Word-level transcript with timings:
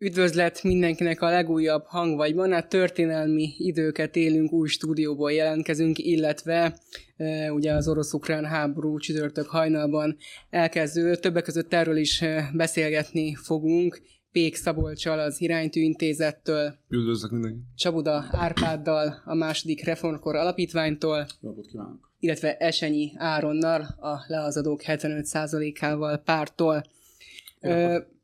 Üdvözlet 0.00 0.62
mindenkinek 0.62 1.22
a 1.22 1.30
legújabb 1.30 1.84
hangvagyban, 1.84 2.52
hát 2.52 2.68
történelmi 2.68 3.54
időket 3.56 4.16
élünk, 4.16 4.52
új 4.52 4.68
stúdióból 4.68 5.32
jelentkezünk, 5.32 5.98
illetve 5.98 6.78
e, 7.16 7.52
ugye 7.52 7.72
az 7.72 7.88
orosz-ukrán 7.88 8.44
háború 8.44 8.98
csütörtök 8.98 9.46
hajnalban 9.46 10.16
elkezdő, 10.50 11.16
többek 11.16 11.42
között 11.42 11.72
erről 11.72 11.96
is 11.96 12.22
e, 12.22 12.50
beszélgetni 12.54 13.34
fogunk, 13.34 14.00
Pék 14.32 14.54
Szabolcsal 14.54 15.18
az 15.18 15.40
Iránytű 15.40 15.80
Intézettől. 15.80 16.74
Üdvözlök 16.88 17.30
mindenkit. 17.30 17.62
Csabuda 17.74 18.24
Árpáddal 18.30 19.22
a 19.24 19.34
második 19.34 19.84
Reformkor 19.84 20.36
Alapítványtól. 20.36 21.26
Napot 21.40 21.66
kívánok. 21.66 22.10
Illetve 22.18 22.56
Esenyi 22.56 23.12
Áronnal 23.16 23.80
a 23.80 24.24
leazadók 24.26 24.80
75%-ával 24.84 26.18
pártól. 26.18 26.84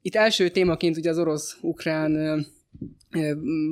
Itt 0.07 0.15
első 0.15 0.49
témaként 0.49 0.97
ugye 0.97 1.11
az 1.11 1.19
orosz-ukrán 1.19 2.45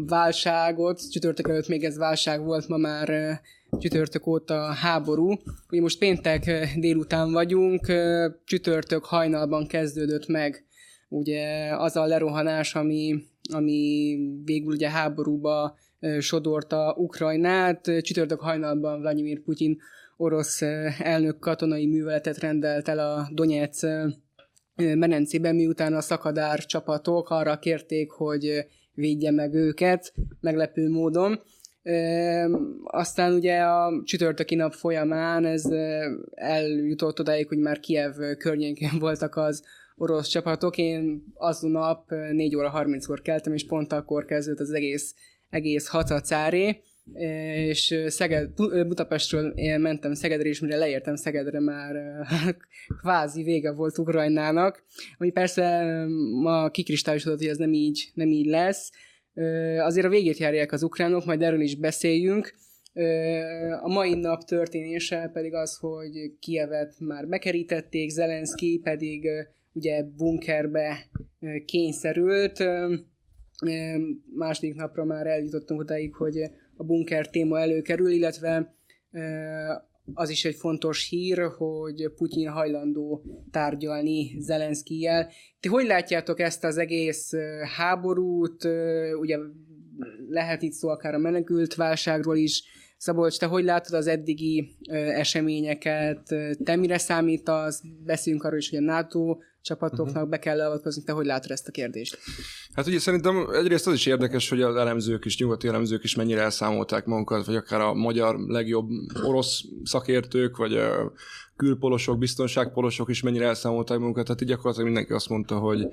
válságot, 0.06 1.10
csütörtök 1.10 1.48
előtt 1.48 1.68
még 1.68 1.84
ez 1.84 1.96
válság 1.96 2.44
volt, 2.44 2.68
ma 2.68 2.76
már 2.76 3.40
csütörtök 3.78 4.26
óta 4.26 4.72
háború. 4.72 5.32
Ugye 5.70 5.80
most 5.80 5.98
péntek 5.98 6.68
délután 6.76 7.32
vagyunk, 7.32 7.92
csütörtök 8.44 9.04
hajnalban 9.04 9.66
kezdődött 9.66 10.26
meg 10.26 10.64
ugye 11.08 11.74
az 11.76 11.96
a 11.96 12.06
lerohanás, 12.06 12.74
ami, 12.74 13.22
ami 13.52 14.16
végül 14.44 14.72
ugye 14.72 14.90
háborúba 14.90 15.76
sodorta 16.18 16.94
Ukrajnát. 16.96 17.90
Csütörtök 18.00 18.40
hajnalban 18.40 19.00
Vladimir 19.00 19.40
Putyin 19.40 19.78
orosz 20.16 20.62
elnök 20.98 21.38
katonai 21.38 21.86
műveletet 21.86 22.38
rendelt 22.38 22.88
el 22.88 22.98
a 22.98 23.28
Donetsz 23.32 23.82
menencében, 24.76 25.54
miután 25.54 25.94
a 25.94 26.00
szakadár 26.00 26.64
csapatok 26.64 27.30
arra 27.30 27.58
kérték, 27.58 28.10
hogy 28.10 28.66
védje 28.94 29.30
meg 29.30 29.54
őket, 29.54 30.14
meglepő 30.40 30.90
módon. 30.90 31.40
Aztán 32.84 33.32
ugye 33.32 33.60
a 33.60 34.02
csütörtöki 34.04 34.54
nap 34.54 34.72
folyamán 34.72 35.44
ez 35.44 35.64
eljutott 36.34 37.20
odáig, 37.20 37.48
hogy 37.48 37.58
már 37.58 37.80
Kiev 37.80 38.14
környékén 38.38 38.98
voltak 38.98 39.36
az 39.36 39.62
orosz 39.96 40.28
csapatok. 40.28 40.78
Én 40.78 41.24
azon 41.34 41.70
nap 41.70 42.10
4 42.10 42.56
óra 42.56 42.72
30-kor 42.74 43.22
keltem, 43.22 43.54
és 43.54 43.66
pont 43.66 43.92
akkor 43.92 44.24
kezdődött 44.24 44.60
az 44.60 44.72
egész, 44.72 45.14
egész 45.50 45.88
hatacáré 45.88 46.82
és 47.54 48.04
Szeged, 48.06 48.50
Budapestről 48.86 49.54
mentem 49.78 50.14
Szegedre, 50.14 50.48
és 50.48 50.60
mire 50.60 50.76
leértem 50.76 51.16
Szegedre 51.16 51.60
már 51.60 51.96
kvázi 53.00 53.42
vége 53.42 53.72
volt 53.72 53.98
Ukrajnának, 53.98 54.84
ami 55.18 55.30
persze 55.30 55.84
ma 56.42 56.70
kikristályosodott, 56.70 57.38
hogy 57.38 57.48
ez 57.48 57.56
nem 57.56 57.72
így, 57.72 58.10
nem 58.14 58.28
így 58.28 58.46
lesz. 58.46 58.90
Azért 59.78 60.06
a 60.06 60.10
végét 60.10 60.38
járják 60.38 60.72
az 60.72 60.82
ukránok, 60.82 61.24
majd 61.24 61.42
erről 61.42 61.60
is 61.60 61.76
beszéljünk. 61.76 62.54
A 63.82 63.88
mai 63.88 64.14
nap 64.14 64.44
történése 64.44 65.30
pedig 65.32 65.54
az, 65.54 65.76
hogy 65.76 66.38
Kievet 66.40 66.94
már 66.98 67.28
bekerítették, 67.28 68.10
Zelenszky 68.10 68.80
pedig 68.82 69.28
ugye 69.72 70.02
bunkerbe 70.02 71.10
kényszerült. 71.64 72.64
Második 74.34 74.74
napra 74.74 75.04
már 75.04 75.26
eljutottunk 75.26 75.80
odáig, 75.80 76.14
hogy 76.14 76.50
a 76.82 76.84
bunker 76.84 77.30
téma 77.30 77.60
előkerül, 77.60 78.10
illetve 78.10 78.74
az 80.14 80.30
is 80.30 80.44
egy 80.44 80.54
fontos 80.54 81.08
hír, 81.08 81.38
hogy 81.56 82.10
Putyin 82.16 82.48
hajlandó 82.48 83.22
tárgyalni 83.50 84.36
Zelenszkijel. 84.40 85.30
Ti 85.60 85.68
hogy 85.68 85.86
látjátok 85.86 86.40
ezt 86.40 86.64
az 86.64 86.78
egész 86.78 87.32
háborút? 87.76 88.64
Ugye 89.20 89.38
lehet 90.28 90.62
itt 90.62 90.72
szó 90.72 90.88
akár 90.88 91.14
a 91.14 91.18
menekült 91.18 91.74
válságról 91.74 92.36
is. 92.36 92.62
Szabolcs, 92.96 93.38
te 93.38 93.46
hogy 93.46 93.64
látod 93.64 93.94
az 93.94 94.06
eddigi 94.06 94.76
eseményeket? 94.90 96.34
Te 96.64 96.76
mire 96.76 96.98
számítasz? 96.98 97.82
Beszéljünk 98.04 98.44
arról 98.44 98.58
is, 98.58 98.70
hogy 98.70 98.78
a 98.78 98.82
NATO 98.82 99.38
csapatoknak 99.62 100.14
uh-huh. 100.14 100.28
be 100.28 100.38
kell 100.38 100.60
avatkozni. 100.60 101.02
Te 101.02 101.12
hogy 101.12 101.26
látod 101.26 101.50
ezt 101.50 101.68
a 101.68 101.70
kérdést? 101.70 102.18
Hát 102.74 102.86
ugye 102.86 102.98
szerintem 102.98 103.48
egyrészt 103.52 103.86
az 103.86 103.94
is 103.94 104.06
érdekes, 104.06 104.48
hogy 104.48 104.62
az 104.62 104.76
elemzők 104.76 105.24
is, 105.24 105.38
nyugati 105.38 105.68
elemzők 105.68 106.04
is 106.04 106.14
mennyire 106.14 106.40
elszámolták 106.40 107.04
magukat, 107.04 107.46
vagy 107.46 107.56
akár 107.56 107.80
a 107.80 107.94
magyar 107.94 108.38
legjobb 108.38 108.88
orosz 109.22 109.60
szakértők, 109.84 110.56
vagy 110.56 110.76
a 110.76 111.12
külpolosok, 111.56 112.18
biztonságpolosok 112.18 113.08
is 113.08 113.22
mennyire 113.22 113.46
elszámolták 113.46 113.98
magukat, 113.98 114.24
tehát 114.24 114.40
így 114.40 114.48
gyakorlatilag 114.48 114.86
mindenki 114.86 115.12
azt 115.12 115.28
mondta, 115.28 115.58
hogy, 115.58 115.88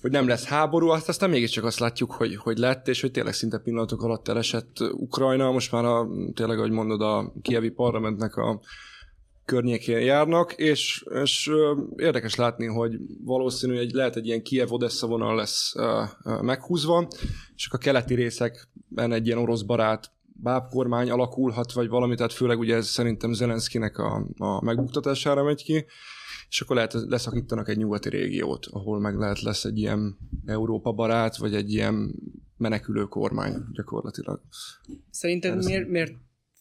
hogy 0.00 0.10
nem 0.10 0.28
lesz 0.28 0.44
háború, 0.44 0.88
azt 0.88 1.08
aztán 1.08 1.30
mégiscsak 1.30 1.64
azt 1.64 1.78
látjuk, 1.78 2.12
hogy, 2.12 2.36
hogy 2.36 2.58
lett, 2.58 2.88
és 2.88 3.00
hogy 3.00 3.10
tényleg 3.10 3.34
szinte 3.34 3.58
pillanatok 3.58 4.02
alatt 4.02 4.28
elesett 4.28 4.76
Ukrajna, 4.80 5.50
most 5.50 5.72
már 5.72 5.84
a, 5.84 6.08
tényleg, 6.34 6.58
ahogy 6.58 6.70
mondod, 6.70 7.00
a 7.00 7.32
kievi 7.42 7.70
parlamentnek 7.70 8.36
a 8.36 8.60
környékén 9.44 9.98
járnak, 9.98 10.52
és, 10.52 11.04
és 11.22 11.50
érdekes 11.96 12.34
látni, 12.34 12.66
hogy 12.66 12.98
valószínű, 13.24 13.76
hogy 13.76 13.90
lehet 13.92 14.16
egy 14.16 14.26
ilyen 14.26 14.42
Kiev-Odessa 14.42 15.06
vonal 15.06 15.36
lesz 15.36 15.74
meghúzva, 16.40 17.08
és 17.54 17.68
a 17.70 17.78
keleti 17.78 18.14
részekben 18.14 19.12
egy 19.12 19.26
ilyen 19.26 19.38
orosz 19.38 19.62
barát 19.62 20.10
bábkormány 20.42 21.10
alakulhat, 21.10 21.72
vagy 21.72 21.88
valami, 21.88 22.14
tehát 22.14 22.32
főleg 22.32 22.58
ugye 22.58 22.74
ez 22.74 22.86
szerintem 22.86 23.32
Zelenszkinek 23.32 23.98
a, 23.98 24.26
a 24.36 24.64
megbuktatására 24.64 25.42
megy 25.42 25.64
ki, 25.64 25.84
és 26.48 26.60
akkor 26.60 26.76
lehet 26.76 26.92
leszakítanak 26.92 27.68
egy 27.68 27.76
nyugati 27.76 28.08
régiót, 28.08 28.66
ahol 28.66 29.00
meg 29.00 29.16
lehet 29.16 29.40
lesz 29.40 29.64
egy 29.64 29.78
ilyen 29.78 30.16
Európa 30.46 30.92
barát, 30.92 31.36
vagy 31.36 31.54
egy 31.54 31.72
ilyen 31.72 32.14
menekülő 32.56 33.04
kormány 33.04 33.54
gyakorlatilag. 33.72 34.40
Szerinted 35.10 35.64
miért, 35.64 35.88
miért 35.88 36.12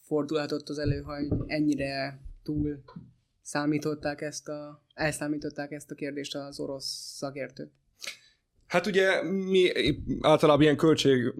fordulhatott 0.07 0.69
az 0.69 0.77
elő, 0.77 1.01
hogy 1.01 1.27
ennyire 1.45 2.19
túl 2.43 2.83
számították 3.41 4.21
ezt 4.21 4.47
a, 4.47 4.83
elszámították 4.93 5.71
ezt 5.71 5.91
a 5.91 5.95
kérdést 5.95 6.35
az 6.35 6.59
orosz 6.59 7.15
szakértők? 7.17 7.71
Hát 8.71 8.87
ugye 8.87 9.23
mi 9.23 9.71
általában 10.21 10.61
ilyen 10.61 10.77
költség 10.77 11.33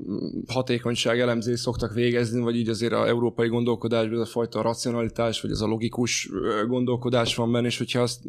hatékonyság 0.48 1.20
elemzést 1.20 1.62
szoktak 1.62 1.94
végezni, 1.94 2.42
vagy 2.42 2.56
így 2.56 2.70
azért 2.70 2.94
a 2.94 3.08
európai 3.08 3.48
gondolkodásban 3.48 4.14
ez 4.14 4.28
a 4.28 4.32
fajta 4.32 4.62
racionalitás, 4.62 5.42
vagy 5.42 5.52
ez 5.52 5.62
a 5.62 5.68
logikus 5.68 6.30
gondolkodás 6.68 7.36
van 7.36 7.52
benne, 7.52 7.68
és 7.68 7.78
hogyha 7.78 8.02
azt 8.02 8.20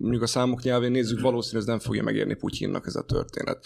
mondjuk 0.00 0.22
a 0.22 0.26
számok 0.26 0.62
nyelvén 0.62 0.90
nézzük, 0.90 1.20
valószínűleg 1.20 1.62
ez 1.62 1.68
nem 1.68 1.78
fogja 1.78 2.02
megérni 2.02 2.34
Putyinnak 2.34 2.86
ez 2.86 2.96
a 2.96 3.04
történet. 3.04 3.64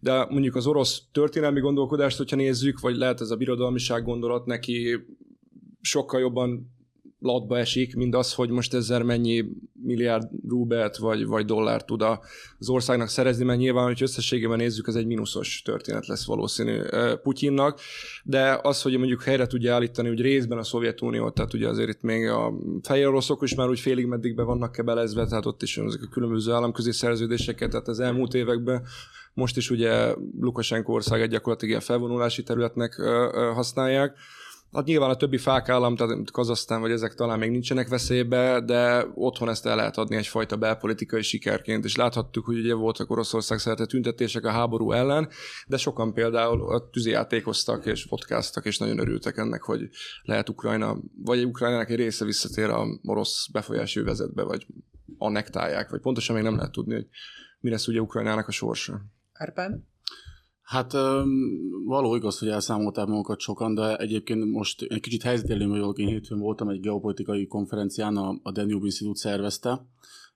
De 0.00 0.26
mondjuk 0.28 0.54
az 0.54 0.66
orosz 0.66 1.02
történelmi 1.12 1.60
gondolkodást, 1.60 2.16
hogyha 2.16 2.36
nézzük, 2.36 2.80
vagy 2.80 2.96
lehet 2.96 3.20
ez 3.20 3.30
a 3.30 3.36
birodalmiság 3.36 4.04
gondolat 4.04 4.46
neki 4.46 5.06
sokkal 5.80 6.20
jobban 6.20 6.72
latba 7.20 7.58
esik, 7.58 7.96
mint 7.96 8.14
az, 8.14 8.34
hogy 8.34 8.50
most 8.50 8.74
ezzel 8.74 9.02
mennyi 9.02 9.44
milliárd 9.82 10.28
rubelt 10.48 10.96
vagy, 10.96 11.26
vagy 11.26 11.44
dollárt 11.44 11.86
tud 11.86 12.02
az 12.58 12.68
országnak 12.68 13.08
szerezni, 13.08 13.44
mert 13.44 13.58
nyilván, 13.58 13.84
hogy 13.84 14.02
összességében 14.02 14.58
nézzük, 14.58 14.88
ez 14.88 14.94
egy 14.94 15.06
mínuszos 15.06 15.62
történet 15.62 16.06
lesz 16.06 16.26
valószínű 16.26 16.80
Putyinnak, 17.22 17.80
de 18.24 18.58
az, 18.62 18.82
hogy 18.82 18.98
mondjuk 18.98 19.22
helyre 19.22 19.46
tudja 19.46 19.74
állítani, 19.74 20.08
hogy 20.08 20.20
részben 20.20 20.58
a 20.58 20.62
Szovjetunió, 20.62 21.30
tehát 21.30 21.54
ugye 21.54 21.68
azért 21.68 21.88
itt 21.88 22.02
még 22.02 22.28
a 22.28 22.52
fehér 22.82 23.06
oroszok 23.06 23.42
is 23.42 23.54
már 23.54 23.68
úgy 23.68 23.80
félig 23.80 24.06
meddig 24.06 24.34
be 24.34 24.42
vannak 24.42 24.72
kebelezve, 24.72 25.26
tehát 25.26 25.46
ott 25.46 25.62
is 25.62 25.78
ezek 25.78 26.02
a 26.02 26.08
különböző 26.10 26.52
államközi 26.52 26.92
szerződéseket, 26.92 27.70
tehát 27.70 27.88
az 27.88 28.00
elmúlt 28.00 28.34
években 28.34 28.82
most 29.34 29.56
is 29.56 29.70
ugye 29.70 30.14
Lukasenko 30.40 30.98
egy 30.98 31.28
gyakorlatilag 31.28 31.68
ilyen 31.68 31.80
felvonulási 31.80 32.42
területnek 32.42 32.94
használják, 33.54 34.16
Hát 34.72 34.84
nyilván 34.84 35.10
a 35.10 35.16
többi 35.16 35.38
fák 35.38 35.68
állam, 35.68 35.96
tehát 35.96 36.30
Kazasztán 36.30 36.80
vagy 36.80 36.90
ezek 36.90 37.14
talán 37.14 37.38
még 37.38 37.50
nincsenek 37.50 37.88
veszélybe, 37.88 38.60
de 38.60 39.06
otthon 39.14 39.48
ezt 39.48 39.66
el 39.66 39.76
lehet 39.76 39.96
adni 39.96 40.16
egyfajta 40.16 40.56
belpolitikai 40.56 41.22
sikerként, 41.22 41.84
és 41.84 41.96
láthattuk, 41.96 42.44
hogy 42.44 42.58
ugye 42.58 42.74
voltak 42.74 43.10
Oroszország 43.10 43.58
szerte 43.58 43.86
tüntetések 43.86 44.44
a 44.44 44.50
háború 44.50 44.92
ellen, 44.92 45.28
de 45.66 45.76
sokan 45.76 46.12
például 46.12 46.74
a 46.74 46.88
tűzijátékoztak 46.90 47.86
és 47.86 48.04
vodkáztak, 48.04 48.64
és 48.64 48.78
nagyon 48.78 48.98
örültek 48.98 49.36
ennek, 49.36 49.62
hogy 49.62 49.88
lehet 50.22 50.48
Ukrajna, 50.48 50.96
vagy 51.24 51.44
Ukrajnának 51.44 51.90
egy 51.90 51.96
része 51.96 52.24
visszatér 52.24 52.68
a 52.68 52.86
orosz 53.02 53.46
befolyási 53.52 54.00
vezetbe, 54.00 54.42
vagy 54.42 54.66
annektálják, 55.18 55.90
vagy 55.90 56.00
pontosan 56.00 56.34
még 56.34 56.44
nem 56.44 56.56
lehet 56.56 56.72
tudni, 56.72 56.94
hogy 56.94 57.06
mi 57.60 57.70
lesz 57.70 57.88
ugye 57.88 58.00
Ukrajnának 58.00 58.48
a 58.48 58.52
sorsa. 58.52 59.00
Árpád? 59.32 59.80
Hát 60.70 60.92
való 61.84 62.14
igaz, 62.14 62.38
hogy 62.38 62.48
elszámolták 62.48 63.06
magukat 63.06 63.40
sokan, 63.40 63.74
de 63.74 63.96
egyébként 63.96 64.44
most 64.44 64.82
egy 64.82 65.00
kicsit 65.00 65.22
helyzetélén 65.22 65.68
vagyok, 65.68 65.98
én 65.98 66.06
hétfőn 66.06 66.38
voltam 66.38 66.68
egy 66.68 66.80
geopolitikai 66.80 67.46
konferencián, 67.46 68.16
a, 68.16 68.38
a 68.42 68.52
Danube 68.52 68.84
Institute 68.84 69.18
szervezte, 69.18 69.86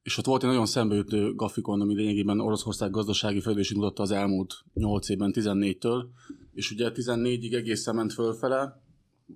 és 0.02 0.18
ott 0.18 0.24
volt 0.24 0.42
egy 0.42 0.48
nagyon 0.48 0.66
szembeütő 0.66 1.34
grafikon, 1.34 1.80
ami 1.80 1.94
lényegében 1.94 2.40
Oroszország 2.40 2.90
gazdasági 2.90 3.40
fejlődését 3.40 3.76
mutatta 3.76 4.02
az 4.02 4.10
elmúlt 4.10 4.54
8 4.72 5.08
évben, 5.08 5.32
14-től, 5.34 6.04
és 6.52 6.70
ugye 6.70 6.90
14-ig 6.94 7.54
egészen 7.54 7.94
ment 7.94 8.12
fölfele, 8.12 8.82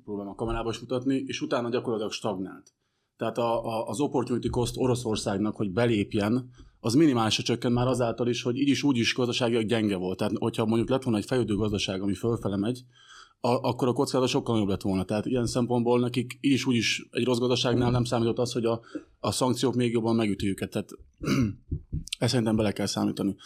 próbálom 0.05 0.33
a 0.33 0.35
kamerába 0.35 0.71
is 0.71 0.79
mutatni, 0.79 1.25
és 1.27 1.41
utána 1.41 1.69
gyakorlatilag 1.69 2.13
stagnált. 2.13 2.73
Tehát 3.17 3.39
a, 3.39 3.65
a, 3.65 3.87
az 3.87 4.01
opportunity 4.01 4.49
cost 4.49 4.77
Oroszországnak, 4.77 5.57
hogy 5.57 5.71
belépjen 5.71 6.51
az 6.81 6.95
minimálisra 6.95 7.43
csökkent 7.43 7.75
már 7.75 7.87
azáltal 7.87 8.29
is, 8.29 8.43
hogy 8.43 8.57
így 8.57 8.69
is 8.69 8.83
úgy 8.83 8.97
is 8.97 9.15
gazdaságilag 9.15 9.67
gyenge 9.67 9.97
volt. 9.97 10.19
Tehát, 10.19 10.33
hogyha 10.39 10.67
mondjuk 10.67 10.89
lett 10.89 11.03
volna 11.03 11.19
egy 11.19 11.27
fejlődő 11.27 11.55
gazdaság, 11.55 12.03
ami 12.03 12.15
fölfele 12.15 12.57
megy, 12.57 12.85
a, 13.41 13.49
akkor 13.49 13.89
a 13.89 13.93
kockázat 13.93 14.29
sokkal 14.29 14.55
nagyobb 14.55 14.71
lett 14.71 14.83
volna. 14.83 15.05
Tehát 15.05 15.27
ilyen 15.27 15.47
szempontból 15.47 16.01
nekik 16.01 16.39
így 16.41 16.53
is 16.53 16.67
úgy 16.67 16.77
is 16.77 17.09
egy 17.11 17.25
rossz 17.25 17.39
gazdaságnál 17.39 17.91
nem 17.91 18.05
számított 18.05 18.39
az, 18.39 18.53
hogy 18.53 18.65
a, 18.65 18.81
a 19.21 19.31
szankciók 19.31 19.75
még 19.75 19.93
jobban 19.93 20.17
megüti 20.17 20.49
őket. 20.49 20.71
Tehát 20.71 20.91
ezt 22.19 22.31
szerintem 22.31 22.57
bele 22.57 22.73
kell 22.73 22.87
számítani. 22.87 23.37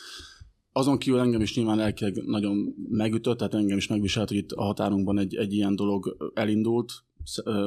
Azon 0.72 0.98
kívül 0.98 1.20
engem 1.20 1.40
is 1.40 1.54
nyilván 1.56 1.80
elkileg 1.80 2.24
nagyon 2.24 2.74
megütött, 2.88 3.38
tehát 3.38 3.54
engem 3.54 3.76
is 3.76 3.86
megviselt, 3.86 4.28
hogy 4.28 4.36
itt 4.36 4.52
a 4.52 4.62
határunkban 4.62 5.18
egy, 5.18 5.34
egy 5.34 5.52
ilyen 5.52 5.76
dolog 5.76 6.16
elindult. 6.34 6.92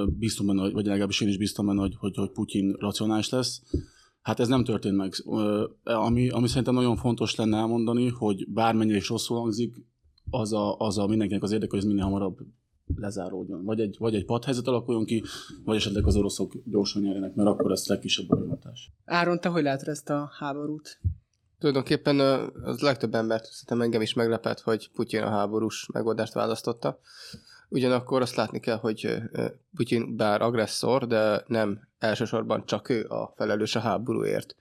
Biztos 0.08 0.46
benne, 0.46 0.70
vagy 0.70 0.86
legalábbis 0.86 1.22
én 1.22 1.28
is 1.28 1.38
biztos 1.38 1.66
benne, 1.66 1.80
hogy, 1.80 1.96
hogy, 1.98 2.16
hogy 2.16 2.30
Putyin 2.30 2.76
racionális 2.80 3.30
lesz. 3.30 3.62
Hát 4.25 4.39
ez 4.39 4.48
nem 4.48 4.63
történt 4.63 4.95
meg. 4.95 5.13
Ami, 5.83 6.30
ami 6.30 6.48
szerintem 6.48 6.74
nagyon 6.74 6.95
fontos 6.95 7.36
lenne 7.36 7.57
elmondani, 7.57 8.10
hogy 8.10 8.50
bármennyire 8.50 8.98
is 8.98 9.10
rosszul 9.10 9.38
hangzik, 9.38 9.75
az 10.30 10.54
a, 10.54 10.77
az 10.77 10.98
a 10.98 11.07
mindenkinek 11.07 11.44
az 11.44 11.51
érdeke, 11.51 11.69
hogy 11.69 11.80
ez 11.80 11.86
minél 11.86 12.04
hamarabb 12.04 12.38
lezáródjon. 12.95 13.63
Vagy 13.63 13.80
egy, 13.80 13.95
vagy 14.00 14.16
egy 14.16 14.25
padhelyzet 14.25 14.68
alakuljon 14.68 15.06
ki, 15.06 15.24
vagy 15.63 15.75
esetleg 15.75 16.07
az 16.07 16.16
oroszok 16.16 16.54
gyorsan 16.66 17.01
nyerjenek, 17.01 17.36
mert 17.36 17.50
akkor 17.50 17.72
ez 17.72 17.88
legkisebb 17.88 18.27
bonyolítás. 18.27 18.92
Áron, 19.06 19.39
te 19.39 19.50
hogy 19.50 19.63
látod 19.63 19.88
ezt 19.88 20.10
a 20.10 20.31
háborút? 20.39 21.00
Tulajdonképpen 21.60 22.19
az 22.63 22.80
legtöbb 22.80 23.16
embert, 23.16 23.45
szerintem 23.45 23.81
engem 23.81 24.01
is 24.01 24.13
meglepett, 24.13 24.60
hogy 24.60 24.89
Putyin 24.94 25.22
a 25.22 25.30
háborús 25.30 25.88
megoldást 25.94 26.33
választotta. 26.33 27.00
Ugyanakkor 27.75 28.22
azt 28.22 28.36
látni 28.36 28.60
kell, 28.60 28.77
hogy 28.77 29.18
Putyin 29.75 30.16
bár 30.16 30.42
agresszor, 30.42 31.07
de 31.07 31.44
nem 31.48 31.88
elsősorban 32.00 32.66
csak 32.66 32.89
ő 32.89 33.06
a 33.07 33.33
felelős 33.38 33.75
a 33.75 33.80
háborúért. 33.80 34.56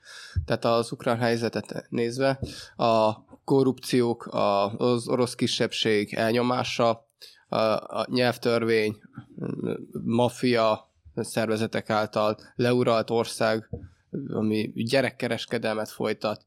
Tehát 0.45 0.65
az 0.65 0.93
ukrán 0.93 1.19
helyzetet 1.19 1.87
nézve 1.89 2.41
a 2.77 3.25
korrupciók, 3.45 4.29
az 4.77 5.09
orosz 5.09 5.35
kisebbség 5.35 6.15
elnyomása, 6.15 7.07
a, 7.49 8.11
nyelvtörvény, 8.11 8.97
maffia 10.05 10.91
szervezetek 11.15 11.91
által 11.91 12.37
leuralt 12.55 13.11
ország, 13.11 13.71
ami 14.29 14.73
gyerekkereskedelmet 14.75 15.91
folytat, 15.91 16.45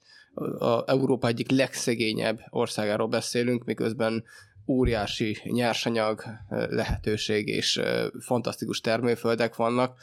a 0.60 0.90
Európa 0.90 1.28
egyik 1.28 1.52
legszegényebb 1.52 2.40
országáról 2.50 3.08
beszélünk, 3.08 3.64
miközben 3.64 4.24
óriási 4.68 5.38
nyersanyag 5.44 6.24
lehetőség 6.50 7.48
és 7.48 7.82
fantasztikus 8.20 8.82
termőföldek 8.82 9.56
vannak. 9.56 9.98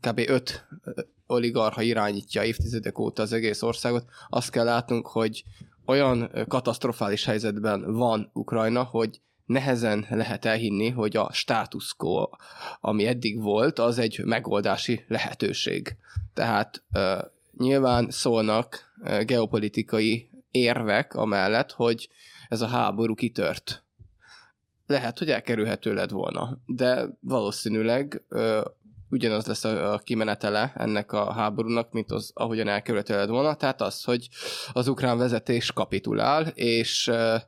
Kb. 0.00 0.20
öt 0.26 0.66
oligarha 1.26 1.82
irányítja 1.82 2.44
évtizedek 2.44 2.98
óta 2.98 3.22
az 3.22 3.32
egész 3.32 3.62
országot. 3.62 4.04
Azt 4.28 4.50
kell 4.50 4.64
látnunk, 4.64 5.06
hogy 5.06 5.44
olyan 5.86 6.30
katasztrofális 6.48 7.24
helyzetben 7.24 7.92
van 7.92 8.30
Ukrajna, 8.32 8.82
hogy 8.82 9.20
nehezen 9.44 10.06
lehet 10.10 10.44
elhinni, 10.44 10.88
hogy 10.88 11.16
a 11.16 11.32
status 11.32 11.94
quo, 11.96 12.28
ami 12.80 13.06
eddig 13.06 13.42
volt, 13.42 13.78
az 13.78 13.98
egy 13.98 14.20
megoldási 14.24 15.04
lehetőség. 15.08 15.96
Tehát 16.34 16.84
nyilván 17.58 18.10
szólnak 18.10 18.92
geopolitikai 19.24 20.30
érvek 20.50 21.14
amellett, 21.14 21.72
hogy 21.72 22.08
ez 22.48 22.60
a 22.60 22.66
háború 22.66 23.14
kitört. 23.14 23.84
Lehet, 24.86 25.18
hogy 25.18 25.30
elkerülhető 25.30 25.94
lett 25.94 26.10
volna, 26.10 26.58
de 26.66 27.06
valószínűleg 27.20 28.22
uh, 28.30 28.60
ugyanaz 29.10 29.46
lesz 29.46 29.64
a, 29.64 29.92
a 29.92 29.98
kimenetele 29.98 30.72
ennek 30.76 31.12
a 31.12 31.32
háborúnak, 31.32 31.92
mint 31.92 32.10
az, 32.10 32.30
ahogyan 32.34 32.68
elkerülhető 32.68 33.14
lett 33.14 33.28
volna, 33.28 33.54
tehát 33.54 33.80
az, 33.80 34.04
hogy 34.04 34.28
az 34.72 34.88
ukrán 34.88 35.18
vezetés 35.18 35.72
kapitulál, 35.72 36.46
és 36.46 37.06
uh, 37.06 37.40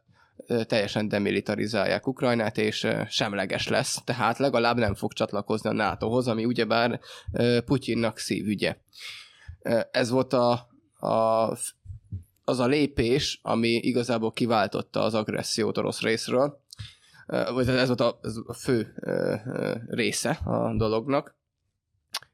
teljesen 0.67 1.09
demilitarizálják 1.09 2.07
Ukrajnát, 2.07 2.59
és 2.59 2.87
semleges 3.09 3.69
lesz, 3.69 4.03
tehát 4.05 4.39
legalább 4.39 4.77
nem 4.77 4.95
fog 4.95 5.13
csatlakozni 5.13 5.69
a 5.69 5.73
NATO-hoz, 5.73 6.29
ami 6.29 6.45
ugyebár 6.45 7.01
Putyinnak 7.65 8.19
szívügye. 8.19 8.77
Ez 9.91 10.11
volt 10.11 10.33
a, 10.33 10.69
a, 11.07 11.57
az 12.51 12.59
a 12.59 12.67
lépés, 12.67 13.41
ami 13.43 13.69
igazából 13.69 14.33
kiváltotta 14.33 15.03
az 15.03 15.15
agressziót 15.15 15.79
orosz 15.79 16.01
részről, 16.01 16.61
vagy 17.27 17.69
ez 17.69 17.87
volt 17.87 18.01
a, 18.01 18.21
fő 18.55 18.95
része 19.87 20.31
a 20.31 20.75
dolognak. 20.77 21.39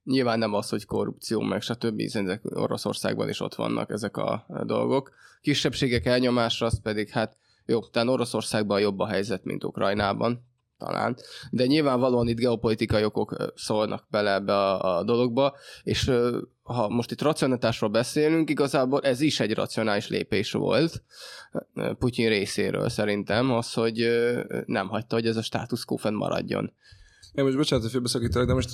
Nyilván 0.04 0.38
nem 0.38 0.54
az, 0.54 0.68
hogy 0.68 0.84
korrupció, 0.84 1.40
meg 1.40 1.62
stb. 1.62 1.98
hiszen 1.98 2.40
Oroszországban 2.42 3.28
is 3.28 3.40
ott 3.40 3.54
vannak 3.54 3.90
ezek 3.90 4.16
a 4.16 4.46
dolgok. 4.62 5.12
Kisebbségek 5.40 6.06
elnyomásra, 6.06 6.66
az 6.66 6.80
pedig 6.82 7.08
hát 7.08 7.36
jó, 7.66 7.80
tehát 7.80 8.08
Oroszországban 8.08 8.80
jobb 8.80 8.98
a 8.98 9.06
helyzet, 9.06 9.44
mint 9.44 9.64
Ukrajnában, 9.64 10.46
talán. 10.78 11.16
De 11.50 11.66
nyilvánvalóan 11.66 12.28
itt 12.28 12.38
geopolitikai 12.38 13.04
okok 13.04 13.52
szólnak 13.54 14.06
bele 14.10 14.32
ebbe 14.32 14.52
a, 14.52 14.98
a 14.98 15.04
dologba, 15.04 15.56
és 15.82 16.10
ha 16.62 16.88
most 16.88 17.10
itt 17.10 17.22
racionalitásról 17.22 17.90
beszélünk, 17.90 18.50
igazából 18.50 19.00
ez 19.00 19.20
is 19.20 19.40
egy 19.40 19.54
racionális 19.54 20.08
lépés 20.08 20.52
volt 20.52 21.02
Putyin 21.98 22.28
részéről 22.28 22.88
szerintem, 22.88 23.52
az, 23.52 23.72
hogy 23.72 24.08
nem 24.66 24.88
hagyta, 24.88 25.14
hogy 25.14 25.26
ez 25.26 25.36
a 25.36 25.42
status 25.42 25.84
quo 25.84 26.10
maradjon. 26.10 26.72
Én 27.32 27.44
most 27.44 27.56
bocsánat, 27.56 27.82
hogy 27.84 27.92
félbeszakítalak, 27.92 28.48
de 28.48 28.54
most 28.54 28.70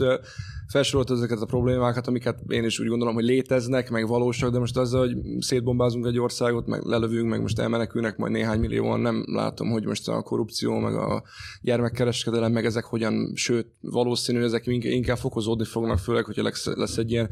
felsorolt 0.69 1.11
ezeket 1.11 1.41
a 1.41 1.47
problémákat, 1.47 2.07
amiket 2.07 2.39
én 2.49 2.65
is 2.65 2.79
úgy 2.79 2.89
gondolom, 2.89 3.15
hogy 3.15 3.25
léteznek, 3.25 3.91
meg 3.91 4.07
valósak, 4.07 4.51
de 4.51 4.59
most 4.59 4.77
azzal, 4.77 5.01
hogy 5.07 5.17
szétbombázunk 5.39 6.07
egy 6.07 6.19
országot, 6.19 6.67
meg 6.67 6.83
lelövünk, 6.85 7.29
meg 7.29 7.41
most 7.41 7.59
elmenekülnek 7.59 8.17
majd 8.17 8.33
néhány 8.33 8.61
millióan, 8.61 9.01
nem 9.01 9.25
látom, 9.27 9.71
hogy 9.71 9.85
most 9.85 10.09
a 10.09 10.23
korrupció, 10.23 10.79
meg 10.79 10.95
a 10.95 11.23
gyermekkereskedelem, 11.61 12.53
meg 12.53 12.65
ezek 12.65 12.85
hogyan, 12.85 13.33
sőt, 13.35 13.67
valószínű, 13.81 14.43
ezek 14.43 14.67
inkább 14.67 15.19
fokozódni 15.19 15.65
fognak, 15.65 15.99
főleg, 15.99 16.25
hogyha 16.25 16.43
lesz, 16.65 16.97
egy 16.97 17.11
ilyen 17.11 17.31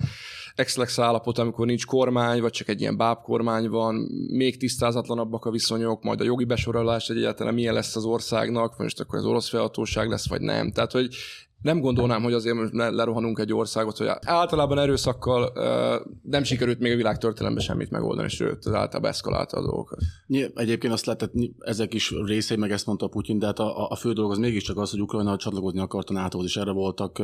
ex 0.55 0.99
állapot, 0.99 1.39
amikor 1.39 1.67
nincs 1.67 1.87
kormány, 1.87 2.41
vagy 2.41 2.53
csak 2.53 2.69
egy 2.69 2.81
ilyen 2.81 2.97
bábkormány 2.97 3.69
van, 3.69 3.95
még 4.29 4.59
tisztázatlanabbak 4.59 5.45
a 5.45 5.51
viszonyok, 5.51 6.03
majd 6.03 6.21
a 6.21 6.25
jogi 6.25 6.45
besorolás 6.45 7.09
egy 7.09 7.17
egyáltalán 7.17 7.55
milyen 7.55 7.75
lesz 7.75 7.97
az 7.97 8.05
országnak, 8.05 8.79
most 8.79 9.01
akkor 9.01 9.19
az 9.19 9.25
orosz 9.25 9.49
felhatóság 9.49 10.09
lesz, 10.09 10.29
vagy 10.29 10.41
nem. 10.41 10.73
Tehát, 10.73 10.93
hogy 10.93 11.15
nem 11.63 11.81
gondolnám, 11.81 12.23
hogy 12.23 12.33
azért 12.33 12.57
most 12.57 12.73
lerohanunk 12.73 13.39
egy 13.39 13.53
országot, 13.53 13.97
hogy 13.97 14.07
általában 14.21 14.79
erőszakkal 14.79 15.53
nem 16.23 16.43
sikerült 16.43 16.79
még 16.79 16.93
a 16.93 16.97
világ 16.97 17.19
történelemben 17.19 17.65
semmit 17.65 17.91
megoldani, 17.91 18.29
sőt, 18.29 18.65
az 18.65 18.73
általában 18.73 19.11
eszkalálta 19.11 19.57
a 19.57 19.63
dolgokat. 19.63 19.99
Egyébként 20.55 20.93
azt 20.93 21.07
lehetett, 21.07 21.33
ezek 21.59 21.95
is 21.95 22.15
részei, 22.25 22.57
meg 22.57 22.71
ezt 22.71 22.87
mondta 22.87 23.07
Putyin, 23.07 23.39
de 23.39 23.47
hát 23.47 23.59
a, 23.59 23.89
a 23.89 23.97
fő 23.97 24.13
dolog 24.13 24.31
az 24.31 24.39
mégiscsak 24.39 24.79
az, 24.79 24.91
hogy 24.91 25.01
Ukrajna 25.01 25.37
csatlakozni 25.37 25.81
akart 25.81 26.11
a 26.11 26.13
nato 26.13 26.43
és 26.43 26.57
erre 26.57 26.73
voltak 26.73 27.23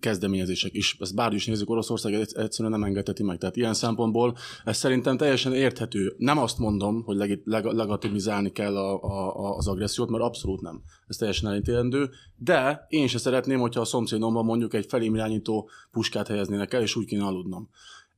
kezdeményezések 0.00 0.74
is. 0.74 0.96
Ezt 1.00 1.14
bár 1.14 1.32
is 1.32 1.46
nézzük, 1.46 1.70
Oroszország 1.70 2.14
egyszerűen 2.14 2.78
nem 2.78 2.84
engedheti 2.84 3.22
meg. 3.22 3.38
Tehát 3.38 3.56
ilyen 3.56 3.74
szempontból 3.74 4.36
ez 4.64 4.76
szerintem 4.76 5.16
teljesen 5.16 5.52
érthető. 5.52 6.14
Nem 6.18 6.38
azt 6.38 6.58
mondom, 6.58 7.02
hogy 7.04 7.16
leg, 7.16 7.40
leg, 7.44 7.64
legatimizálni 7.64 8.50
kell 8.50 8.76
a, 8.76 9.02
a, 9.02 9.56
az 9.56 9.68
agressziót, 9.68 10.10
mert 10.10 10.24
abszolút 10.24 10.60
nem. 10.60 10.82
Ez 11.06 11.16
teljesen 11.16 11.50
elítélendő, 11.50 12.10
de 12.36 12.86
én 12.88 13.06
sem 13.06 13.20
szeretném, 13.20 13.60
hogyha 13.60 13.80
a 13.80 13.84
szomszédomban 13.84 14.44
mondjuk 14.44 14.74
egy 14.74 14.86
felém 14.88 15.14
irányító 15.14 15.70
puskát 15.90 16.28
helyeznének 16.28 16.74
el, 16.74 16.82
és 16.82 16.96
úgy 16.96 17.06
kéne 17.06 17.24
aludnom. 17.24 17.68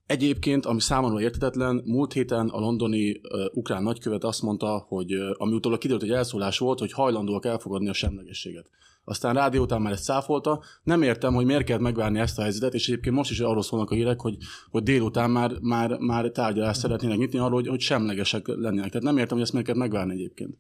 Egyébként, 0.06 0.66
ami 0.66 0.80
számomra 0.80 1.20
értetetlen, 1.20 1.82
múlt 1.84 2.12
héten 2.12 2.48
a 2.48 2.58
londoni 2.58 3.10
uh, 3.10 3.20
ukrán 3.52 3.82
nagykövet 3.82 4.24
azt 4.24 4.42
mondta, 4.42 4.84
hogy 4.88 5.14
uh, 5.14 5.30
ami 5.36 5.54
utólag 5.54 5.78
kiderült, 5.78 6.04
hogy 6.04 6.16
elszólás 6.16 6.58
volt, 6.58 6.78
hogy 6.78 6.92
hajlandóak 6.92 7.44
elfogadni 7.44 7.88
a 7.88 7.92
semlegességet 7.92 8.70
aztán 9.08 9.34
rádió 9.34 9.62
után 9.62 9.82
már 9.82 9.92
ezt 9.92 10.02
száfolta. 10.02 10.62
Nem 10.82 11.02
értem, 11.02 11.34
hogy 11.34 11.44
miért 11.44 11.64
kell 11.64 11.78
megvárni 11.78 12.18
ezt 12.18 12.38
a 12.38 12.42
helyzetet, 12.42 12.74
és 12.74 12.88
egyébként 12.88 13.14
most 13.14 13.30
is 13.30 13.40
arról 13.40 13.62
szólnak 13.62 13.90
a 13.90 13.94
hírek, 13.94 14.20
hogy, 14.20 14.36
hogy 14.70 14.82
délután 14.82 15.30
már, 15.30 15.52
már, 15.60 15.96
már 15.98 16.30
tárgyalást 16.30 16.80
szeretnének 16.80 17.18
nyitni 17.18 17.38
arról, 17.38 17.54
hogy, 17.54 17.68
hogy 17.68 17.80
semlegesek 17.80 18.46
lennének. 18.46 18.88
Tehát 18.88 19.02
nem 19.02 19.18
értem, 19.18 19.36
hogy 19.36 19.42
ezt 19.42 19.52
miért 19.52 19.66
kell 19.66 19.76
megvárni 19.76 20.12
egyébként. 20.12 20.54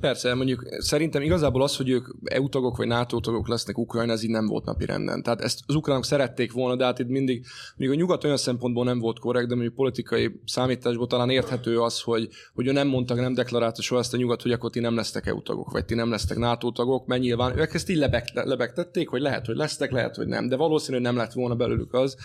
Persze, 0.00 0.34
mondjuk 0.34 0.66
szerintem 0.78 1.22
igazából 1.22 1.62
az, 1.62 1.76
hogy 1.76 1.88
ők 1.88 2.08
EU 2.24 2.48
tagok 2.48 2.76
vagy 2.76 2.86
NATO 2.86 3.20
tagok 3.20 3.48
lesznek 3.48 3.78
Ukrajna, 3.78 4.12
ez 4.12 4.22
így 4.22 4.30
nem 4.30 4.46
volt 4.46 4.64
napi 4.64 4.84
renden. 4.84 5.22
Tehát 5.22 5.40
ezt 5.40 5.60
az 5.66 5.74
ukránok 5.74 6.04
szerették 6.04 6.52
volna, 6.52 6.76
de 6.76 6.84
hát 6.84 6.98
itt 6.98 7.08
mindig, 7.08 7.46
még 7.76 7.90
a 7.90 7.94
nyugat 7.94 8.24
olyan 8.24 8.36
szempontból 8.36 8.84
nem 8.84 8.98
volt 8.98 9.18
korrekt, 9.18 9.48
de 9.48 9.54
mondjuk 9.54 9.74
politikai 9.74 10.40
számításból 10.44 11.06
talán 11.06 11.30
érthető 11.30 11.80
az, 11.80 12.00
hogy, 12.00 12.28
hogy 12.54 12.66
ő 12.66 12.72
nem 12.72 12.88
mondtak, 12.88 13.20
nem 13.20 13.34
deklarálta 13.34 13.82
soha 13.82 14.00
ezt 14.00 14.14
a 14.14 14.16
nyugat, 14.16 14.42
hogy 14.42 14.52
akkor 14.52 14.70
ti 14.70 14.80
nem 14.80 14.94
lesztek 14.94 15.26
EU 15.26 15.42
tagok, 15.42 15.70
vagy 15.70 15.84
ti 15.84 15.94
nem 15.94 16.10
lesztek 16.10 16.38
NATO 16.38 16.70
tagok, 16.70 17.06
mert 17.06 17.20
nyilván 17.20 17.58
ők 17.58 17.72
ezt 17.78 17.90
így 17.90 17.96
lebeg, 17.96 18.24
lebegtették, 18.34 19.08
hogy 19.08 19.20
lehet, 19.20 19.46
hogy 19.46 19.56
lesztek, 19.56 19.90
lehet, 19.90 20.16
hogy 20.16 20.26
nem, 20.26 20.48
de 20.48 20.56
valószínűleg 20.56 21.02
nem 21.02 21.16
lett 21.16 21.32
volna 21.32 21.54
belőlük 21.54 21.92
az. 21.94 22.16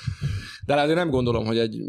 De 0.66 0.74
hát 0.74 0.90
én 0.90 0.96
nem 0.96 1.10
gondolom, 1.10 1.46
hogy 1.46 1.58
egy, 1.58 1.82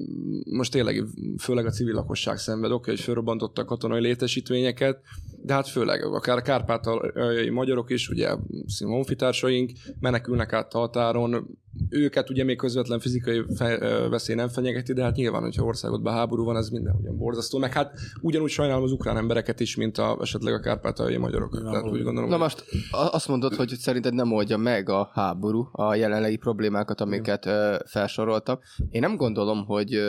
most 0.51 0.73
tényleg 0.73 1.05
főleg 1.39 1.67
a 1.67 1.71
civil 1.71 1.95
lakosság 1.95 2.39
szenved, 2.39 2.71
oké, 2.71 2.91
hogy 2.91 3.01
felrobbantottak 3.01 3.67
katonai 3.67 4.01
létesítményeket, 4.01 5.01
de 5.43 5.53
hát 5.53 5.69
főleg 5.69 6.05
akár 6.05 6.37
a 6.37 6.43
kárpátaljai 6.43 7.51
magyarok 7.51 7.91
is, 7.91 8.09
ugye 8.09 8.37
honfitársaink 8.79 9.71
menekülnek 10.01 10.53
át 10.53 10.75
a 10.75 10.79
határon, 10.79 11.59
őket 11.89 12.31
ugye 12.31 12.45
még 12.45 12.57
közvetlen 12.57 13.01
fizikai 13.01 13.45
fe, 13.57 13.79
veszély 14.09 14.37
nem 14.37 14.49
fenyegeti, 14.49 14.93
de 14.93 15.03
hát 15.03 15.17
nyilván, 15.17 15.43
hogyha 15.43 15.65
országodban 15.65 16.15
háború 16.15 16.45
van, 16.45 16.57
ez 16.57 16.69
minden 16.69 16.97
ugyan 17.01 17.17
borzasztó. 17.17 17.59
Meg 17.59 17.73
hát 17.73 17.99
ugyanúgy 18.21 18.51
sajnálom 18.51 18.83
az 18.83 18.93
ukrán 18.93 19.17
embereket 19.17 19.61
is, 19.61 19.77
mint 19.77 19.99
a, 19.99 20.19
esetleg 20.21 20.55
a 20.55 20.61
kárpátaljai 20.61 21.17
magyarokat. 21.17 21.63
Ja, 21.63 21.71
Tehát 21.71 21.87
úgy 21.87 22.03
gondolom, 22.03 22.31
Na 22.31 22.37
most 22.37 22.65
azt 22.91 23.29
mondod, 23.29 23.55
hogy 23.55 23.69
szerinted 23.69 24.15
nem 24.15 24.33
oldja 24.33 24.57
meg 24.57 24.89
a 24.89 25.11
háború 25.13 25.69
a 25.73 25.95
jelenlegi 25.95 26.37
problémákat, 26.37 27.01
amiket 27.01 27.49
felsoroltam. 27.87 28.59
Én 28.91 29.01
nem 29.01 29.17
gondolom, 29.17 29.65
hogy 29.65 30.01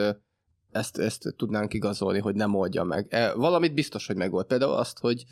ezt, 0.76 0.98
ezt 0.98 1.34
tudnánk 1.38 1.74
igazolni, 1.74 2.20
hogy 2.20 2.36
nem 2.36 2.56
oldja 2.56 2.84
meg. 2.84 3.08
E, 3.10 3.34
valamit 3.34 3.74
biztos, 3.74 4.08
hogy 4.08 4.16
megold. 4.16 4.46
Például 4.46 4.74
azt, 4.74 5.00
hogy 5.00 5.26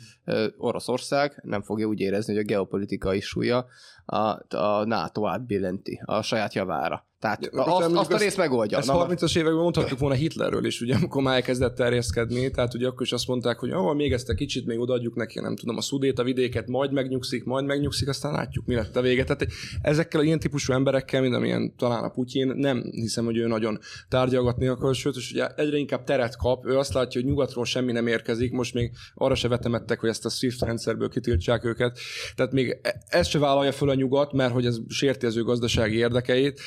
Oroszország 0.56 1.40
nem 1.44 1.62
fogja 1.62 1.86
úgy 1.86 2.00
érezni, 2.00 2.34
hogy 2.34 2.42
a 2.42 2.46
geopolitikai 2.46 3.20
súlya 3.20 3.66
a, 4.04 4.16
a 4.56 4.84
NATO 4.84 5.26
átbillenti 5.26 6.00
a 6.04 6.22
saját 6.22 6.54
javára. 6.54 7.06
Tehát 7.24 7.48
ja, 7.52 7.62
azt, 7.62 7.94
azt 7.94 8.12
a 8.12 8.16
részt 8.16 8.36
megoldja. 8.36 8.78
Ezt 8.78 8.90
30-as 8.92 9.36
években 9.36 9.62
mondhatjuk 9.62 9.98
volna 9.98 10.14
Hitlerről 10.14 10.64
is, 10.64 10.80
ugye, 10.80 10.94
amikor 10.94 11.22
már 11.22 11.34
elkezdett 11.34 11.74
terjeszkedni, 11.74 12.50
tehát 12.50 12.74
ugye 12.74 12.86
akkor 12.86 13.02
is 13.02 13.12
azt 13.12 13.26
mondták, 13.26 13.58
hogy 13.58 13.70
ah, 13.70 13.94
még 13.94 14.12
ezt 14.12 14.28
a 14.28 14.34
kicsit 14.34 14.66
még 14.66 14.78
odaadjuk 14.78 15.14
neki, 15.14 15.40
nem 15.40 15.56
tudom, 15.56 15.76
a 15.76 15.80
szudét, 15.80 16.18
a 16.18 16.22
vidéket, 16.22 16.68
majd 16.68 16.92
megnyugszik, 16.92 17.44
majd 17.44 17.64
megnyugszik, 17.64 18.08
aztán 18.08 18.32
látjuk, 18.32 18.66
mi 18.66 18.74
lett 18.74 18.96
a 18.96 19.00
vége. 19.00 19.24
Tehát 19.24 19.46
ezekkel 19.82 20.20
a 20.20 20.22
ilyen 20.22 20.38
típusú 20.38 20.72
emberekkel, 20.72 21.20
mint 21.20 21.34
amilyen 21.34 21.76
talán 21.76 22.04
a 22.04 22.08
Putyin, 22.08 22.52
nem 22.56 22.82
hiszem, 22.90 23.24
hogy 23.24 23.36
ő 23.36 23.46
nagyon 23.46 23.78
tárgyalgatni 24.08 24.66
akar, 24.66 24.94
sőt, 24.94 25.16
és 25.16 25.30
ugye 25.32 25.46
egyre 25.46 25.76
inkább 25.76 26.04
teret 26.04 26.36
kap, 26.36 26.66
ő 26.66 26.78
azt 26.78 26.92
látja, 26.92 27.20
hogy 27.20 27.30
nyugatról 27.30 27.64
semmi 27.64 27.92
nem 27.92 28.06
érkezik, 28.06 28.52
most 28.52 28.74
még 28.74 28.90
arra 29.14 29.34
se 29.34 29.48
vetemettek, 29.48 30.00
hogy 30.00 30.08
ezt 30.08 30.24
a 30.24 30.28
SWIFT 30.28 30.62
rendszerből 30.62 31.08
kitiltsák 31.08 31.64
őket. 31.64 31.98
Tehát 32.34 32.52
még 32.52 32.78
e- 32.82 33.02
ezt 33.06 33.30
se 33.30 33.38
vállalja 33.38 33.72
föl 33.72 33.88
a 33.88 33.94
nyugat, 33.94 34.32
mert 34.32 34.52
hogy 34.52 34.66
ez 34.66 34.78
sérti 34.88 35.26
az 35.26 35.36
ő 35.36 35.42
gazdasági 35.42 35.96
érdekeit 35.96 36.60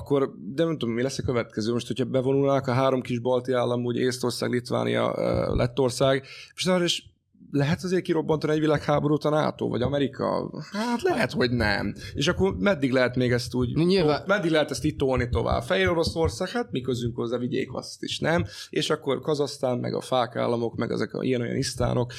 akkor, 0.00 0.34
de 0.54 0.64
nem 0.64 0.78
tudom, 0.78 0.94
mi 0.94 1.02
lesz 1.02 1.18
a 1.18 1.22
következő. 1.22 1.72
Most, 1.72 1.86
hogyha 1.86 2.04
bevonulnak 2.04 2.66
a 2.66 2.72
három 2.72 3.00
kis 3.00 3.18
balti 3.18 3.52
állam, 3.52 3.84
úgy 3.84 3.96
Észtország, 3.96 4.50
Litvánia, 4.50 5.14
Lettország, 5.54 6.24
és 6.54 6.66
arra 6.66 6.84
is 6.84 7.10
lehet 7.52 7.84
azért 7.84 8.02
kirobbantani 8.02 8.52
egy 8.52 8.60
világháborút 8.60 9.24
a 9.24 9.30
NATO, 9.30 9.68
vagy 9.68 9.82
Amerika? 9.82 10.50
Hát 10.72 11.02
lehet, 11.02 11.32
hogy 11.32 11.50
nem. 11.50 11.94
És 12.14 12.28
akkor 12.28 12.56
meddig 12.58 12.92
lehet 12.92 13.16
még 13.16 13.32
ezt 13.32 13.54
úgy, 13.54 13.74
Nyilván... 13.74 14.22
meddig 14.26 14.50
lehet 14.50 14.70
ezt 14.70 14.84
itt 14.84 14.98
tolni 14.98 15.28
tovább? 15.28 15.62
Fehér 15.62 15.88
Oroszország, 15.88 16.48
hát 16.48 16.70
mi 16.70 16.80
közünk 16.80 17.16
hozzá, 17.16 17.38
vigyék 17.38 17.74
azt 17.74 18.02
is, 18.02 18.18
nem? 18.18 18.44
És 18.70 18.90
akkor 18.90 19.20
Kazasztán, 19.20 19.78
meg 19.78 19.94
a 19.94 20.00
fák 20.00 20.36
államok, 20.36 20.76
meg 20.76 20.90
ezek 20.90 21.14
a 21.14 21.22
ilyen-olyan 21.22 21.56
isztánok. 21.56 22.12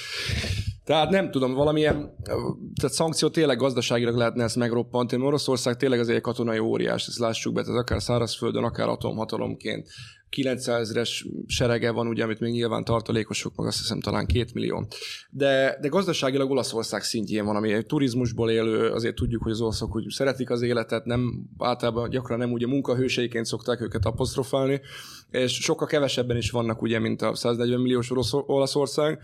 Tehát 0.91 1.09
nem 1.09 1.31
tudom, 1.31 1.53
valamilyen, 1.53 2.15
tehát 2.79 2.95
szankció 2.95 3.29
tényleg 3.29 3.57
gazdaságilag 3.57 4.15
lehetne 4.15 4.43
ezt 4.43 4.55
megroppantani. 4.55 5.23
Oroszország 5.23 5.75
tényleg 5.75 5.99
azért 5.99 6.17
egy 6.17 6.23
katonai 6.23 6.59
óriás, 6.59 7.07
ezt 7.07 7.19
lássuk 7.19 7.53
be, 7.53 7.63
tehát 7.63 7.79
akár 7.79 8.01
szárazföldön, 8.01 8.63
akár 8.63 8.87
atomhatalomként 8.87 9.87
900 10.29 10.79
ezres 10.89 11.27
serege 11.47 11.91
van, 11.91 12.07
ugye, 12.07 12.23
amit 12.23 12.39
még 12.39 12.51
nyilván 12.51 12.83
tartalékosok, 12.83 13.55
meg 13.55 13.67
azt 13.67 13.77
hiszem 13.77 13.99
talán 13.99 14.25
két 14.25 14.53
millió. 14.53 14.87
De, 15.29 15.77
de 15.81 15.87
gazdaságilag 15.87 16.51
Olaszország 16.51 17.03
szintjén 17.03 17.45
van, 17.45 17.55
ami 17.55 17.73
egy 17.73 17.85
turizmusból 17.85 18.51
élő, 18.51 18.89
azért 18.89 19.15
tudjuk, 19.15 19.43
hogy 19.43 19.51
az 19.51 19.61
olaszok 19.61 19.95
úgy 19.95 20.09
szeretik 20.09 20.49
az 20.49 20.61
életet, 20.61 21.05
nem 21.05 21.49
általában 21.57 22.09
gyakran 22.09 22.37
nem 22.37 22.51
ugye 22.51 22.67
munkahőseiként 22.67 23.45
szokták 23.45 23.81
őket 23.81 24.05
apostrofálni, 24.05 24.81
és 25.29 25.53
sokkal 25.53 25.87
kevesebben 25.87 26.37
is 26.37 26.51
vannak 26.51 26.81
ugye, 26.81 26.99
mint 26.99 27.21
a 27.21 27.35
140 27.35 27.79
milliós 27.79 28.11
Olaszország, 28.31 29.19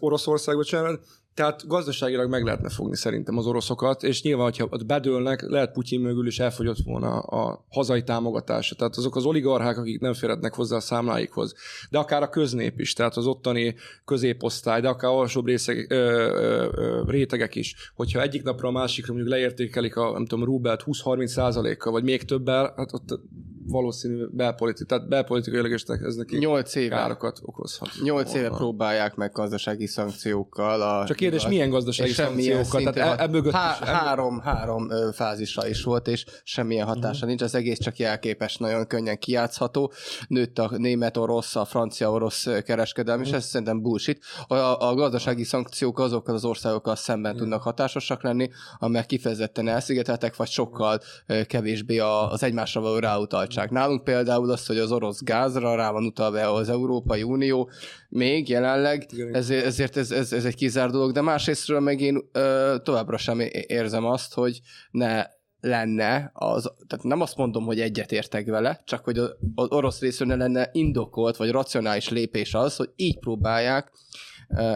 Oroszország, 0.00 0.56
bocsánat, 0.56 1.00
tehát 1.34 1.66
gazdaságilag 1.66 2.30
meg 2.30 2.44
lehetne 2.44 2.68
fogni 2.68 2.96
szerintem 2.96 3.38
az 3.38 3.46
oroszokat, 3.46 4.02
és 4.02 4.22
nyilván, 4.22 4.44
hogyha 4.44 4.66
ott 4.70 4.86
bedőlnek, 4.86 5.42
lehet 5.42 5.72
Putyin 5.72 6.00
mögül 6.00 6.26
is 6.26 6.38
elfogyott 6.38 6.78
volna 6.84 7.18
a 7.18 7.64
hazai 7.68 8.02
támogatása. 8.02 8.74
Tehát 8.74 8.96
azok 8.96 9.16
az 9.16 9.24
oligarchák, 9.24 9.78
akik 9.78 10.00
nem 10.00 10.12
férhetnek 10.12 10.54
hozzá 10.54 10.76
a 10.76 10.80
számláikhoz, 10.80 11.54
de 11.90 11.98
akár 11.98 12.22
a 12.22 12.28
köznép 12.28 12.80
is, 12.80 12.92
tehát 12.92 13.16
az 13.16 13.26
ottani 13.26 13.74
középosztály, 14.04 14.80
de 14.80 14.88
akár 14.88 15.10
alsóbb 15.10 15.46
részeg, 15.46 15.86
ö, 15.90 15.96
ö, 15.96 16.68
ö, 16.74 17.02
rétegek 17.06 17.54
is. 17.54 17.92
Hogyha 17.94 18.22
egyik 18.22 18.42
napra 18.42 18.68
a 18.68 18.72
másikra 18.72 19.12
mondjuk 19.12 19.34
leértékelik 19.34 19.96
a 19.96 20.12
nem 20.12 20.26
tudom, 20.26 20.44
Rubelt 20.44 20.82
20-30 20.86 21.26
százalékkal, 21.26 21.92
vagy 21.92 22.04
még 22.04 22.22
többel, 22.22 22.74
hát 22.76 22.92
ott 22.92 23.20
valószínű 23.66 24.24
belpolitikai, 24.30 24.86
tehát 24.86 25.08
belpolitikailag 25.08 25.72
is 25.72 25.82
ez 25.82 26.14
neki 26.14 26.36
8 26.36 26.74
éve, 26.74 26.96
károkat 26.96 27.38
okozhat. 27.42 27.88
8 28.02 28.34
éve 28.34 28.48
próbálják 28.48 29.14
meg 29.14 29.32
gazdasági 29.32 29.86
szankciókkal. 29.86 30.82
A, 30.82 31.06
Csak 31.06 31.16
kérdés, 31.16 31.46
milyen 31.46 31.70
gazdasági 31.70 32.12
szankciókkal? 32.12 32.92
Tehát 32.92 33.20
e, 33.20 33.26
mögött 33.26 33.52
há, 33.52 33.78
is, 33.82 33.88
három, 33.88 34.40
három 34.40 34.88
fázisra 35.12 35.68
is 35.68 35.82
volt, 35.84 36.08
és 36.08 36.24
semmilyen 36.42 36.86
hatása 36.86 37.12
uh-huh. 37.14 37.28
nincs. 37.28 37.42
Az 37.42 37.54
egész 37.54 37.78
csak 37.78 37.96
jelképes, 37.96 38.56
nagyon 38.56 38.86
könnyen 38.86 39.18
kijátszható. 39.18 39.92
Nőtt 40.28 40.58
a 40.58 40.70
német-orosz, 40.76 41.56
a 41.56 41.64
francia-orosz 41.64 42.48
kereskedelem, 42.64 43.20
uh-huh. 43.20 43.34
és 43.34 43.40
ez 43.40 43.48
szerintem 43.48 43.82
bullshit. 43.82 44.24
A, 44.46 44.54
a 44.88 44.94
gazdasági 44.94 45.44
szankciók 45.44 45.98
azokkal 45.98 46.34
az 46.34 46.44
országokkal 46.44 46.96
szemben 46.96 47.32
uh-huh. 47.32 47.40
tudnak 47.40 47.62
hatásosak 47.62 48.22
lenni, 48.22 48.50
amelyek 48.78 49.06
kifejezetten 49.06 49.68
elszigeteltek, 49.68 50.36
vagy 50.36 50.48
sokkal 50.48 51.00
kevésbé 51.46 51.98
az 51.98 52.42
egymásra 52.42 52.80
való 52.80 52.98
ráutalt 52.98 53.52
bizottság. 53.54 53.70
Nálunk 53.70 54.04
például 54.04 54.50
az, 54.50 54.66
hogy 54.66 54.78
az 54.78 54.92
orosz 54.92 55.22
gázra 55.22 55.74
rá 55.74 55.90
van 55.90 56.04
utalva 56.04 56.52
az 56.52 56.68
Európai 56.68 57.22
Unió, 57.22 57.70
még 58.08 58.48
jelenleg, 58.48 59.06
ezért, 59.32 59.64
ezért 59.64 59.96
ez, 59.96 60.10
ez, 60.10 60.32
ez 60.32 60.44
egy 60.44 60.54
kizárt 60.54 60.92
dolog, 60.92 61.12
de 61.12 61.20
másrésztről 61.20 61.80
meg 61.80 62.00
én 62.00 62.28
ö, 62.32 62.76
továbbra 62.82 63.16
sem 63.16 63.40
érzem 63.66 64.04
azt, 64.04 64.34
hogy 64.34 64.60
ne 64.90 65.26
lenne, 65.60 66.30
az, 66.34 66.72
tehát 66.86 67.04
nem 67.04 67.20
azt 67.20 67.36
mondom, 67.36 67.64
hogy 67.64 67.80
egyet 67.80 68.12
értek 68.12 68.46
vele, 68.46 68.82
csak 68.84 69.04
hogy 69.04 69.18
az 69.54 69.68
orosz 69.68 70.00
részről 70.00 70.28
ne 70.28 70.36
lenne 70.36 70.68
indokolt, 70.72 71.36
vagy 71.36 71.50
racionális 71.50 72.08
lépés 72.08 72.54
az, 72.54 72.76
hogy 72.76 72.90
így 72.96 73.18
próbálják 73.18 73.90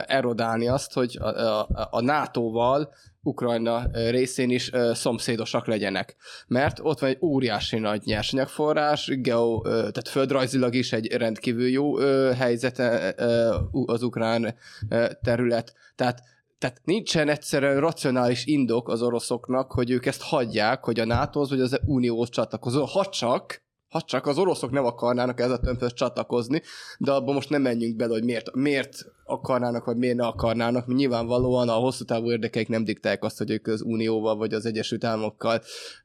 erodálni 0.07 0.69
azt, 0.69 0.93
hogy 0.93 1.17
a, 1.21 1.27
a, 1.27 1.69
a 1.91 2.01
NATO-val 2.01 2.95
Ukrajna 3.23 3.87
részén 3.93 4.51
is 4.51 4.71
szomszédosak 4.93 5.67
legyenek. 5.67 6.17
Mert 6.47 6.79
ott 6.83 6.99
van 6.99 7.11
egy 7.11 7.19
óriási 7.21 7.79
nagy 7.79 8.03
nyersanyagforrás, 8.05 9.11
geo, 9.21 9.61
tehát 9.63 10.09
földrajzilag 10.09 10.75
is 10.75 10.93
egy 10.93 11.13
rendkívül 11.13 11.69
jó 11.69 11.97
helyzete 12.33 13.15
az 13.87 14.03
ukrán 14.03 14.55
terület. 15.23 15.75
Tehát 15.95 16.23
tehát 16.59 16.81
nincsen 16.85 17.29
egyszerűen 17.29 17.81
racionális 17.81 18.47
indok 18.47 18.89
az 18.89 19.03
oroszoknak, 19.03 19.73
hogy 19.73 19.91
ők 19.91 20.07
ezt 20.07 20.23
hagyják, 20.23 20.85
hogy 20.85 21.01
a 21.01 21.05
NATO-hoz 21.05 21.51
vagy 21.51 21.61
az 21.61 21.81
Unióhoz 21.87 22.29
csatlakozó. 22.29 22.85
Ha 22.85 23.07
csak 23.07 23.63
ha 23.89 24.01
csak 24.01 24.27
az 24.27 24.39
oroszok 24.39 24.71
nem 24.71 24.85
akarnának 24.85 25.41
ez 25.41 25.51
a 25.51 25.59
tömbhöz 25.59 25.93
csatlakozni, 25.93 26.63
de 26.99 27.13
abban 27.13 27.35
most 27.35 27.51
nem 27.51 27.63
menjünk 27.63 27.97
bele, 27.97 28.13
hogy 28.13 28.25
miért, 28.25 28.55
miért 28.55 29.07
akarnának, 29.25 29.85
vagy 29.85 29.97
miért 29.97 30.17
ne 30.17 30.27
akarnának, 30.27 30.87
nyilvánvalóan 30.87 31.69
a 31.69 31.73
hosszú 31.73 32.05
távú 32.05 32.31
érdekeik 32.31 32.69
nem 32.69 32.85
diktálják 32.85 33.25
azt, 33.25 33.39
hogy 33.39 33.51
ők 33.51 33.67
az 33.67 33.83
Unióval, 33.83 34.37
vagy 34.37 34.55
az 34.55 34.67
Egyesült 34.67 35.05
Államokkal 35.05 35.61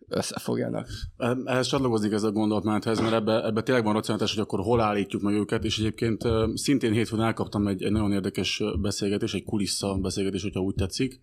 összefogjanak. 0.07 0.87
Ehhez 1.45 1.67
csatlakozik 1.67 2.11
ez 2.11 2.23
a 2.23 2.31
gondolatmenethez, 2.31 2.99
mert 2.99 3.13
ebbe, 3.13 3.45
ebbe 3.45 3.61
tényleg 3.61 3.83
van 3.83 3.93
racionális, 3.93 4.33
hogy 4.33 4.43
akkor 4.43 4.59
hol 4.59 4.81
állítjuk 4.81 5.21
meg 5.21 5.33
őket, 5.33 5.63
és 5.63 5.79
egyébként 5.79 6.23
szintén 6.53 6.91
hétfőn 6.91 7.21
elkaptam 7.21 7.67
egy, 7.67 7.83
egy 7.83 7.91
nagyon 7.91 8.11
érdekes 8.11 8.61
beszélgetés, 8.81 9.33
egy 9.33 9.43
kulissza 9.43 9.97
beszélgetés, 10.01 10.41
hogyha 10.41 10.59
úgy 10.59 10.75
tetszik, 10.75 11.21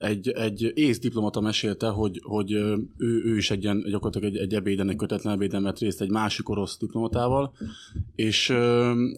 egy, 0.00 0.28
egy 0.28 0.72
ész 0.74 0.98
diplomata 0.98 1.40
mesélte, 1.40 1.88
hogy, 1.88 2.20
hogy 2.24 2.52
ő, 2.52 2.88
ő 2.98 3.36
is 3.36 3.50
egy 3.50 3.62
ilyen, 3.62 3.82
gyakorlatilag 3.82 4.34
egy, 4.34 4.40
egy 4.40 4.54
ebéden, 4.54 4.88
egy 4.88 4.96
kötetlen 4.96 5.34
ebéden 5.34 5.62
vett 5.62 5.78
részt 5.78 6.00
egy 6.00 6.10
másik 6.10 6.48
orosz 6.48 6.78
diplomatával, 6.78 7.52
és 8.14 8.48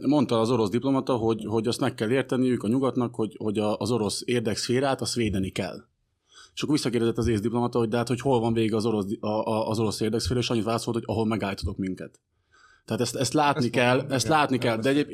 mondta 0.07 0.41
az 0.41 0.51
orosz 0.51 0.71
diplomata, 0.71 1.17
hogy, 1.17 1.45
hogy 1.47 1.69
azt 1.69 1.81
meg 1.81 1.95
kell 1.95 2.11
érteniük 2.11 2.63
a 2.63 2.69
nyugatnak, 2.69 3.15
hogy, 3.15 3.35
hogy 3.39 3.59
az 3.59 3.91
orosz 3.91 4.23
érdekszférát 4.25 5.01
azt 5.01 5.15
védeni 5.15 5.51
kell. 5.51 5.85
És 6.55 6.63
akkor 6.63 6.75
visszakérdezett 6.75 7.19
az 7.19 7.27
ész 7.27 7.41
diplomata, 7.41 7.79
hogy 7.79 7.89
de 7.89 7.97
hát, 7.97 8.09
hogy 8.09 8.21
hol 8.21 8.41
van 8.41 8.53
vége 8.53 8.77
az 8.77 8.87
orosz, 8.87 9.07
a, 9.21 9.27
a, 9.27 9.69
az 9.69 9.79
orosz 9.79 10.01
érdekszféra, 10.01 10.41
és 10.41 10.51
annyit 10.51 10.65
válaszolt, 10.65 10.97
hogy 10.97 11.05
ahol 11.07 11.27
megállítotok 11.27 11.77
minket. 11.77 12.21
Tehát 12.85 13.03
ezt, 13.03 13.17
ezt 13.17 13.33
látni 13.33 13.65
ezt 13.65 13.73
kell, 13.73 13.97
mondom, 13.97 14.13
ezt 14.13 14.29
látni 14.29 14.59
kell, 14.59 14.77
de 14.77 14.89
egyéb, 14.89 15.09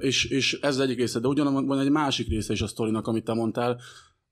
és, 0.00 0.24
és 0.24 0.58
ez 0.60 0.74
az 0.74 0.80
egyik 0.80 0.98
része, 0.98 1.20
de 1.20 1.28
ugyanúgy 1.28 1.66
van 1.66 1.78
egy 1.78 1.90
másik 1.90 2.28
része 2.28 2.52
is 2.52 2.62
a 2.62 2.66
sztorinak, 2.66 3.06
amit 3.06 3.24
te 3.24 3.32
mondtál, 3.34 3.80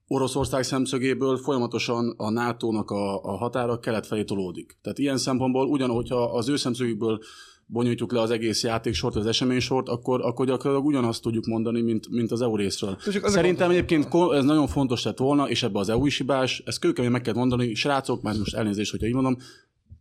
Oroszország 0.07 0.63
szemszögéből 0.63 1.37
folyamatosan 1.37 2.13
a 2.17 2.29
NATO-nak 2.29 2.91
a, 2.91 3.23
a 3.23 3.37
határa 3.37 3.79
kelet 3.79 4.05
felé 4.05 4.23
tolódik. 4.23 4.77
Tehát 4.81 4.99
ilyen 4.99 5.17
szempontból 5.17 5.67
ugyanhogyha 5.67 6.33
az 6.33 6.49
ő 6.49 6.55
szemszögükből 6.55 7.19
bonyolítjuk 7.67 8.11
le 8.11 8.21
az 8.21 8.31
egész 8.31 8.63
játéksort, 8.63 9.15
az 9.15 9.25
eseménysort, 9.25 9.89
akkor, 9.89 10.21
akkor 10.21 10.45
gyakorlatilag 10.45 10.85
ugyanazt 10.85 11.21
tudjuk 11.21 11.45
mondani, 11.45 11.81
mint, 11.81 12.09
mint 12.09 12.31
az 12.31 12.41
EU 12.41 12.55
részről. 12.55 12.97
Szerintem 13.23 13.69
egyébként 13.69 14.07
ez 14.33 14.43
nagyon 14.43 14.67
fontos 14.67 15.03
lett 15.03 15.17
volna, 15.17 15.49
és 15.49 15.63
ebbe 15.63 15.79
az 15.79 15.89
EU 15.89 16.05
is 16.05 16.17
hibás, 16.17 16.63
ezt 16.65 16.79
kőkemény 16.79 17.11
meg 17.11 17.21
kell 17.21 17.33
mondani, 17.33 17.73
srácok, 17.73 18.21
már 18.21 18.37
most 18.37 18.55
elnézést, 18.55 18.91
hogyha 18.91 19.07
így 19.07 19.13
mondom, 19.13 19.37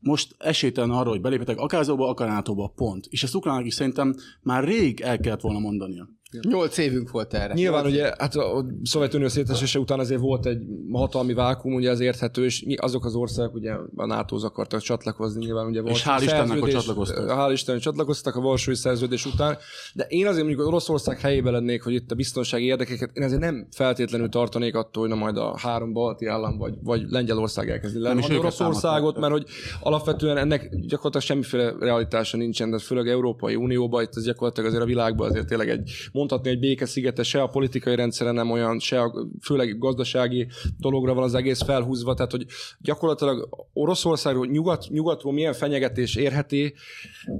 most 0.00 0.34
esélytelen 0.38 0.90
arra, 0.90 1.08
hogy 1.08 1.20
belépjetek 1.20 1.58
akár 1.58 1.80
az 1.80 1.88
akár 1.88 2.28
nato 2.28 2.68
pont. 2.68 3.06
És 3.10 3.22
ezt 3.22 3.34
ukránok 3.34 3.66
is 3.66 3.74
szerintem 3.74 4.14
már 4.42 4.64
rég 4.64 5.00
el 5.00 5.18
kellett 5.18 5.40
volna 5.40 5.58
mondania. 5.58 6.08
Nyolc 6.42 6.78
évünk 6.78 7.10
volt 7.10 7.34
erre. 7.34 7.54
Nyilván 7.54 7.82
Nyolc 7.82 7.94
ugye, 7.94 8.12
hát 8.18 8.34
a 8.34 8.66
Szovjetunió 8.82 9.28
szétesése 9.28 9.78
után 9.78 9.98
azért 9.98 10.20
volt 10.20 10.46
egy 10.46 10.62
hatalmi 10.92 11.34
vákum, 11.34 11.74
ugye 11.74 11.90
az 11.90 12.00
érthető, 12.00 12.44
és 12.44 12.62
mi- 12.64 12.76
azok 12.76 13.04
az 13.04 13.14
országok 13.14 13.54
ugye 13.54 13.72
a 13.96 14.06
nato 14.06 14.36
akartak 14.36 14.80
csatlakozni, 14.80 15.44
nyilván 15.44 15.66
ugye 15.66 15.80
volt 15.80 15.94
És 15.94 16.04
hál' 16.06 16.20
Istennek, 16.22 16.58
hogy 16.58 16.70
csatlakoztak. 16.70 17.30
Hál' 17.30 17.50
Istennek, 17.52 17.80
csatlakoztak 17.80 18.36
a 18.36 18.40
Varsói 18.40 18.74
szerződés 18.74 19.26
után, 19.26 19.56
de 19.94 20.04
én 20.08 20.26
azért 20.26 20.44
mondjuk 20.44 20.66
Oroszország 20.66 21.20
helyébe 21.20 21.50
lennék, 21.50 21.82
hogy 21.82 21.92
itt 21.92 22.10
a 22.10 22.14
biztonsági 22.14 22.64
érdekeket, 22.64 23.10
én 23.12 23.22
azért 23.22 23.40
nem 23.40 23.66
feltétlenül 23.70 24.28
tartanék 24.28 24.74
attól, 24.74 25.02
hogy 25.02 25.16
na 25.16 25.22
majd 25.22 25.36
a 25.36 25.58
három 25.58 25.92
balti 25.92 26.26
állam 26.26 26.58
vagy, 26.58 26.74
vagy 26.82 27.02
Lengyelország 27.08 27.70
elkezdi 27.70 27.98
lenni. 27.98 28.18
Is 28.18 28.28
őket 28.28 28.40
Oroszországot, 28.40 29.18
mert 29.18 29.32
hogy 29.32 29.44
alapvetően 29.80 30.36
ennek 30.36 30.68
gyakorlatilag 30.70 31.22
semmiféle 31.26 31.74
realitása 31.78 32.36
nincsen, 32.36 32.70
de 32.70 32.78
főleg 32.78 33.08
Európai 33.08 33.54
Unióban, 33.54 34.02
itt 34.02 34.14
az 34.14 34.24
gyakorlatilag 34.24 34.68
azért 34.68 34.82
a 34.84 34.86
világban 34.86 35.30
azért 35.30 35.46
tényleg 35.46 35.68
egy, 35.68 35.90
mondhatni 36.24 36.50
egy 36.50 36.58
békeszigete, 36.58 37.22
se 37.22 37.42
a 37.42 37.46
politikai 37.46 37.94
rendszere 37.94 38.30
nem 38.30 38.50
olyan, 38.50 38.78
se 38.78 39.00
a, 39.00 39.26
főleg 39.42 39.78
gazdasági 39.78 40.46
dologra 40.78 41.14
van 41.14 41.22
az 41.24 41.34
egész 41.34 41.62
felhúzva, 41.62 42.14
tehát 42.14 42.30
hogy 42.30 42.46
gyakorlatilag 42.78 43.48
Oroszországról, 43.72 44.46
nyugat, 44.46 44.86
nyugatról 44.88 45.32
milyen 45.32 45.52
fenyegetés 45.52 46.16
érheti, 46.16 46.74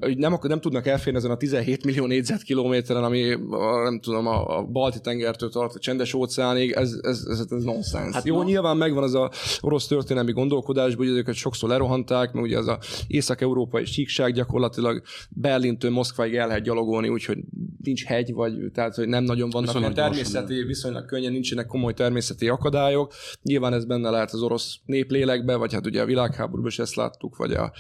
hogy 0.01 0.19
nem, 0.19 0.39
nem 0.43 0.61
tudnak 0.61 0.87
elférni 0.87 1.19
ezen 1.19 1.31
a 1.31 1.37
17 1.37 1.85
millió 1.85 2.07
négyzetkilométeren, 2.07 3.05
ami 3.05 3.33
a, 3.51 3.83
nem 3.83 4.01
tudom, 4.01 4.27
a, 4.27 4.59
a 4.59 4.63
balti 4.63 5.01
tengertől 5.01 5.49
tart 5.49 5.75
a 5.75 5.79
csendes 5.79 6.15
óceánig, 6.15 6.71
ez, 6.71 6.99
ez, 7.03 7.25
ez, 7.29 7.47
ez 7.51 7.63
nonsens. 7.65 8.15
Hát 8.15 8.25
Jó, 8.25 8.37
ma- 8.37 8.45
nyilván 8.45 8.77
megvan 8.77 9.03
az 9.03 9.15
a 9.15 9.31
orosz 9.61 9.87
történelmi 9.87 10.33
gondolkodásban, 10.33 11.07
hogy 11.07 11.17
őket 11.17 11.35
sokszor 11.35 11.69
lerohanták, 11.69 12.33
mert 12.33 12.47
ugye 12.47 12.59
az 12.59 12.69
a 12.69 12.79
észak-európai 13.07 13.85
síkság 13.85 14.33
gyakorlatilag 14.33 15.03
Berlintől 15.31 15.91
Moszkváig 15.91 16.35
el 16.35 16.47
lehet 16.47 16.63
gyalogolni, 16.63 17.09
úgyhogy 17.09 17.39
nincs 17.85 18.05
hegy, 18.05 18.33
vagy 18.33 18.55
tehát, 18.73 18.95
hogy 18.95 19.09
nem 19.09 19.25
nagyon 19.25 19.51
vannak 19.51 19.73
Viszonylag 19.73 19.97
olyan 19.97 20.13
gyorsan, 20.13 20.33
természeti, 20.33 20.67
viszonylag 20.67 21.05
könnyen 21.07 21.33
nincsenek 21.33 21.67
komoly 21.67 21.95
természeti 21.95 22.49
akadályok. 22.49 23.13
Nyilván 23.43 23.73
ez 23.73 23.85
benne 23.85 24.11
lehet 24.11 24.33
az 24.33 24.43
orosz 24.43 24.79
néplélekbe, 24.85 25.57
vagy 25.57 25.73
hát 25.73 25.87
ugye 25.87 26.03
a 26.03 26.05
világháborúban 26.05 26.71
is 26.71 26.79
ezt 26.79 26.95
láttuk, 26.95 27.37
vagy 27.37 27.53
a 27.53 27.73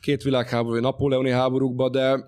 két 0.00 0.22
világháború, 0.22 0.72
vagy 0.72 0.82
napóleoni 0.82 1.30
háborúkban, 1.30 1.90
de 1.90 2.26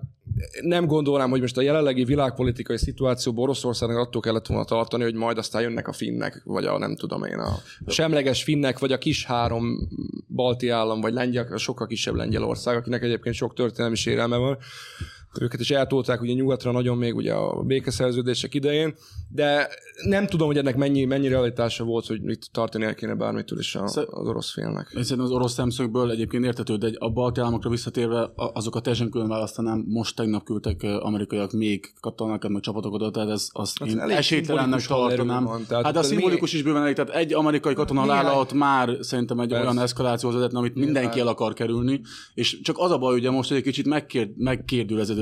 nem 0.61 0.85
gondolnám, 0.85 1.29
hogy 1.29 1.41
most 1.41 1.57
a 1.57 1.61
jelenlegi 1.61 2.03
világpolitikai 2.03 2.77
szituációban 2.77 3.43
Oroszországnak 3.43 3.97
attól 3.97 4.21
kellett 4.21 4.47
volna 4.47 4.63
tartani, 4.65 5.03
hogy 5.03 5.13
majd 5.13 5.37
aztán 5.37 5.61
jönnek 5.61 5.87
a 5.87 5.93
finnek, 5.93 6.41
vagy 6.43 6.65
a 6.65 6.77
nem 6.77 6.95
tudom 6.95 7.23
én, 7.23 7.39
a 7.39 7.59
semleges 7.87 8.43
finnek, 8.43 8.79
vagy 8.79 8.91
a 8.91 8.97
kis 8.97 9.25
három 9.25 9.89
balti 10.27 10.69
állam, 10.69 11.01
vagy 11.01 11.13
lengyel, 11.13 11.47
a 11.51 11.57
sokkal 11.57 11.87
kisebb 11.87 12.15
Lengyelország, 12.15 12.75
akinek 12.77 13.03
egyébként 13.03 13.35
sok 13.35 13.53
történelmi 13.53 13.95
sérelme 13.95 14.37
van. 14.37 14.57
Őket 15.41 15.59
is 15.59 15.71
eltolták 15.71 16.21
ugye 16.21 16.33
nyugatra 16.33 16.71
nagyon 16.71 16.97
még 16.97 17.15
ugye 17.15 17.33
a 17.33 17.61
békeszerződések 17.63 18.53
idején, 18.53 18.95
de 19.29 19.67
nem 20.07 20.25
tudom, 20.27 20.47
hogy 20.47 20.57
ennek 20.57 20.75
mennyi, 20.75 21.05
mennyi 21.05 21.27
realitása 21.27 21.83
volt, 21.83 22.05
hogy 22.05 22.19
itt 22.29 22.41
tartani 22.51 22.93
kéne 22.95 23.15
bármitől 23.15 23.59
is 23.59 23.75
a, 23.75 23.87
Szer- 23.87 24.07
az 24.09 24.27
orosz 24.27 24.51
félnek. 24.53 24.87
Szerintem 24.91 25.19
az 25.19 25.31
orosz 25.31 25.53
szemszögből 25.53 26.11
egyébként 26.11 26.45
értető, 26.45 26.75
de 26.75 26.91
a 26.97 27.09
balti 27.09 27.39
államokra 27.39 27.69
visszatérve 27.69 28.21
a- 28.21 28.51
azokat 28.53 28.83
teljesen 28.83 29.09
külön 29.09 29.27
választanám. 29.27 29.83
Most 29.87 30.15
tegnap 30.15 30.43
küldtek 30.43 30.83
amerikaiak 30.83 31.51
még 31.51 31.93
katonákat, 31.99 32.51
meg 32.51 32.61
csapatokat 32.61 33.01
oda, 33.01 33.11
tehát 33.11 33.29
ez, 33.29 33.47
azt 33.51 33.79
Hát 33.79 33.87
én 33.89 33.99
esélytelennek 33.99 34.79
szimbolikus 34.79 35.17
tartanám. 35.17 35.43
van, 35.43 35.65
tehát 35.67 35.85
hát 35.85 35.95
a 35.95 35.99
ez 35.99 36.09
mi- 36.09 36.15
szimbolikus 36.15 36.53
is 36.53 36.61
bőven 36.63 36.81
elég, 36.81 36.95
tehát 36.95 37.11
egy 37.15 37.33
amerikai 37.33 37.73
katona 37.73 38.05
leállat 38.05 38.53
már 38.53 38.97
szerintem 38.99 39.39
egy 39.39 39.49
Persze. 39.49 39.63
olyan 39.63 39.79
eszkalációhoz 39.79 40.37
vezetne, 40.37 40.59
amit 40.59 40.75
mindenki 40.75 41.19
el 41.19 41.27
akar 41.27 41.53
kerülni, 41.53 42.01
és 42.33 42.61
csak 42.61 42.75
az 42.79 42.91
a 42.91 42.97
baj, 42.97 43.15
ugye 43.15 43.29
most, 43.31 43.47
hogy 43.49 43.57
egy 43.57 43.63
kicsit 43.63 43.85
megkér, 43.85 44.29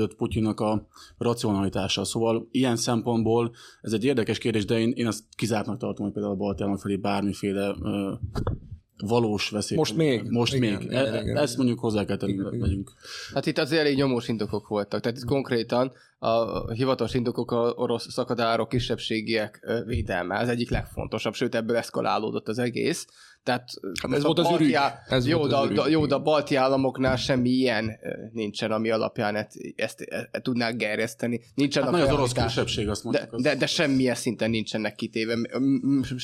megkérdőleződött 0.02 0.16
Putyinnak 0.16 0.60
a 0.60 0.86
racionalitása. 1.18 2.04
Szóval 2.04 2.48
ilyen 2.50 2.76
szempontból 2.76 3.52
ez 3.80 3.92
egy 3.92 4.04
érdekes 4.04 4.38
kérdés, 4.38 4.64
de 4.64 4.78
én, 4.78 4.92
én 4.94 5.06
azt 5.06 5.24
kizártnak 5.36 5.78
tartom, 5.78 6.04
hogy 6.04 6.14
például 6.14 6.34
a 6.34 6.38
balti 6.38 6.62
államok 6.62 6.80
felé 6.80 6.96
bármiféle 6.96 7.74
ö, 7.82 8.12
valós 9.04 9.50
veszély. 9.50 9.78
Most 9.78 9.96
még? 9.96 10.22
Most 10.28 10.54
Igen, 10.54 10.72
még. 10.72 10.82
igen, 10.86 11.14
E- 11.14 11.22
igen. 11.22 11.36
Ezt 11.36 11.56
mondjuk 11.56 11.78
hozzá 11.78 12.04
kell 12.04 12.16
tenni, 12.16 12.32
Igen, 12.32 12.46
igen. 12.46 12.58
megyünk. 12.58 12.92
Hát 13.34 13.46
itt 13.46 13.58
azért 13.58 13.80
elég 13.80 13.96
nyomós 13.96 14.28
indokok 14.28 14.68
voltak. 14.68 15.00
Tehát 15.00 15.18
itt 15.18 15.24
konkrétan 15.24 15.92
a 16.18 16.70
hivatalos 16.72 17.14
indokok 17.14 17.50
a 17.50 17.72
orosz 17.76 18.10
szakadárok 18.10 18.68
kisebbségiek 18.68 19.82
védelme. 19.86 20.36
Ez 20.36 20.48
egyik 20.48 20.70
legfontosabb, 20.70 21.34
sőt 21.34 21.54
ebből 21.54 21.76
eszkalálódott 21.76 22.48
az 22.48 22.58
egész. 22.58 23.06
Tehát 23.42 23.70
Hát 24.02 24.12
ez 24.12 24.22
a 24.22 24.26
volt 24.26 24.38
az 24.38 24.44
balti 24.48 24.74
á- 24.74 25.02
Ez 25.08 25.26
jó, 25.26 25.38
volt 25.38 25.50
de, 25.50 25.56
az 25.56 25.68
de, 25.68 25.90
jó, 25.90 26.06
de 26.06 26.14
a 26.14 26.22
balti 26.22 26.54
államoknál 26.54 27.16
semmi 27.16 27.48
ilyen 27.50 27.98
nincsen, 28.32 28.70
ami 28.70 28.90
alapján 28.90 29.36
ezt, 29.36 29.52
ezt, 29.76 30.00
ezt 30.00 30.42
tudnák 30.42 30.76
gerjeszteni. 30.76 31.40
Nincsen 31.54 31.82
Hát 31.82 31.92
a 31.92 31.96
nagy 31.96 32.06
az 32.06 32.12
orosz 32.14 32.32
kisebbség, 32.32 32.88
azt 32.88 33.02
De, 33.02 33.08
mondjuk. 33.10 33.32
az- 33.34 33.42
de, 33.42 33.54
de 33.56 33.66
semmilyen 33.66 34.14
szinten 34.14 34.50
nincsenek 34.50 34.94
kitéve. 34.94 35.36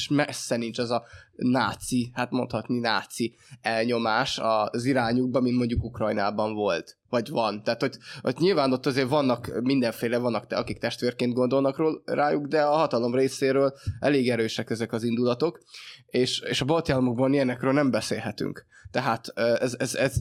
Messze 0.09 0.57
nincs 0.57 0.79
az 0.79 0.91
a 0.91 1.05
náci, 1.39 2.11
hát 2.15 2.31
mondhatni 2.31 2.79
náci 2.79 3.35
elnyomás 3.61 4.39
az 4.43 4.85
irányukban, 4.85 5.43
mint 5.43 5.57
mondjuk 5.57 5.85
Ukrajnában 5.85 6.55
volt. 6.55 6.97
Vagy 7.09 7.29
van. 7.29 7.63
Tehát, 7.63 7.81
hogy, 7.81 7.97
hogy 8.21 8.35
nyilván 8.39 8.73
ott 8.73 8.87
azért 8.87 9.09
vannak 9.09 9.61
mindenféle, 9.63 10.19
vannak, 10.19 10.47
te, 10.47 10.57
akik 10.57 10.79
testvérként 10.79 11.33
gondolnak 11.33 11.77
ról, 11.77 12.03
rájuk, 12.05 12.47
de 12.47 12.63
a 12.63 12.77
hatalom 12.77 13.15
részéről 13.15 13.75
elég 14.01 14.31
erősek 14.31 14.71
ezek 14.71 14.93
az 14.93 15.03
indulatok, 15.03 15.59
és, 16.07 16.41
és 16.41 16.61
a 16.61 16.65
balti 16.65 16.93
államokban 16.93 17.33
ilyenekről 17.33 17.73
nem 17.73 17.91
beszélhetünk. 17.91 18.67
Tehát 18.91 19.29
ez, 19.35 19.75
ez, 19.79 19.95
ez, 19.95 20.15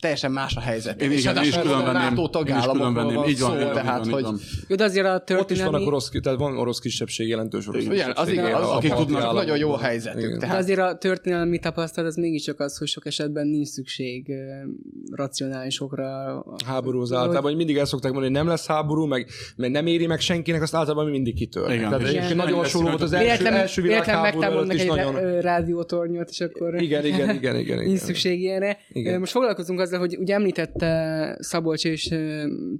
teljesen 0.00 0.32
más 0.32 0.56
a 0.56 0.60
helyzet. 0.60 1.02
Én, 1.02 1.10
És 1.10 1.20
igen, 1.20 1.36
én 1.36 1.42
is 1.42 1.54
ráadásul 1.54 1.62
külön 1.62 1.88
a 1.88 1.92
venném. 1.92 2.08
NATO 2.14 2.28
tagállamokról 2.28 2.92
venném. 2.94 3.14
van 3.14 3.28
Így 3.28 3.40
van, 3.40 3.50
szó, 3.58 3.64
van, 3.64 3.72
tehát, 3.72 4.04
van, 4.04 4.12
hogy 4.12 4.22
van. 4.22 4.38
Jó, 4.68 4.76
de 4.76 4.84
azért 4.84 5.06
a 5.06 5.14
Ott 5.14 5.20
is 5.20 5.36
történelmi... 5.36 5.70
vannak 5.70 5.86
orosz, 5.86 6.10
tehát 6.22 6.38
van 6.38 6.58
orosz 6.58 6.78
kisebbség, 6.78 7.28
jelentős 7.28 7.68
orosz 7.68 7.82
Igen, 7.82 7.94
Igen, 7.94 8.12
az 8.14 8.28
igen, 8.28 8.54
az, 8.54 8.68
akik 8.68 8.92
tudnak, 8.92 9.32
nagyon 9.32 9.58
jó 9.58 9.72
a 9.72 9.78
helyzetük. 9.78 10.20
Igen. 10.20 10.32
De 10.32 10.38
Tehát 10.38 10.58
azért 10.62 10.80
a 10.80 10.96
történelmi 10.98 11.58
tapasztalat 11.58 12.10
az 12.10 12.16
mégiscsak 12.16 12.60
az, 12.60 12.76
hogy 12.76 12.88
sok 12.88 13.06
esetben 13.06 13.46
nincs 13.46 13.68
szükség 13.68 14.32
racionálisokra. 15.10 16.44
háborúz 16.66 17.08
Hogy- 17.08 17.18
általában, 17.18 17.42
hogy 17.42 17.56
mindig 17.56 17.76
el 17.76 17.84
szokták 17.84 18.12
mondani, 18.12 18.34
hogy 18.34 18.42
nem 18.44 18.52
lesz 18.52 18.66
háború, 18.66 19.04
meg, 19.04 19.26
meg 19.56 19.70
nem 19.70 19.86
éri 19.86 20.06
meg 20.06 20.20
senkinek, 20.20 20.62
azt 20.62 20.74
általában 20.74 21.10
mindig 21.10 21.34
kitör. 21.34 21.70
Igen. 21.70 21.90
Tehát 21.90 22.10
Igen. 22.10 22.36
nagyon 22.36 22.56
hasonló 22.56 22.88
volt 22.88 23.02
az 23.02 23.12
első, 23.12 23.46
első 23.46 23.82
világháború 23.82 24.42
előtt 24.42 24.72
is 24.72 24.80
egy 24.80 24.88
nagyon... 24.88 25.40
rádiótornyot, 25.40 26.28
és 26.30 26.40
akkor 26.40 26.82
Igen, 26.82 27.04
igen, 27.04 27.34
igen, 27.34 27.56
igen. 27.58 27.76
nincs 27.76 27.86
igen. 27.86 27.96
szükség 27.96 28.40
ilyenre. 28.40 28.78
Most 29.18 29.32
foglalkozunk 29.36 29.80
azzal, 29.80 29.98
hogy 29.98 30.16
ugye 30.18 30.34
említette 30.34 31.36
Szabolcs 31.40 31.84
és 31.84 32.14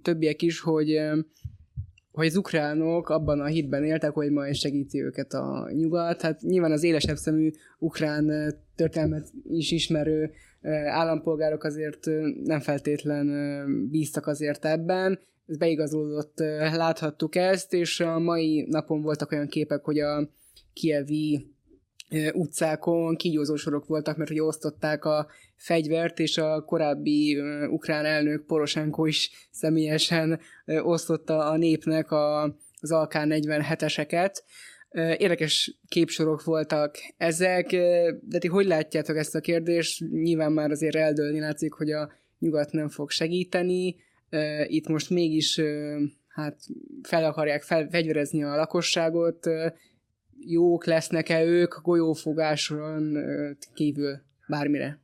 többiek 0.03 0.42
is, 0.42 0.61
hogy 0.61 1.01
hogy 2.12 2.27
az 2.27 2.37
ukránok 2.37 3.09
abban 3.09 3.40
a 3.40 3.45
hitben 3.45 3.85
éltek, 3.85 4.11
hogy 4.11 4.31
majd 4.31 4.55
segíti 4.55 5.03
őket 5.03 5.33
a 5.33 5.71
nyugat. 5.73 6.23
Hát 6.23 6.40
nyilván 6.40 6.73
az 6.73 6.83
élesebb 6.83 7.16
szemű 7.16 7.51
ukrán 7.79 8.55
történelmet 8.77 9.29
is 9.49 9.71
ismerő 9.71 10.31
állampolgárok 10.87 11.64
azért 11.64 12.07
nem 12.45 12.61
feltétlen 12.61 13.29
bíztak 13.90 14.27
azért 14.27 14.64
ebben. 14.64 15.19
Ez 15.47 15.57
beigazolódott, 15.57 16.38
láthattuk 16.77 17.35
ezt, 17.35 17.73
és 17.73 18.01
a 18.01 18.19
mai 18.19 18.66
napon 18.69 19.03
voltak 19.03 19.33
olyan 19.33 19.49
képek, 19.49 19.85
hogy 19.85 19.99
a 19.99 20.29
kievi 20.73 21.56
utcákon 22.33 23.16
kígyózósorok 23.16 23.87
voltak, 23.87 24.16
mert 24.16 24.29
hogy 24.29 24.40
osztották 24.40 25.05
a 25.05 25.27
fegyvert, 25.57 26.19
és 26.19 26.38
a 26.38 26.64
korábbi 26.64 27.40
ukrán 27.69 28.05
elnök 28.05 28.45
Poroshenko 28.47 29.07
is 29.07 29.49
személyesen 29.51 30.40
osztotta 30.66 31.51
a 31.51 31.57
népnek 31.57 32.11
a, 32.11 32.42
az 32.81 32.92
Alkán 32.92 33.29
47-eseket. 33.33 34.35
Ö, 34.90 35.12
Érdekes 35.19 35.79
képsorok 35.88 36.45
voltak 36.45 36.97
ezek, 37.16 37.71
de 38.23 38.38
ti 38.38 38.49
hogy 38.49 38.66
látjátok 38.66 39.16
ezt 39.16 39.35
a 39.35 39.40
kérdést? 39.40 40.11
Nyilván 40.11 40.53
már 40.53 40.71
azért 40.71 40.97
eldőlni 40.97 41.40
látszik, 41.40 41.73
hogy 41.73 41.90
a 41.90 42.12
nyugat 42.38 42.73
nem 42.73 42.88
fog 42.88 43.11
segíteni. 43.11 43.97
Itt 44.66 44.88
most 44.88 45.11
mégis 45.11 45.61
hát 46.29 46.59
fel 47.03 47.25
akarják 47.25 47.62
fel, 47.62 47.88
fegyverezni 47.90 48.42
a 48.42 48.57
lakosságot. 48.57 49.47
Jók 50.40 50.85
lesznek-e 50.85 51.44
ők 51.44 51.83
golyófogáson 51.83 53.12
kívül 53.75 54.18
bármire? 54.46 55.01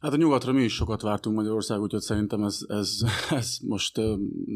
Hát 0.00 0.12
a 0.12 0.16
nyugatra 0.16 0.52
mi 0.52 0.62
is 0.62 0.74
sokat 0.74 1.02
vártunk 1.02 1.36
Magyarország, 1.36 1.80
úgyhogy 1.80 2.00
szerintem 2.00 2.42
ez, 2.42 2.58
ez, 2.68 2.98
ez 3.30 3.58
most 3.62 4.00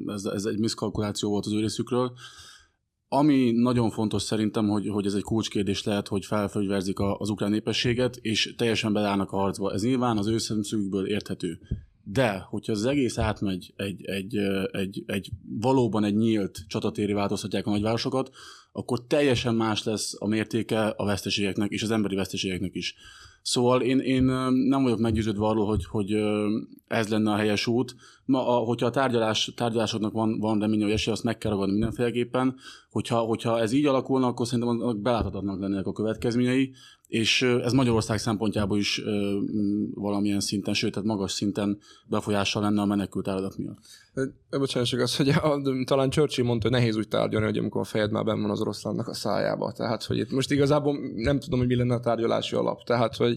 ez, 0.06 0.24
ez 0.24 0.44
egy 0.44 0.58
miszkalkuláció 0.58 1.30
volt 1.30 1.46
az 1.46 1.52
ő 1.52 1.60
részükről. 1.60 2.12
Ami 3.08 3.50
nagyon 3.50 3.90
fontos 3.90 4.22
szerintem, 4.22 4.68
hogy, 4.68 4.88
hogy 4.88 5.06
ez 5.06 5.14
egy 5.14 5.22
kulcskérdés 5.22 5.84
lehet, 5.84 6.08
hogy 6.08 6.24
felfegyverzik 6.24 6.98
az 7.18 7.28
ukrán 7.28 7.50
népességet, 7.50 8.16
és 8.16 8.54
teljesen 8.56 8.92
belállnak 8.92 9.32
a 9.32 9.36
harcba. 9.36 9.72
Ez 9.72 9.82
nyilván 9.82 10.18
az 10.18 10.26
ő 10.26 10.38
szemszögükből 10.38 11.06
érthető. 11.06 11.58
De, 12.04 12.46
hogyha 12.48 12.72
az 12.72 12.84
egész 12.84 13.18
átmegy 13.18 13.72
egy, 13.76 14.04
egy, 14.04 14.36
egy, 14.72 15.02
egy 15.06 15.30
valóban 15.60 16.04
egy 16.04 16.16
nyílt 16.16 16.64
csatatéri 16.68 17.12
változtatják 17.12 17.66
a 17.66 17.70
nagyvárosokat, 17.70 18.30
akkor 18.72 19.06
teljesen 19.06 19.54
más 19.54 19.82
lesz 19.82 20.14
a 20.18 20.26
mértéke 20.26 20.86
a 20.86 21.04
veszteségeknek 21.04 21.70
és 21.70 21.82
az 21.82 21.90
emberi 21.90 22.14
veszteségeknek 22.14 22.74
is. 22.74 22.94
Szóval 23.42 23.82
én, 23.82 23.98
én 23.98 24.22
nem 24.68 24.82
vagyok 24.82 24.98
meggyőződve 24.98 25.46
arról, 25.46 25.66
hogy, 25.66 25.84
hogy 25.86 26.16
ez 26.86 27.08
lenne 27.08 27.30
a 27.30 27.36
helyes 27.36 27.66
út. 27.66 27.94
Ma, 28.24 28.48
a, 28.48 28.64
hogyha 28.64 28.86
a 28.86 28.90
tárgyalás, 28.90 29.52
tárgyalásoknak 29.56 30.12
van, 30.12 30.38
van 30.38 30.58
reménye, 30.58 30.82
hogy 30.84 30.92
esély, 30.92 31.12
azt 31.12 31.24
meg 31.24 31.38
kell 31.38 31.50
ragadni 31.50 31.72
mindenféleképpen. 31.72 32.54
Hogyha, 32.90 33.18
hogyha 33.18 33.60
ez 33.60 33.72
így 33.72 33.86
alakulna, 33.86 34.26
akkor 34.26 34.46
szerintem 34.46 35.02
beláthatatlanak 35.02 35.60
lennének 35.60 35.86
a 35.86 35.92
következményei, 35.92 36.72
és 37.12 37.42
ez 37.42 37.72
Magyarország 37.72 38.18
szempontjából 38.18 38.78
is 38.78 39.02
valamilyen 39.94 40.40
szinten, 40.40 40.74
sőt, 40.74 40.92
tehát 40.92 41.08
magas 41.08 41.32
szinten 41.32 41.78
befolyással 42.06 42.62
lenne 42.62 42.80
a 42.80 42.84
menekült 42.84 43.28
áradat 43.28 43.56
miatt. 43.56 43.78
Bocsánat, 44.50 44.88
csak 44.88 45.00
az, 45.00 45.16
hogy 45.16 45.28
a, 45.28 45.60
talán 45.84 46.10
Churchill 46.10 46.44
mondta, 46.44 46.68
hogy 46.68 46.78
nehéz 46.78 46.96
úgy 46.96 47.08
tárgyalni, 47.08 47.46
hogy 47.46 47.58
amikor 47.58 47.80
a 47.80 47.84
fejed 47.84 48.10
már 48.10 48.24
benn 48.24 48.40
van 48.40 48.50
az 48.50 48.60
oroszlánnak 48.60 49.08
a 49.08 49.14
szájába. 49.14 49.72
Tehát, 49.72 50.04
hogy 50.04 50.18
itt 50.18 50.30
most 50.30 50.50
igazából 50.50 50.98
nem 51.14 51.40
tudom, 51.40 51.58
hogy 51.58 51.68
mi 51.68 51.76
lenne 51.76 51.94
a 51.94 52.00
tárgyalási 52.00 52.56
alap. 52.56 52.84
Tehát, 52.84 53.16
hogy 53.16 53.31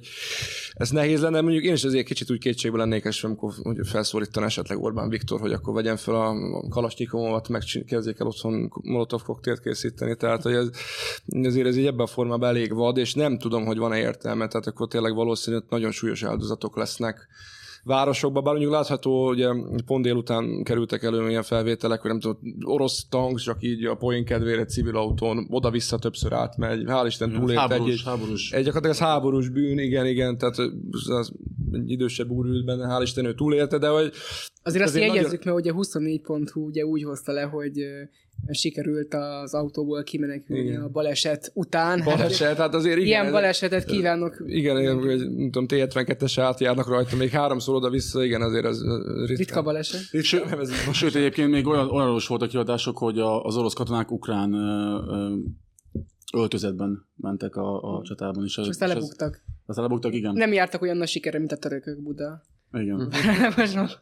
ez 0.73 0.89
nehéz 0.89 1.21
lenne, 1.21 1.41
mondjuk 1.41 1.63
én 1.63 1.73
is 1.73 1.83
azért 1.83 2.05
kicsit 2.05 2.31
úgy 2.31 2.39
kétségbe 2.39 2.77
lennék, 2.77 3.03
és 3.03 3.23
amikor 3.23 3.53
hogy 3.63 3.77
felszólítan 3.83 4.43
esetleg 4.43 4.83
Orbán 4.83 5.09
Viktor, 5.09 5.39
hogy 5.39 5.53
akkor 5.53 5.73
vegyem 5.73 5.95
fel 5.95 6.15
a 6.15 6.35
kalasnyikomomat, 6.69 7.49
meg 7.49 7.61
kezdjék 7.87 8.19
el 8.19 8.27
otthon 8.27 8.71
molotov 8.83 9.23
koktélt 9.23 9.59
készíteni. 9.59 10.15
Tehát, 10.15 10.41
hogy 10.41 10.53
ez, 10.53 10.69
ezért 11.25 11.67
ez 11.67 11.77
így 11.77 11.85
ebben 11.85 12.05
a 12.05 12.07
formában 12.07 12.49
elég 12.49 12.73
vad, 12.73 12.97
és 12.97 13.13
nem 13.13 13.37
tudom, 13.37 13.65
hogy 13.65 13.77
van-e 13.77 13.97
értelme. 13.97 14.47
Tehát 14.47 14.67
akkor 14.67 14.87
tényleg 14.87 15.13
valószínűleg 15.13 15.65
nagyon 15.69 15.91
súlyos 15.91 16.23
áldozatok 16.23 16.77
lesznek 16.77 17.27
városokba, 17.85 18.41
bár 18.41 18.53
mondjuk 18.53 18.73
látható, 18.73 19.29
ugye 19.29 19.47
pont 19.85 20.03
délután 20.03 20.63
kerültek 20.63 21.03
elő 21.03 21.29
ilyen 21.29 21.43
felvételek, 21.43 22.01
hogy 22.01 22.11
nem 22.11 22.19
tudom, 22.19 22.37
orosz 22.63 23.05
tank, 23.09 23.39
csak 23.39 23.63
így 23.63 23.85
a 23.85 23.95
poén 23.95 24.25
kedvére 24.25 24.65
civil 24.65 24.95
autón 24.95 25.47
oda-vissza 25.49 25.97
többször 25.97 26.33
átmegy. 26.33 26.83
Hál' 26.85 27.03
Isten 27.05 27.31
túlélt 27.31 27.59
háborús, 27.59 27.93
egy, 27.93 28.03
háborús. 28.05 28.51
egy, 28.51 28.63
gyakorlatilag 28.63 28.95
ez 28.95 29.01
háborús 29.01 29.49
bűn, 29.49 29.79
igen, 29.79 30.05
igen, 30.05 30.37
tehát 30.37 30.55
az, 31.07 31.31
idősebb 31.85 32.29
úr 32.29 32.45
ült 32.45 32.65
benne, 32.65 32.97
hál' 32.97 33.01
Isten 33.01 33.25
ő 33.25 33.33
túlélte, 33.33 33.77
de 33.77 33.87
hogy 33.87 34.13
Azért 34.63 34.83
azt 34.83 34.95
Azért 34.95 35.13
jegyezzük, 35.13 35.43
mert 35.43 35.57
ugye 35.57 35.71
24.hu 35.75 36.65
ugye 36.65 36.85
úgy 36.85 37.03
hozta 37.03 37.31
le, 37.31 37.41
hogy 37.41 37.79
sikerült 38.51 39.13
az 39.13 39.53
autóból 39.53 40.03
kimenekülni 40.03 40.63
Igen. 40.63 40.81
a 40.81 40.87
baleset 40.87 41.51
után. 41.53 42.01
baleset, 42.03 42.57
hát 42.57 42.73
azért 42.73 42.95
igen. 42.95 43.07
Ilyen 43.07 43.31
balesetet 43.31 43.85
kívánok. 43.85 44.43
Igen, 44.45 44.79
igen, 44.79 44.99
hogy 44.99 45.17
nem 45.17 45.51
tudom, 45.51 45.65
T72-es 45.69 46.33
átjárnak 46.37 46.87
rajta, 46.87 47.15
még 47.15 47.29
háromszor 47.29 47.75
oda-vissza, 47.75 48.23
igen, 48.23 48.41
azért 48.41 48.65
ez 48.65 48.81
ritka. 48.81 49.35
Ritka 49.35 49.61
baleset. 49.61 50.01
Ritka, 50.11 50.45
nem 50.49 50.59
ez. 50.59 50.71
Sőt, 50.93 51.15
egyébként 51.15 51.51
még 51.51 51.67
olyan, 51.67 51.89
olyan 51.89 52.15
is 52.15 52.27
voltak 52.27 52.49
kiadások, 52.49 52.97
hogy 52.97 53.19
a, 53.19 53.43
az 53.43 53.57
orosz 53.57 53.73
katonák 53.73 54.11
ukrán 54.11 54.53
öltözetben 56.33 57.05
mentek 57.15 57.55
a, 57.55 57.97
a 57.97 58.01
csatában 58.03 58.43
is. 58.43 58.57
És 58.57 58.67
aztán 58.67 58.89
lebuktak. 58.89 59.41
Aztán 59.65 59.83
lebuktak, 59.83 60.13
igen. 60.13 60.33
Nem 60.33 60.53
jártak 60.53 60.81
olyan 60.81 60.97
nagy 60.97 61.07
sikere, 61.07 61.39
mint 61.39 61.51
a 61.51 61.57
törökök 61.57 62.01
Buda. 62.01 62.41
Igen. 62.71 62.95
Most 63.57 63.99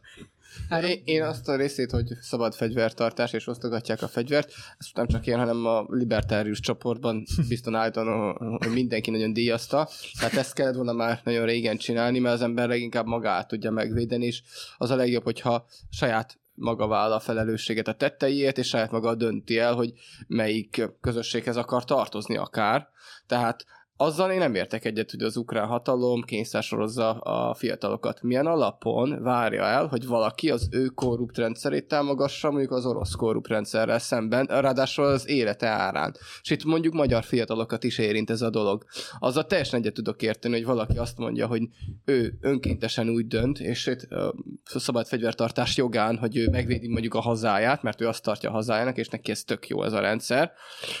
Három. 0.68 0.90
Én, 0.90 1.02
én 1.04 1.22
azt 1.22 1.48
a 1.48 1.56
részét, 1.56 1.90
hogy 1.90 2.06
szabad 2.20 2.54
fegyvertartás 2.54 3.32
és 3.32 3.46
osztogatják 3.46 4.02
a 4.02 4.08
fegyvert, 4.08 4.52
ezt 4.78 4.96
nem 4.96 5.06
csak 5.06 5.26
én, 5.26 5.36
hanem 5.36 5.66
a 5.66 5.86
libertárius 5.88 6.60
csoportban 6.60 7.24
bizton 7.48 7.74
állítanom, 7.74 8.34
hogy 8.58 8.72
mindenki 8.72 9.10
nagyon 9.10 9.32
díjazta. 9.32 9.88
Tehát 10.18 10.34
ezt 10.34 10.54
kellett 10.54 10.74
volna 10.74 10.92
már 10.92 11.20
nagyon 11.24 11.46
régen 11.46 11.76
csinálni, 11.76 12.18
mert 12.18 12.34
az 12.34 12.42
ember 12.42 12.68
leginkább 12.68 13.06
magát 13.06 13.48
tudja 13.48 13.70
megvédeni, 13.70 14.26
és 14.26 14.42
az 14.76 14.90
a 14.90 14.96
legjobb, 14.96 15.24
hogyha 15.24 15.66
saját 15.90 16.38
maga 16.54 16.86
vállal 16.86 17.12
a 17.12 17.20
felelősséget 17.20 17.88
a 17.88 17.94
tetteiért, 17.94 18.58
és 18.58 18.68
saját 18.68 18.90
maga 18.90 19.14
dönti 19.14 19.58
el, 19.58 19.74
hogy 19.74 19.92
melyik 20.26 20.82
közösséghez 21.00 21.56
akar 21.56 21.84
tartozni 21.84 22.36
akár. 22.36 22.88
Tehát 23.26 23.64
azzal 23.96 24.30
én 24.30 24.38
nem 24.38 24.54
értek 24.54 24.84
egyet, 24.84 25.10
hogy 25.10 25.22
az 25.22 25.36
ukrán 25.36 25.66
hatalom 25.66 26.22
kényszersorozza 26.22 27.10
a 27.10 27.54
fiatalokat. 27.54 28.22
Milyen 28.22 28.46
alapon 28.46 29.22
várja 29.22 29.62
el, 29.62 29.86
hogy 29.86 30.06
valaki 30.06 30.50
az 30.50 30.68
ő 30.70 30.86
korrupt 30.86 31.38
rendszerét 31.38 31.88
támogassa, 31.88 32.50
mondjuk 32.50 32.72
az 32.72 32.86
orosz 32.86 33.14
korrupt 33.14 33.48
rendszerrel 33.48 33.98
szemben, 33.98 34.46
ráadásul 34.46 35.04
az 35.04 35.28
élete 35.28 35.66
árán. 35.66 36.16
És 36.42 36.50
itt 36.50 36.64
mondjuk 36.64 36.94
magyar 36.94 37.24
fiatalokat 37.24 37.84
is 37.84 37.98
érint 37.98 38.30
ez 38.30 38.42
a 38.42 38.50
dolog. 38.50 38.84
Azzal 39.18 39.46
teljesen 39.46 39.80
egyet 39.80 39.94
tudok 39.94 40.22
érteni, 40.22 40.54
hogy 40.54 40.64
valaki 40.64 40.98
azt 40.98 41.18
mondja, 41.18 41.46
hogy 41.46 41.62
ő 42.04 42.38
önkéntesen 42.40 43.08
úgy 43.08 43.26
dönt, 43.26 43.58
és 43.58 43.86
itt 43.86 44.06
ö, 44.08 44.28
szabad 44.64 45.06
fegyvertartás 45.06 45.76
jogán, 45.76 46.16
hogy 46.16 46.36
ő 46.36 46.48
megvédi 46.48 46.88
mondjuk 46.88 47.14
a 47.14 47.20
hazáját, 47.20 47.82
mert 47.82 48.00
ő 48.00 48.08
azt 48.08 48.22
tartja 48.22 48.50
a 48.50 48.52
hazájának, 48.52 48.96
és 48.96 49.08
neki 49.08 49.30
ez 49.30 49.44
tök 49.44 49.68
jó 49.68 49.82
ez 49.82 49.92
a 49.92 50.00
rendszer. 50.00 50.52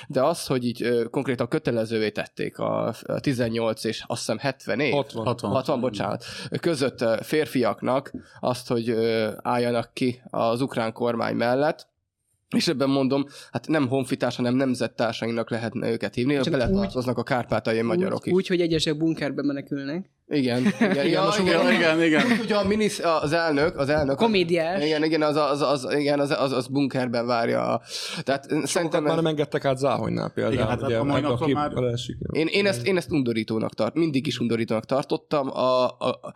De 0.08 0.22
az, 0.22 0.46
hogy 0.46 0.64
így 0.64 1.08
konkrétan 1.10 1.48
kötelezővé 1.48 2.10
tették 2.10 2.58
a 2.58 2.84
a 2.84 2.92
18 3.18 3.84
és 3.84 4.04
azt 4.06 4.20
hiszem 4.20 4.38
70 4.38 4.80
év, 4.80 4.92
60. 4.92 5.24
60. 5.24 5.50
60, 5.50 5.80
bocsánat, 5.80 6.24
között 6.60 7.04
férfiaknak 7.22 8.12
azt, 8.40 8.68
hogy 8.68 8.94
álljanak 9.42 9.90
ki 9.92 10.22
az 10.30 10.60
ukrán 10.60 10.92
kormány 10.92 11.34
mellett, 11.34 11.92
és 12.54 12.68
ebben 12.68 12.88
mondom, 12.88 13.26
hát 13.50 13.68
nem 13.68 13.88
honfitárs, 13.88 14.36
hanem 14.36 14.54
nemzettársainknak 14.54 15.50
lehetne 15.50 15.90
őket 15.90 16.14
hívni, 16.14 16.34
Csak 16.40 16.50
beletartoznak 16.52 17.18
a 17.18 17.22
kárpátai 17.22 17.82
magyarok 17.82 18.20
úgy, 18.20 18.26
is. 18.26 18.32
úgy, 18.32 18.46
hogy 18.46 18.60
egyesek 18.60 18.96
bunkerbe 18.96 19.42
menekülnek. 19.42 20.10
Igen, 20.26 20.66
igen, 20.80 21.06
Ja, 21.08 21.22
most 21.24 21.38
igen, 21.38 21.72
igen, 21.72 22.02
igen. 22.02 22.22
Ugye 22.42 22.56
a 22.56 22.64
minisz, 22.66 22.98
az 22.98 23.32
elnök, 23.32 23.76
az 23.78 23.88
elnök... 23.88 24.16
Komédiás. 24.16 24.84
Igen, 24.84 25.04
igen, 25.04 25.22
az, 25.22 25.36
az, 25.36 25.62
az, 25.62 25.86
igen, 25.98 26.20
az, 26.20 26.30
az, 26.30 26.52
az 26.52 26.66
bunkerben 26.66 27.26
várja. 27.26 27.62
a- 27.72 27.82
Tehát 28.22 28.42
Szerintem 28.44 28.66
szerintem 28.66 29.02
már 29.02 29.14
nem 29.16 29.26
engedtek 29.26 29.64
át 29.64 29.78
Záhonynál 29.78 30.30
például. 30.30 30.54
Igen, 30.54 30.66
hát 30.68 30.82
ugye, 30.82 30.98
a 30.98 31.04
mai 31.04 31.20
napon 31.20 31.50
már- 31.50 31.72
én, 32.32 32.46
én, 32.46 32.66
ezt, 32.66 32.86
én 32.86 32.96
ezt 32.96 33.10
undorítónak 33.10 33.74
tart, 33.74 33.94
mindig 33.94 34.26
is 34.26 34.38
undorítónak 34.38 34.84
tartottam. 34.84 35.50
A, 35.50 35.84
a, 35.86 36.08
a, 36.08 36.34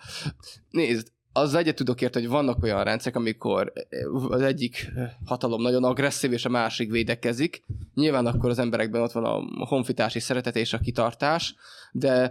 nézd, 0.70 1.08
az 1.32 1.54
egyet 1.54 1.74
tudok 1.76 2.00
érteni, 2.00 2.24
hogy 2.24 2.34
vannak 2.34 2.62
olyan 2.62 2.84
rendszerek, 2.84 3.16
amikor 3.18 3.72
az 4.28 4.40
egyik 4.40 4.92
hatalom 5.24 5.62
nagyon 5.62 5.84
agresszív, 5.84 6.32
és 6.32 6.44
a 6.44 6.48
másik 6.48 6.90
védekezik. 6.90 7.64
Nyilván 7.94 8.26
akkor 8.26 8.50
az 8.50 8.58
emberekben 8.58 9.02
ott 9.02 9.12
van 9.12 9.24
a 9.24 9.64
honfitársi 9.66 10.18
szeretet 10.20 10.56
és 10.56 10.72
a 10.72 10.78
kitartás, 10.78 11.54
de 11.92 12.30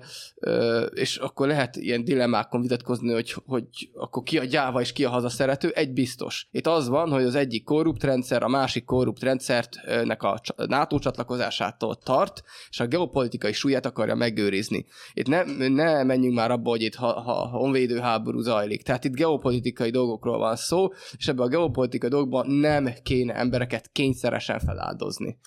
és 0.94 1.18
akkor 1.18 1.48
lehet 1.48 1.76
ilyen 1.76 2.04
dilemmákon 2.04 2.62
vitatkozni, 2.62 3.14
hogy, 3.14 3.36
hogy 3.46 3.66
akkor 3.94 4.24
ki 4.24 4.38
a 4.38 4.44
gyáva 4.44 4.82
és 4.82 4.94
ki 4.94 5.06
a 5.06 5.10
hazaszerető, 5.10 5.70
egy 5.70 5.94
biztos. 5.94 6.48
Itt 6.52 6.68
az 6.68 6.88
van, 6.88 7.10
hogy 7.10 7.24
az 7.24 7.36
egyik 7.36 7.64
korrupt 7.64 8.04
rendszer 8.04 8.44
a 8.44 8.48
másik 8.48 8.86
korrupt 8.86 9.24
rendszertnek 9.24 10.24
a 10.24 10.42
NATO 10.68 11.00
csatlakozásától 11.00 11.96
tart, 11.96 12.44
és 12.70 12.80
a 12.80 12.88
geopolitikai 12.88 13.54
súlyát 13.54 13.86
akarja 13.86 14.16
megőrizni. 14.16 14.86
Itt 15.14 15.28
ne, 15.28 15.68
ne 15.68 16.04
menjünk 16.04 16.36
már 16.36 16.52
abba, 16.52 16.70
hogy 16.70 16.82
itt 16.82 16.96
ha, 16.96 17.22
ha, 17.22 17.48
honvédő 17.48 18.00
háború 18.00 18.40
zajlik. 18.40 18.84
Tehát 18.84 19.06
itt 19.06 19.16
geopolitikai 19.16 19.90
dolgokról 19.90 20.38
van 20.38 20.56
szó, 20.56 20.88
és 21.18 21.28
ebben 21.28 21.46
a 21.46 21.50
geopolitikai 21.50 22.10
dolgokban 22.10 22.48
nem 22.50 22.90
kéne 23.04 23.34
embereket 23.34 23.90
kényszeresen 23.92 24.60
feláldozni. 24.60 25.38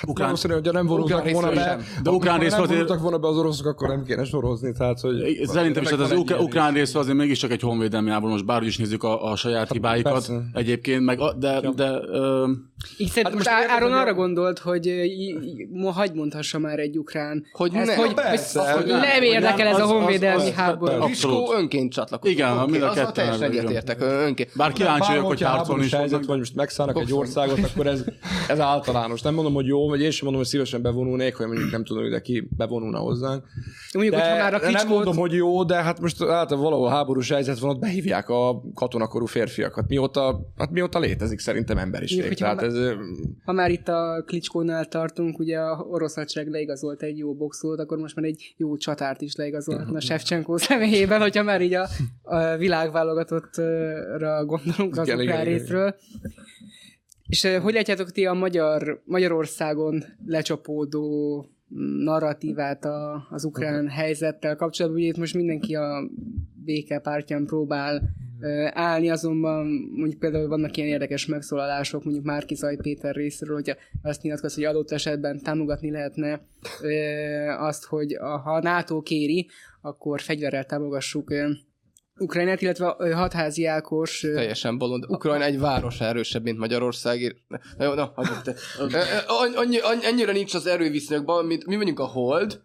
Hát 0.00 0.10
Ukrán- 0.10 0.28
valószínű, 0.28 0.54
hogyha 0.54 0.72
nem 0.72 0.86
vonultak 0.86 1.18
Ukrán 1.18 1.32
volna 1.32 1.50
be. 1.54 1.78
De 2.02 2.10
ukrán 2.10 2.38
részről 2.38 2.60
nem 2.60 2.70
azért- 2.70 2.80
vonultak 2.80 3.00
volna 3.02 3.18
be 3.18 3.28
az 3.28 3.36
oroszok, 3.36 3.66
akkor 3.66 3.88
nem 3.88 4.04
kéne 4.04 4.24
sorozni. 4.24 4.72
Tehát, 4.72 5.00
hogy 5.00 5.14
Szerintem 5.44 5.82
is, 5.82 5.88
tehát 5.88 6.04
az 6.04 6.12
ilyen 6.12 6.40
ukrán 6.40 6.72
részről 6.72 7.02
azért 7.02 7.16
mégiscsak 7.16 7.50
egy 7.50 7.60
honvédelmi 7.60 8.10
háború, 8.10 8.32
most 8.32 8.44
bárhogy 8.44 8.66
is 8.68 8.76
nézzük 8.78 9.02
a, 9.02 9.30
a 9.30 9.36
saját 9.36 9.72
hibáikat 9.72 10.12
persze. 10.12 10.42
egyébként, 10.52 11.04
meg 11.04 11.20
a, 11.20 11.32
de, 11.32 11.60
de 11.76 11.90
ö, 12.06 12.50
Így 12.98 13.12
Hát 13.22 13.34
most 13.34 13.48
Áron 13.48 13.92
a- 13.92 14.00
arra 14.00 14.14
gondolt, 14.14 14.58
hogy 14.58 14.90
ma 15.72 15.90
hagyd 15.90 16.14
mondhassa 16.14 16.58
már 16.58 16.78
egy 16.78 16.98
ukrán. 16.98 17.44
Hogy 17.52 17.70
ezt, 17.74 17.86
ne- 17.86 17.94
hogy, 17.94 18.14
persze, 18.14 18.60
hogy 18.72 18.82
hogy 18.82 18.90
nem, 18.90 19.00
nem, 19.00 19.22
érdekel 19.22 19.66
ez 19.66 19.72
a 19.74 19.76
az- 19.76 19.82
az- 19.82 19.90
honvédelmi 19.90 20.50
háború. 20.50 20.92
Abszolút. 20.92 21.08
Fiskó 21.38 21.52
önként 21.52 21.92
csatlakozik. 21.92 22.36
Igen, 22.36 22.58
Oké, 22.58 22.70
mind 22.70 22.82
a 22.82 22.90
ketten 22.90 23.12
teljesen 23.12 23.42
egyetértek, 23.50 24.00
önként. 24.00 24.50
bár 24.56 24.72
kíváncsi 24.72 25.10
vagyok, 25.10 25.26
hogy 25.26 25.40
harcolni 25.40 25.84
is 25.84 25.90
háborús 25.90 25.92
helyzet, 25.92 26.26
vagy 26.26 26.38
most 26.38 26.54
megszállnak 26.54 26.98
egy 27.00 27.12
országot, 27.12 27.58
akkor 27.72 27.86
ez, 27.86 28.04
ez 28.48 28.60
általános. 28.60 29.22
Nem 29.22 29.34
mondom, 29.34 29.54
hogy 29.54 29.66
jó, 29.66 29.88
vagy 29.88 30.00
én 30.02 30.10
sem 30.10 30.20
mondom, 30.22 30.42
hogy 30.42 30.50
szívesen 30.50 30.82
bevonulnék, 30.82 31.34
hogy 31.34 31.46
mondjuk 31.46 31.70
nem 31.70 31.84
tudom, 31.84 32.10
hogy 32.10 32.20
ki 32.20 32.48
bevonulna 32.56 32.98
hozzánk. 32.98 33.44
Mondjuk, 33.92 34.14
hogyha 34.14 34.30
De 34.34 34.42
már 34.42 34.54
a 34.54 34.58
nem 34.58 34.70
kicskót... 34.70 34.88
mondom, 34.88 35.16
hogy 35.16 35.32
jó, 35.32 35.64
de 35.64 35.82
hát 35.82 36.00
most 36.00 36.22
általában 36.22 36.60
valahol 36.60 36.88
háborús 36.88 37.30
helyzet 37.30 37.58
van, 37.58 37.70
ott 37.70 37.78
behívják 37.78 38.28
a 38.28 38.60
katonakorú 38.74 39.26
férfiakat. 39.26 39.88
Mióta, 39.88 40.40
hát 40.56 40.70
mióta 40.70 40.98
létezik 40.98 41.38
szerintem 41.38 41.78
emberiség. 41.78 42.34
Tehát 42.34 42.62
ez, 42.74 42.96
Ha 43.44 43.52
már 43.52 43.70
itt 43.70 43.88
a 43.88 44.22
Klicskónál 44.26 44.88
tartunk, 44.88 45.38
ugye 45.38 45.58
a 45.58 45.86
orosz 45.90 46.14
hadsereg 46.14 46.50
leigazolt 46.50 47.02
egy 47.02 47.18
jó 47.18 47.34
boxolót, 47.34 47.80
akkor 47.80 47.98
most 47.98 48.16
már 48.16 48.24
egy 48.24 48.54
jó 48.56 48.76
csatárt 48.76 49.20
is 49.20 49.34
leigazolhatna 49.34 50.00
Shevchenko 50.00 50.58
személyében, 50.58 51.20
hogyha 51.20 51.42
már 51.42 51.62
így 51.62 51.74
a, 51.74 51.86
a 52.22 52.56
világválogatottra 52.56 54.44
gondolunk 54.44 54.96
az 54.96 55.06
Igen, 55.06 55.20
ukrán 55.20 55.44
részről. 55.44 55.94
És 57.26 57.48
hogy 57.62 57.74
látjátok 57.74 58.10
ti 58.10 58.26
a 58.26 58.32
magyar, 58.32 59.02
Magyarországon 59.04 60.04
lecsapódó 60.26 61.46
narratívát 62.04 62.84
a, 62.84 63.26
az 63.30 63.44
ukrán 63.44 63.88
helyzettel 63.88 64.56
kapcsolatban? 64.56 65.00
Ugye 65.00 65.08
itt 65.10 65.16
most 65.16 65.34
mindenki 65.34 65.74
a 65.74 66.10
béke 66.64 66.98
pártján 66.98 67.46
próbál 67.46 68.02
állni, 68.72 69.10
azonban 69.10 69.66
mondjuk 69.94 70.20
például 70.20 70.48
vannak 70.48 70.76
ilyen 70.76 70.88
érdekes 70.88 71.26
megszólalások, 71.26 72.04
mondjuk 72.04 72.24
Márki 72.24 72.54
Zaj 72.54 72.76
Péter 72.76 73.14
részéről, 73.14 73.54
hogy 73.54 73.76
azt 74.02 74.22
nyilatkoz, 74.22 74.54
hogy 74.54 74.64
adott 74.64 74.90
esetben 74.90 75.42
támogatni 75.42 75.90
lehetne 75.90 76.40
azt, 77.58 77.84
hogy 77.84 78.16
ha 78.20 78.54
a 78.54 78.62
NATO 78.62 79.00
kéri, 79.00 79.48
akkor 79.80 80.20
fegyverrel 80.20 80.64
támogassuk 80.64 81.32
Ukrajnát, 82.18 82.62
illetve 82.62 82.96
Hatházi 83.14 83.66
Ákos 83.66 84.20
Teljesen 84.20 84.78
bolond. 84.78 85.04
Ukrajna 85.08 85.44
egy 85.44 85.58
város 85.58 86.00
erősebb, 86.00 86.42
mint 86.42 86.58
Magyarország. 86.58 87.36
Na 87.76 87.84
jó, 87.84 87.92
na, 87.94 88.12
hagyjuk 88.14 88.42
te. 88.42 88.54
Ö, 88.78 88.84
ö, 88.84 88.98
annyi, 89.26 89.78
annyi, 89.78 90.04
ennyire 90.06 90.32
nincs 90.32 90.54
az 90.54 90.66
erőviszonyokban, 90.66 91.44
mint 91.44 91.66
mi 91.66 91.76
mondjuk 91.76 91.98
a 91.98 92.04
Hold, 92.04 92.60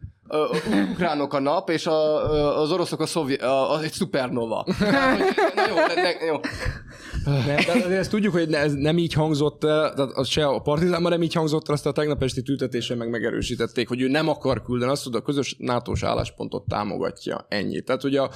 ukránok 0.92 1.34
a 1.34 1.40
nap, 1.40 1.70
és 1.70 1.86
a, 1.86 2.62
az 2.62 2.72
oroszok 2.72 3.00
a, 3.00 3.06
szovjet, 3.06 3.42
a, 3.42 3.74
a, 3.74 3.82
egy 3.82 3.92
szupernova. 3.92 4.66
Hogy- 4.68 5.20
Na 5.56 5.68
jó, 5.70 5.76
de 5.76 6.02
ne, 6.02 6.26
jó. 6.26 6.36
Nem, 7.26 7.46
de 7.46 7.72
azért 7.72 8.00
ezt 8.00 8.10
tudjuk, 8.10 8.34
hogy 8.34 8.54
ez 8.54 8.74
nem 8.74 8.98
így 8.98 9.14
hangzott 9.14 9.64
el, 9.64 9.94
tehát 9.94 10.12
az 10.14 10.28
se 10.28 10.46
a 10.46 10.60
partizánban 10.60 11.12
nem 11.12 11.22
így 11.22 11.34
hangzott 11.34 11.68
el, 11.68 11.74
azt 11.74 11.86
a 11.86 11.92
tegnap 11.92 12.24
esti 12.24 12.42
tüntetésen 12.42 12.98
meg 12.98 13.10
megerősítették, 13.10 13.88
hogy 13.88 14.02
ő 14.02 14.08
nem 14.08 14.30
akar 14.30 14.64
küldeni, 14.64 14.92
azt 14.92 15.04
hogy 15.04 15.16
a 15.16 15.22
közös 15.22 15.56
nato 15.60 15.92
álláspontot 16.02 16.64
támogatja. 16.68 17.46
Ennyi. 17.50 17.82
Tehát 17.82 18.04
ugye 18.04 18.22
a, 18.22 18.30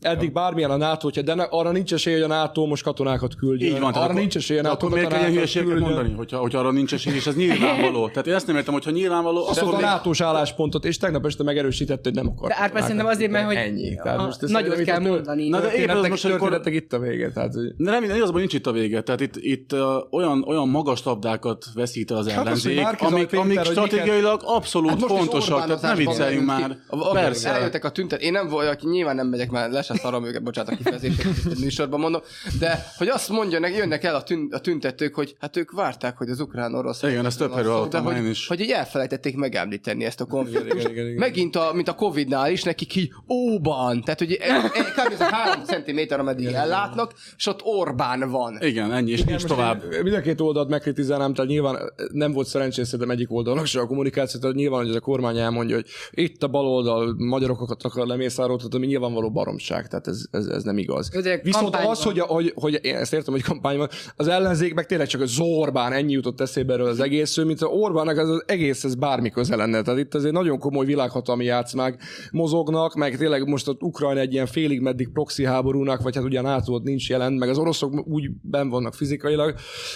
eddig 0.00 0.32
bármilyen 0.32 0.70
a 0.70 0.76
NATO, 0.76 1.00
hogyha 1.02 1.22
de 1.22 1.34
ne, 1.34 1.42
arra 1.42 1.70
nincs 1.70 1.92
esély, 1.92 2.12
hogy 2.14 2.22
a 2.22 2.26
NATO 2.26 2.66
most 2.66 2.82
katonákat 2.82 3.34
küldjön. 3.34 3.74
Így 3.74 3.80
van. 3.80 3.92
Arra 3.92 4.02
akkor- 4.02 4.14
nincs 4.14 4.36
esély, 4.36 4.56
hogy 4.56 4.66
a 4.66 4.68
NATO 4.68 4.86
akkor 4.86 4.98
miért 4.98 5.12
kell 5.12 5.30
küldjön. 5.62 5.78
mondani, 5.78 6.12
hogyha, 6.12 6.38
hogyha 6.38 6.58
arra 6.58 6.70
nincs 6.70 6.92
esély, 6.94 7.14
és 7.14 7.26
ez 7.26 7.36
nyilvánvaló. 7.36 8.08
Tehát 8.08 8.26
én 8.26 8.34
ezt 8.34 8.46
nem 8.46 8.56
értem, 8.56 8.72
hogyha 8.72 8.90
nyilvánvaló, 8.90 9.46
Azt 9.48 9.60
akkor 9.60 9.74
a 9.74 9.80
nato 9.80 10.24
álláspontot, 10.24 10.84
és 10.84 10.96
tegnap 10.96 11.23
este 11.26 11.42
megerősítette, 11.42 12.00
hogy 12.08 12.14
nem 12.14 12.28
akar. 12.28 12.48
De 12.48 12.56
Árpád 12.58 12.82
szerintem 12.82 13.06
azért, 13.06 13.30
mert 13.30 13.46
hogy 13.46 13.54
Ennyi. 13.56 13.94
Tehát 14.02 14.18
a 14.18 14.24
most 14.24 14.42
ez 14.42 14.50
nagyot 14.50 14.82
kell 14.82 14.96
a 14.96 15.00
mondani. 15.00 15.48
Na 15.48 15.60
de 15.60 15.66
épp 15.66 15.70
az 15.70 15.76
Történetek, 15.76 16.10
most, 16.10 16.24
amikor- 16.24 16.66
itt 16.66 16.92
a 16.92 16.98
vége. 16.98 17.30
Tehát, 17.32 17.54
hogy- 17.54 17.74
De 17.76 17.90
nem, 17.90 18.04
nem 18.04 18.16
igazban 18.16 18.38
nincs 18.40 18.54
itt 18.54 18.66
a 18.66 18.72
vége. 18.72 19.02
Tehát 19.02 19.20
itt, 19.20 19.36
itt 19.36 19.72
uh, 19.72 19.80
olyan, 20.10 20.44
olyan 20.46 20.68
magas 20.68 21.04
labdákat 21.04 21.64
veszít 21.74 22.10
el 22.10 22.16
az 22.16 22.28
Hát 22.28 22.38
az, 22.38 22.66
ellenzék, 22.66 23.00
amik, 23.00 23.32
amik 23.32 23.60
stratégiailag 23.64 24.40
abszolút 24.44 24.90
Hát 24.90 25.02
fontosak. 25.02 25.48
Tehát 25.66 25.68
ne 25.68 25.72
Orbánozásban 25.74 26.14
vicceljünk 26.14 26.46
már. 26.46 26.76
A- 26.86 27.08
a- 27.08 27.12
Persze. 27.12 27.48
Eljöttek 27.52 27.84
a 27.84 27.90
tüntet. 27.90 28.20
Én 28.22 28.32
nem 28.32 28.48
vagyok, 28.48 28.82
nyilván 28.82 29.14
nem 29.16 29.26
megyek 29.26 29.50
már, 29.50 29.70
le 29.70 29.82
se 29.82 29.94
szarom 29.94 30.24
őket, 30.24 30.42
bocsánat 30.42 30.72
a 30.72 30.76
kifejezést, 30.76 31.24
a 31.44 31.50
műsorban 31.60 32.00
mondom, 32.00 32.20
de 32.58 32.84
hogy 32.96 33.08
azt 33.08 33.28
mondjanak, 33.28 33.76
jönnek 33.76 34.04
el 34.04 34.14
a, 34.14 34.22
tün, 34.22 34.48
a 34.52 34.58
tüntetők, 34.58 35.14
hogy 35.14 35.36
hát 35.40 35.56
ők 35.56 35.70
várták, 35.72 36.16
hogy 36.16 36.28
az 36.28 36.40
ukrán-orosz... 36.40 37.02
Igen, 37.02 37.26
ezt 37.26 37.38
több 37.38 37.52
helyről 37.52 37.88
hogy, 37.92 38.16
én 38.16 38.26
is. 38.26 38.46
hogy 38.46 38.60
így 38.60 38.70
elfelejtették 38.70 39.36
megemlíteni 39.36 40.04
ezt 40.04 40.20
a 40.20 40.24
konfliktust. 40.24 40.90
Igen, 41.14 41.28
igen, 41.28 41.28
igen. 41.28 41.28
Megint, 41.28 41.56
a, 41.56 41.72
mint 41.74 41.88
a 41.88 41.94
Covid-nál 41.94 42.50
is, 42.50 42.62
nekik 42.62 42.96
így 42.96 43.10
óban, 43.28 44.00
tehát 44.00 44.18
hogy 44.18 44.32
e- 44.32 44.54
e- 44.54 44.68
kb. 44.68 45.12
ez 45.12 45.20
a 45.20 45.24
három 45.24 45.64
centiméter, 45.64 46.20
ameddig 46.20 46.46
ellátnak, 46.46 47.12
és 47.36 47.46
ott 47.46 47.60
Orbán 47.62 48.30
van. 48.30 48.58
Igen, 48.60 48.92
ennyi, 48.92 49.10
és 49.10 49.22
nincs 49.22 49.44
tovább. 49.44 49.82
Mind 50.02 50.14
a 50.14 50.20
két 50.20 50.40
oldalt 50.40 50.68
megkritizálnám, 50.68 51.34
tehát 51.34 51.50
nyilván 51.50 51.76
nem 52.12 52.32
volt 52.32 52.46
szerencsés 52.46 52.86
szerintem 52.86 53.10
egyik 53.10 53.32
oldalnak 53.32 53.66
se 53.66 53.80
a 53.80 53.86
kommunikáció, 53.86 54.40
tehát 54.40 54.56
nyilván, 54.56 54.80
hogy 54.80 54.88
ez 54.88 54.94
a 54.94 55.00
kormány 55.00 55.38
elmondja, 55.38 55.74
hogy 55.74 55.86
itt 56.10 56.42
a 56.42 56.48
baloldal 56.48 57.14
magyarokat 57.18 57.82
akar 57.82 58.06
lemészároltatni, 58.06 58.76
ami 58.76 58.86
nyilvánvaló 58.86 59.30
baromság, 59.30 59.88
tehát 59.88 60.06
ez, 60.06 60.24
ez, 60.30 60.46
ez 60.46 60.62
nem 60.62 60.78
igaz. 60.78 61.08
De 61.22 61.40
Viszont 61.42 61.76
az, 61.76 62.02
hogy, 62.02 62.18
hogy, 62.18 62.52
hogy, 62.54 62.78
én 62.82 62.94
ezt 62.94 63.12
értem, 63.12 63.32
hogy 63.32 63.42
kampány 63.42 63.76
van, 63.76 63.88
az 64.16 64.28
ellenzék 64.28 64.74
meg 64.74 64.86
tényleg 64.86 65.06
csak 65.06 65.20
az 65.20 65.38
Orbán, 65.38 65.92
ennyi 65.92 66.12
jutott 66.12 66.40
eszébe 66.40 66.72
erről 66.72 66.86
az 66.86 67.00
egész, 67.00 67.36
mint 67.36 67.62
a 67.62 67.66
Orbánnak 67.66 68.18
az, 68.18 68.30
az 68.30 68.42
egész, 68.46 68.84
ez 68.84 68.94
bármi 68.94 69.30
köze 69.30 69.56
lenne. 69.56 69.82
Tehát 69.82 70.00
itt 70.00 70.14
azért 70.14 70.32
nagyon 70.32 70.58
komoly 70.58 70.86
világhatalmi 71.04 71.44
játszmák 71.44 72.02
mozognak, 72.30 72.94
meg 72.94 73.16
tényleg 73.16 73.48
most 73.48 73.68
az 73.68 73.74
Ukrajna 73.80 74.20
egy 74.20 74.32
ilyen 74.32 74.46
félig 74.46 74.80
meddig 74.80 75.08
proxy 75.12 75.44
háborúnak, 75.44 76.02
vagy 76.02 76.14
hát 76.14 76.24
ugye 76.24 76.40
NATO 76.40 76.78
nincs 76.78 77.08
jelen, 77.08 77.32
meg 77.32 77.48
az 77.48 77.58
oroszok 77.58 78.06
úgy 78.06 78.30
ben 78.42 78.68
vannak 78.68 78.94
fizikailag, 78.94 79.54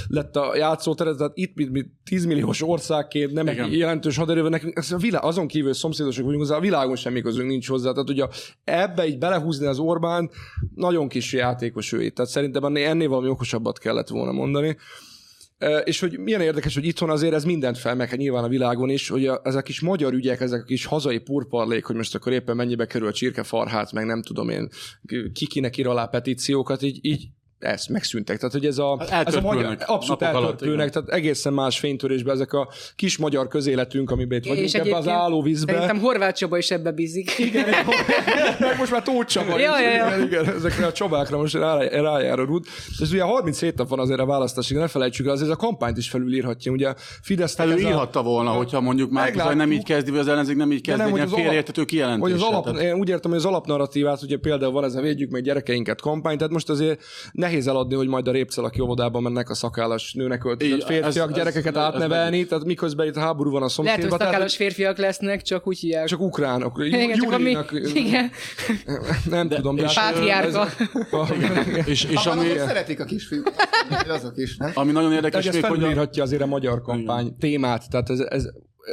lett 0.08 0.36
a 0.36 0.56
játszóteret, 0.56 1.16
tehát 1.16 1.32
itt, 1.34 1.54
mint, 1.54 1.70
mint 1.70 1.88
10 2.04 2.24
milliós 2.24 2.62
országként, 2.62 3.32
nem 3.32 3.46
Igen. 3.46 3.64
egy 3.64 3.76
jelentős 3.76 4.16
haderővel, 4.16 4.50
nekünk 4.50 4.76
ez 4.76 4.92
a 4.92 4.96
világ, 4.96 5.24
azon 5.24 5.46
kívül 5.46 5.72
szomszédosok 5.72 6.24
vagyunk, 6.24 6.42
hozzá, 6.42 6.56
a 6.56 6.60
világon 6.60 6.96
semmi 6.96 7.20
közünk 7.20 7.48
nincs 7.48 7.68
hozzá. 7.68 7.92
Tehát 7.92 8.10
ugye 8.10 8.26
ebbe 8.64 9.06
így 9.06 9.18
belehúzni 9.18 9.66
az 9.66 9.78
Orbán, 9.78 10.30
nagyon 10.74 11.08
kis 11.08 11.32
játékos 11.32 11.92
ő 11.92 12.02
itt. 12.02 12.14
Tehát 12.14 12.30
szerintem 12.30 12.64
ennél, 12.64 12.86
ennél 12.86 13.08
valami 13.08 13.28
okosabbat 13.28 13.78
kellett 13.78 14.08
volna 14.08 14.32
mondani. 14.32 14.76
És 15.84 16.00
hogy 16.00 16.18
milyen 16.18 16.40
érdekes, 16.40 16.74
hogy 16.74 16.84
itthon 16.84 17.10
azért 17.10 17.34
ez 17.34 17.44
mindent 17.44 17.78
felmek, 17.78 18.08
hát 18.08 18.18
nyilván 18.18 18.44
a 18.44 18.48
világon 18.48 18.88
is, 18.88 19.08
hogy 19.08 19.26
a, 19.26 19.40
ezek 19.44 19.64
kis 19.64 19.80
magyar 19.80 20.12
ügyek, 20.12 20.40
ezek 20.40 20.60
a 20.60 20.64
kis 20.64 20.84
hazai 20.84 21.18
purparlék, 21.18 21.84
hogy 21.84 21.96
most 21.96 22.14
akkor 22.14 22.32
éppen 22.32 22.56
mennyibe 22.56 22.86
kerül 22.86 23.08
a 23.08 23.12
csirkefarhát, 23.12 23.92
meg 23.92 24.06
nem 24.06 24.22
tudom 24.22 24.48
én, 24.48 24.68
ki 25.32 25.46
kinek 25.46 25.76
ír 25.76 25.86
alá 25.86 26.06
petíciókat, 26.06 26.82
így, 26.82 26.98
így 27.02 27.28
ezt 27.58 27.88
megszűntek. 27.88 28.36
Tehát, 28.36 28.52
hogy 28.52 28.66
ez 28.66 28.78
a, 28.78 29.06
Hát 29.10 29.26
ez 29.26 29.34
a 29.34 29.40
magyar, 29.40 29.76
abszolút 29.86 30.22
alatt, 30.22 30.34
eltörpülnek, 30.44 30.90
tehát 30.90 31.08
egészen 31.08 31.52
más 31.52 31.78
fénytörésben 31.78 32.34
ezek 32.34 32.52
a 32.52 32.68
kis 32.96 33.16
magyar 33.16 33.48
közéletünk, 33.48 34.10
amiben 34.10 34.38
itt 34.38 34.46
vagyunk 34.46 34.66
És 34.66 34.74
ebbe 34.74 34.96
az 34.96 35.08
állóvízbe. 35.08 35.72
Szerintem 35.72 35.98
Horváth 35.98 36.34
Csaba 36.38 36.58
is 36.58 36.70
ebbe 36.70 36.90
bízik. 36.90 37.38
Igen, 37.38 37.68
Meg 38.58 38.78
most 38.78 38.90
már 38.90 39.02
Tóth 39.02 39.26
Csaba 39.26 39.58
Ja, 39.58 39.74
is. 39.78 39.84
ja, 39.84 40.16
ja. 40.16 40.24
Igen, 40.24 40.48
ezekre 40.48 40.86
a 40.86 40.92
csobákra 40.92 41.36
most 41.38 41.54
rá, 41.54 41.78
rájár 41.78 42.38
a 42.38 42.44
rút. 42.44 42.66
Ez 43.00 43.12
ugye 43.12 43.22
37 43.22 43.76
nap 43.76 43.88
van 43.88 43.98
azért 43.98 44.20
a 44.20 44.26
választásig, 44.26 44.76
ne 44.76 44.86
felejtsük 44.88 45.26
el, 45.26 45.32
azért 45.32 45.50
a 45.50 45.56
kampányt 45.56 45.96
is 45.96 46.08
felülírhatja. 46.08 46.72
Ugye 46.72 46.94
Fidesz 47.22 47.54
Felülírhatta 47.54 48.22
volna, 48.22 48.50
hogyha 48.50 48.80
mondjuk 48.80 49.10
már 49.10 49.24
Meglátjuk. 49.24 49.56
nem 49.56 49.72
így 49.72 49.84
kezdi, 49.84 50.10
vagy 50.10 50.20
az 50.20 50.28
ellenzék 50.28 50.56
nem 50.56 50.72
így 50.72 50.80
kezdi, 50.80 51.00
nem, 51.02 51.06
egy 51.06 51.12
hogy 51.18 51.28
ilyen 51.28 51.40
félreértető 51.40 51.80
Vagy 51.80 51.90
kijelentéssel. 51.90 52.36
az 52.36 52.42
alap, 52.42 52.78
én 52.80 52.94
úgy 52.94 53.08
értem, 53.08 53.30
hogy 53.30 53.40
az 53.40 53.46
alapnarratívát, 53.46 54.22
ugye 54.22 54.36
például 54.36 54.72
van 54.72 54.84
ez 54.84 54.94
a 54.94 55.00
védjük 55.00 55.30
meg 55.30 55.42
gyerekeinket 55.42 56.00
kampány, 56.00 56.36
tehát 56.36 56.52
most 56.52 56.68
azért 56.68 57.02
nehéz 57.48 57.66
eladni, 57.66 57.94
hogy 57.94 58.08
majd 58.08 58.28
a 58.28 58.32
répcelaki 58.32 58.80
óvodában 58.80 59.22
mennek 59.22 59.50
a 59.50 59.54
szakállas 59.54 60.12
nőnek 60.12 60.44
öltözött 60.44 60.84
férfiak 60.84 61.28
ez- 61.30 61.36
gyerekeket 61.36 61.76
ez- 61.76 61.82
ez 61.82 61.88
átnevelni, 61.88 62.46
tehát 62.46 62.64
miközben 62.64 63.06
itt 63.06 63.16
háború 63.16 63.50
van 63.50 63.62
a 63.62 63.64
Lehet, 63.64 63.76
hogy 63.76 63.86
szomszédban. 63.86 64.18
tehát, 64.18 64.32
szakállas 64.32 64.56
férfiak 64.56 64.98
lesznek, 64.98 65.42
csak 65.42 65.66
úgy 65.66 65.78
hívják. 65.78 66.06
csak 66.06 66.20
ukránok. 66.20 66.78
Igen, 66.84 67.12
csak 67.12 67.32
a 67.32 67.38
mi... 67.38 67.42
Júlinak, 67.50 67.72
Igen. 67.94 68.30
nem 69.30 69.48
tudom, 69.48 69.76
de 69.76 69.82
és- 69.82 69.98
hát- 69.98 70.12
Pátriárka. 70.12 70.68
És, 71.84 72.04
és 72.04 72.26
ami, 72.26 72.46
szeretik 72.56 73.00
a 73.00 73.04
kisfiúk. 73.04 73.52
Azok 74.08 74.36
is, 74.36 74.56
nem? 74.56 74.70
ami 74.74 74.92
nagyon 74.92 75.12
érdekes 75.12 75.46
ez 75.46 75.54
még, 75.54 75.64
hogy 75.96 76.20
azért 76.20 76.42
a 76.42 76.46
magyar 76.46 76.82
kampány 76.82 77.36
témát, 77.38 77.90
tehát 77.90 78.10
ez, 78.10 78.20
ez 78.20 78.44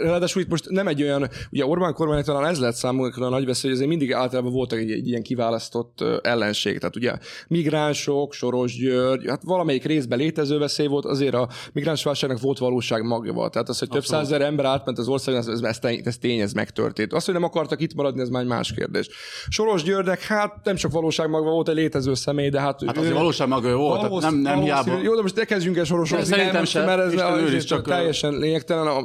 Ráadásul 0.02 0.42
itt 0.42 0.50
most 0.50 0.70
nem 0.70 0.88
egy 0.88 1.02
olyan, 1.02 1.30
ugye 1.52 1.66
Orbán 1.66 1.94
kormány 1.94 2.24
talán 2.24 2.46
ez 2.46 2.60
lett 2.60 2.76
számunkra 2.76 3.26
a 3.26 3.30
nagy 3.30 3.46
veszély, 3.46 3.72
hogy 3.72 3.80
azért 3.80 3.90
mindig 3.90 4.14
általában 4.14 4.52
voltak 4.52 4.80
egy, 4.80 4.92
egy 4.92 5.08
ilyen 5.08 5.24
kiválasztott 5.24 6.04
ellenség. 6.22 6.80
Tehát 6.80 6.96
ugye 6.96 7.14
migránsok, 7.48 8.34
Soros 8.34 8.78
György, 8.78 9.28
hát 9.28 9.42
valamelyik 9.44 9.86
részben 9.86 10.18
létező 10.18 10.58
veszély 10.58 10.88
volt, 10.88 11.06
azért 11.06 11.34
a 11.34 11.50
migránsválságnak 11.74 12.40
volt 12.40 12.58
valóság 12.58 13.04
magja. 13.04 13.34
Tehát 13.50 13.70
az, 13.70 13.80
hogy 13.80 13.90
több 13.90 14.06
százezer 14.06 14.42
ember 14.42 14.66
átment 14.66 14.98
az 14.98 15.08
országon, 15.08 15.40
ez, 15.40 15.48
ez, 15.48 15.62
ez, 15.62 15.80
tény, 15.80 16.02
ez 16.04 16.18
tény, 16.18 16.40
ez 16.40 16.54
megtörtént. 16.54 17.14
Az, 17.14 17.26
hogy 17.26 17.34
nem 17.34 17.44
akartak 17.44 17.82
itt 17.82 17.94
maradni, 17.94 18.22
ez 18.22 18.30
már 18.30 18.42
egy 18.42 18.48
más 18.48 18.74
kérdés. 18.74 19.10
Soros 19.50 19.84
Györgynek, 19.84 20.22
hát 20.22 20.54
nem 20.64 20.76
csak 20.76 20.92
valóság 20.92 21.30
magva 21.30 21.50
volt 21.50 21.70
egy 21.70 21.76
létező 21.76 22.14
személy, 22.14 22.50
de 22.50 22.60
hát, 22.60 22.84
hát 22.86 22.98
azért 22.98 23.14
valóság 23.14 23.48
maga 23.48 23.70
jó 23.70 23.78
volt, 23.78 23.94
tehát 23.94 24.10
Valószínű- 24.10 24.42
nem, 24.42 24.54
nem 24.54 24.64
hiába. 24.64 25.00
Jó, 25.02 25.16
de 25.16 25.22
most 25.22 25.36
ne 25.36 25.44
kezdjünk 25.44 25.78
el 25.78 25.84
sorosodni. 25.84 26.26
Szerintem 26.26 26.64
nem. 26.74 26.86
Mert 26.86 27.02
ez 27.02 27.14
Isten 27.14 27.40
őriz, 27.40 27.54
ez 27.54 27.64
csak, 27.64 27.88
teljesen 27.88 28.38
lényegtelen 28.38 28.88
a 28.88 29.02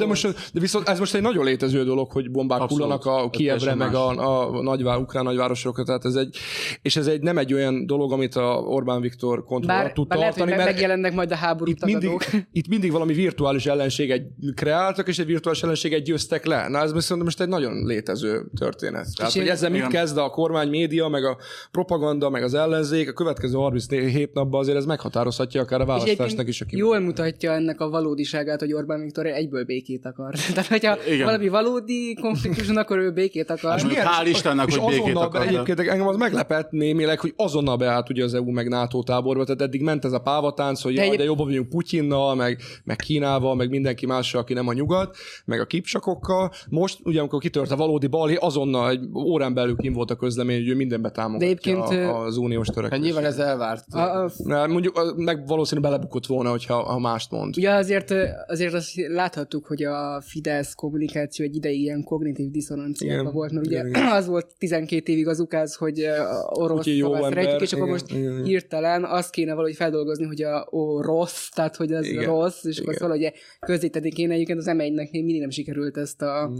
de, 0.00 0.06
most, 0.06 0.50
de 0.52 0.60
viszont 0.60 0.88
ez 0.88 0.98
most 0.98 1.14
egy 1.14 1.22
nagyon 1.22 1.44
létező 1.44 1.84
dolog, 1.84 2.10
hogy 2.12 2.30
bombák 2.30 2.60
hullanak 2.60 3.04
a 3.06 3.18
Ez 3.22 3.28
Kievre, 3.30 3.74
meg 3.74 3.94
a, 3.94 4.08
a 4.56 4.62
nagyvá, 4.62 4.96
ukrán 4.96 5.24
nagyvárosokra, 5.24 5.84
tehát 5.84 6.04
ez 6.04 6.14
egy, 6.14 6.36
és 6.82 6.96
ez 6.96 7.06
egy 7.06 7.20
nem 7.20 7.38
egy 7.38 7.54
olyan 7.54 7.86
dolog, 7.86 8.12
amit 8.12 8.34
a 8.34 8.62
Orbán 8.66 9.00
Viktor 9.00 9.44
kontroll 9.44 9.90
tud 9.92 10.06
bár 10.08 10.18
lehet, 10.18 10.34
tartani, 10.34 10.56
meg- 10.56 10.64
mert 10.64 10.72
megjelennek 10.72 11.14
majd 11.14 11.32
a 11.32 11.34
háború 11.34 11.70
itt 11.70 11.84
mindig, 11.84 12.10
itt 12.52 12.68
mindig 12.68 12.92
valami 12.92 13.12
virtuális 13.12 13.66
ellenséget 13.66 14.22
kreáltak, 14.54 15.08
és 15.08 15.18
egy 15.18 15.26
virtuális 15.26 15.62
ellenséget 15.62 16.02
győztek 16.04 16.44
le. 16.46 16.68
Na 16.68 16.78
ez 16.82 16.92
viszont 16.92 17.22
most 17.22 17.40
egy 17.40 17.48
nagyon 17.48 17.86
létező 17.86 18.44
történet. 18.58 19.06
Tehát, 19.16 19.34
én- 19.34 19.42
hogy 19.42 19.50
ezzel 19.50 19.70
mit 19.70 19.86
kezd 19.86 20.16
a 20.16 20.28
kormány 20.30 20.68
média, 20.68 21.08
meg 21.08 21.24
a 21.24 21.36
propaganda, 21.70 22.30
meg 22.30 22.42
az 22.42 22.54
ellenzék, 22.54 23.08
a 23.08 23.12
következő 23.12 23.54
37 23.56 24.32
napban 24.32 24.60
azért 24.60 24.76
ez 24.76 24.84
meghatározhatja 24.84 25.60
akár 25.60 25.78
a 25.80 25.82
És 25.82 25.88
választásnak 25.88 26.48
is 26.48 26.60
a 26.60 26.64
kim. 26.64 26.78
jól 26.78 26.98
mutatja 26.98 27.52
ennek 27.52 27.80
a 27.80 27.88
valódiságát, 27.88 28.60
hogy 28.60 28.72
Orbán 28.72 29.00
Viktor 29.00 29.26
egyből 29.26 29.64
békét 29.90 30.06
akar. 30.06 30.34
Tehát, 30.54 30.66
hogyha 30.66 30.96
Igen. 31.08 31.24
valami 31.24 31.48
valódi 31.48 32.14
konfliktus 32.14 32.66
van, 32.66 32.76
akkor 32.76 32.98
ő 32.98 33.12
békét 33.12 33.50
akar. 33.50 33.76
És 33.76 33.82
mondjuk 33.82 34.04
hál' 34.04 34.26
Istennek, 34.28 34.68
és 34.68 34.76
hogy 34.76 34.94
békét 34.94 35.16
akar, 35.16 35.46
egyébként 35.46 35.80
engem 35.80 36.06
az 36.06 36.16
meglepett 36.16 36.70
némileg, 36.70 37.20
hogy 37.20 37.32
azonnal 37.36 37.76
beállt 37.76 38.10
ugye 38.10 38.24
az 38.24 38.34
EU 38.34 38.50
meg 38.50 38.68
NATO 38.68 39.02
táborba, 39.02 39.44
tehát 39.44 39.60
eddig 39.60 39.82
ment 39.82 40.04
ez 40.04 40.12
a 40.12 40.18
pávatánc, 40.18 40.82
hogy 40.82 40.94
De 40.94 41.04
jaj, 41.04 41.16
de 41.16 41.24
jobban 41.24 41.46
vagyunk 41.46 41.68
Putyinnal, 41.68 42.34
meg, 42.34 42.60
meg 42.84 42.96
Kínával, 42.96 43.54
meg 43.54 43.68
mindenki 43.70 44.06
mással, 44.06 44.40
aki 44.40 44.52
nem 44.52 44.68
a 44.68 44.72
nyugat, 44.72 45.16
meg 45.44 45.60
a 45.60 45.66
kipcsakokkal. 45.66 46.50
Most, 46.68 46.98
ugye 47.04 47.20
amikor 47.20 47.40
kitört 47.40 47.70
a 47.70 47.76
valódi 47.76 48.06
balhé, 48.06 48.34
azonnal 48.34 48.90
egy 48.90 49.00
órán 49.14 49.54
belül 49.54 49.76
kim 49.76 49.92
volt 49.92 50.10
a 50.10 50.16
közlemény, 50.16 50.58
hogy 50.58 50.68
ő 50.68 50.74
mindenbe 50.74 51.10
támogatja 51.10 51.82
a, 51.82 52.24
az 52.24 52.36
uniós 52.36 52.66
Hát 52.66 52.74
törekvést. 52.76 53.02
nyilván 53.02 53.24
ez 53.24 53.38
elvárt. 53.38 53.84
A, 53.92 53.98
a, 54.22 54.30
Na, 54.44 54.66
Mondjuk 54.66 55.14
meg 55.16 55.46
valószínűleg 55.46 55.90
belebukott 55.90 56.26
volna, 56.26 56.50
hogyha 56.50 56.82
ha 56.82 56.98
mást 56.98 57.30
mond. 57.30 57.56
ugye 57.56 57.70
azért, 57.70 58.14
azért 58.46 58.74
azt 58.74 58.90
láthattuk, 59.08 59.66
hogy 59.66 59.79
hogy 59.84 59.94
a 59.94 60.20
Fidesz 60.20 60.74
kommunikáció 60.74 61.44
egy 61.44 61.54
ideig 61.54 61.80
ilyen 61.80 62.04
kognitív 62.04 62.50
diszonanciában 62.50 63.32
volt, 63.32 63.52
mert 63.52 63.66
ugye 63.66 63.86
Igen, 63.86 64.06
az 64.18 64.26
volt 64.26 64.54
12 64.58 65.12
évig 65.12 65.28
az 65.28 65.40
ukáz, 65.40 65.74
hogy 65.74 66.06
orosz 66.48 66.86
szavát 66.98 67.32
rejtjük, 67.32 67.60
és 67.60 67.72
akkor 67.72 67.86
igen, 67.86 67.98
most 67.98 68.12
igen, 68.12 68.44
hirtelen 68.44 69.04
azt 69.04 69.30
kéne 69.30 69.52
valahogy 69.52 69.76
feldolgozni, 69.76 70.24
hogy 70.24 70.42
a 70.42 70.68
ó, 70.72 71.00
rossz, 71.00 71.48
tehát 71.48 71.76
hogy 71.76 71.92
az 71.92 72.06
Igen, 72.06 72.24
rossz, 72.24 72.64
és 72.64 72.78
akkor 72.78 72.92
igen. 72.92 73.08
azt 73.08 73.18
valahogy 73.18 73.32
közzétenni 73.60 74.10
kéne. 74.10 74.34
Egyébként 74.34 74.58
az 74.58 74.66
m 74.66 74.76
még 74.76 75.08
mindig 75.12 75.40
nem 75.40 75.50
sikerült 75.50 75.96
ezt 75.96 76.22
a 76.22 76.48
Mm. 76.50 76.54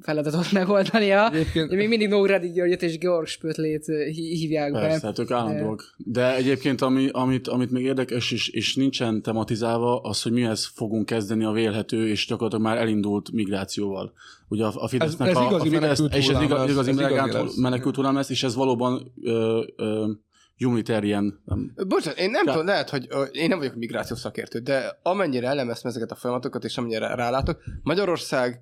Feladatot 0.00 0.52
megoldania. 0.52 1.30
Egyébként 1.30 1.70
Még 1.70 1.88
mindig 1.88 2.08
Nógrádi 2.08 2.50
Györgyöt 2.50 2.82
és 2.82 2.98
Georg 2.98 3.26
Spötlét 3.26 3.84
hí- 3.86 4.38
hívják 4.38 4.72
be. 4.72 4.80
Persze, 4.80 5.06
hát 5.06 5.18
ők 5.18 5.30
állandóak. 5.30 5.94
De 5.96 6.34
egyébként, 6.34 6.80
ami, 6.80 7.08
amit, 7.12 7.48
amit 7.48 7.70
még 7.70 7.84
érdekes, 7.84 8.32
és, 8.32 8.48
és 8.48 8.74
nincsen 8.74 9.22
tematizálva, 9.22 10.00
az, 10.00 10.22
hogy 10.22 10.32
mihez 10.32 10.66
fogunk 10.74 11.06
kezdeni 11.06 11.44
a 11.44 11.50
vélhető, 11.52 12.08
és 12.08 12.26
gyakorlatilag 12.26 12.64
már 12.64 12.76
elindult 12.82 13.32
migrációval. 13.32 14.12
Ugye 14.48 14.64
a, 14.64 14.72
a 14.74 14.88
Fidesznek 14.88 15.28
Ez- 15.28 15.36
ez 15.36 15.42
a, 15.42 15.46
igazi 15.46 15.68
a 15.68 15.70
Fidesz, 15.70 16.00
és 16.12 16.28
ez 16.28 16.42
igazi 16.42 16.62
ez 16.62 16.70
igazi 16.70 16.92
menekült, 16.92 17.32
lesz. 17.32 17.56
menekült 17.56 17.96
hullám 17.96 18.14
lesz, 18.14 18.30
és 18.30 18.42
ez 18.42 18.54
valóban 18.54 19.12
ö, 19.22 19.62
ö, 19.76 20.10
humanitarian, 20.58 21.42
nem, 21.44 21.72
Bocsánat, 21.88 22.18
én 22.18 22.30
nem 22.30 22.42
Ja. 22.46 22.52
tudom, 22.52 22.66
lehet, 22.66 22.90
hogy 22.90 23.06
ö, 23.10 23.22
én 23.22 23.48
nem 23.48 23.58
vagyok 23.58 23.74
migrációs 23.74 24.18
szakértő, 24.18 24.58
de 24.58 24.98
amennyire 25.02 25.46
elemeztem 25.48 25.90
ezeket 25.90 26.10
a 26.10 26.14
folyamatokat, 26.14 26.64
és 26.64 26.76
amennyire 26.76 27.14
rálátok, 27.14 27.62
Magyarország 27.82 28.60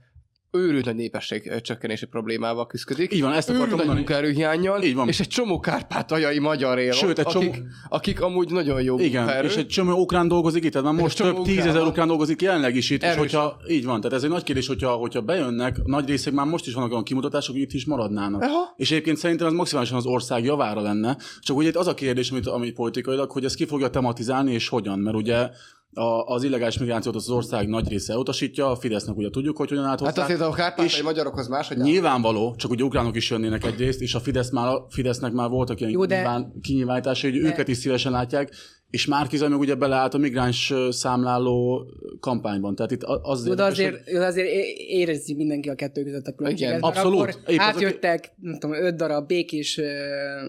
őrült 0.53 0.85
nagy 0.85 0.95
népesség 0.95 1.61
csökkenési 1.61 2.07
problémával 2.07 2.67
küzdik. 2.67 3.13
Így 3.15 3.21
van, 3.21 3.33
ezt 3.33 3.49
akartam 3.51 3.77
mondani. 3.77 3.99
munkaerőhiányjal, 3.99 4.83
Így 4.83 4.95
van. 4.95 5.09
és 5.09 5.21
egy 5.21 5.29
csomó 5.29 5.61
kárpátaljai 5.61 6.39
magyar 6.39 6.79
él, 6.79 6.93
Sőt, 6.93 7.19
egy 7.19 7.27
csomó- 7.27 7.49
akik, 7.49 7.63
akik 7.89 8.21
amúgy 8.21 8.51
nagyon 8.51 8.83
jó 8.83 8.99
Igen, 8.99 9.23
munkaerő. 9.23 9.49
és 9.49 9.57
egy 9.57 9.67
csomó 9.67 9.93
ukrán 10.01 10.29
dolgozik 10.29 10.65
itt, 10.65 10.73
tehát 10.73 10.93
most 10.93 11.17
több 11.17 11.43
tízezer 11.43 11.83
ukrán 11.83 12.07
dolgozik 12.07 12.43
jelenleg 12.43 12.77
is 12.77 12.91
itt, 12.91 13.03
és 13.03 13.09
Erős. 13.09 13.19
hogyha, 13.19 13.57
így 13.69 13.85
van, 13.85 14.01
tehát 14.01 14.17
ez 14.17 14.23
egy 14.25 14.31
nagy 14.31 14.43
kérdés, 14.43 14.67
hogyha, 14.67 14.91
hogyha 14.91 15.21
bejönnek, 15.21 15.77
nagy 15.85 16.09
részek 16.09 16.33
már 16.33 16.47
most 16.47 16.67
is 16.67 16.75
vannak 16.75 16.91
olyan 16.91 17.05
kimutatások, 17.05 17.55
hogy 17.55 17.63
itt 17.65 17.73
is 17.73 17.85
maradnának. 17.85 18.43
Aha. 18.43 18.75
És 18.77 18.91
egyébként 18.91 19.17
szerintem 19.17 19.47
ez 19.47 19.53
maximálisan 19.53 19.97
az 19.97 20.07
ország 20.07 20.45
javára 20.45 20.81
lenne, 20.81 21.17
csak 21.41 21.57
ugye 21.57 21.69
itt 21.69 21.77
az 21.77 21.87
a 21.87 21.95
kérdés, 21.95 22.31
amit, 22.31 22.47
amit 22.47 22.75
politikailag, 22.75 23.31
hogy 23.31 23.45
ez 23.45 23.55
ki 23.55 23.65
fogja 23.67 23.89
tematizálni 23.89 24.53
és 24.53 24.69
hogyan, 24.69 24.99
mert 24.99 25.17
ugye 25.17 25.49
a, 25.95 26.35
az 26.35 26.43
illegális 26.43 26.79
migrációt 26.79 27.15
az 27.15 27.31
ország 27.31 27.69
nagy 27.69 27.89
része 27.89 28.17
utasítja, 28.17 28.71
a 28.71 28.77
Fidesznek 28.77 29.17
ugye 29.17 29.31
tudjuk, 29.31 29.57
hogy 29.57 29.69
hogyan 29.69 29.85
állt 29.85 30.01
Hát 30.01 30.19
azért 30.19 30.41
a 30.41 30.51
kárpátaljai 30.51 30.95
és 30.95 31.03
magyarokhoz 31.03 31.49
máshogy 31.49 31.79
áll. 31.79 31.85
Nyilvánvaló, 31.85 32.55
csak 32.57 32.71
ugye 32.71 32.85
ukránok 32.85 33.17
is 33.17 33.31
jönnének 33.31 33.65
egyrészt, 33.65 34.01
és 34.01 34.15
a 34.15 34.21
Fidesz 34.21 34.51
már, 34.51 34.77
Fidesznek 34.89 35.33
már 35.33 35.49
voltak 35.49 35.81
ilyen 35.81 35.93
Jó, 35.93 36.05
de- 36.05 36.15
nyilván, 36.15 36.53
kinyilvánításai, 36.61 37.31
hogy 37.31 37.41
őket 37.41 37.69
is 37.69 37.77
szívesen 37.77 38.13
látják, 38.13 38.55
és 38.93 39.07
Márkizaj 39.07 39.49
meg 39.49 39.59
ugye 39.59 39.75
beleállt 39.75 40.15
a 40.15 40.19
migráns 40.19 40.73
számláló 40.91 41.87
kampányban. 42.21 42.75
Tehát 42.75 42.91
itt 42.91 43.03
a- 43.03 43.21
az 43.23 43.47
érdekes, 43.47 43.73
azért, 43.73 44.11
de 44.13 44.25
azért 44.27 44.49
é- 44.49 44.77
érezi 44.89 45.35
mindenki 45.35 45.69
a 45.69 45.75
kettő 45.75 46.03
között 46.03 46.27
a 46.27 46.33
különbséget. 46.33 46.71
Igen, 46.71 46.83
abszolút. 46.83 47.21
Akkor 47.21 47.35
Épp 47.47 47.59
az, 47.59 47.65
átjöttek, 47.65 48.33
nem 48.41 48.59
tudom, 48.59 48.77
öt 48.77 48.97
darab 48.97 49.27
békés 49.27 49.81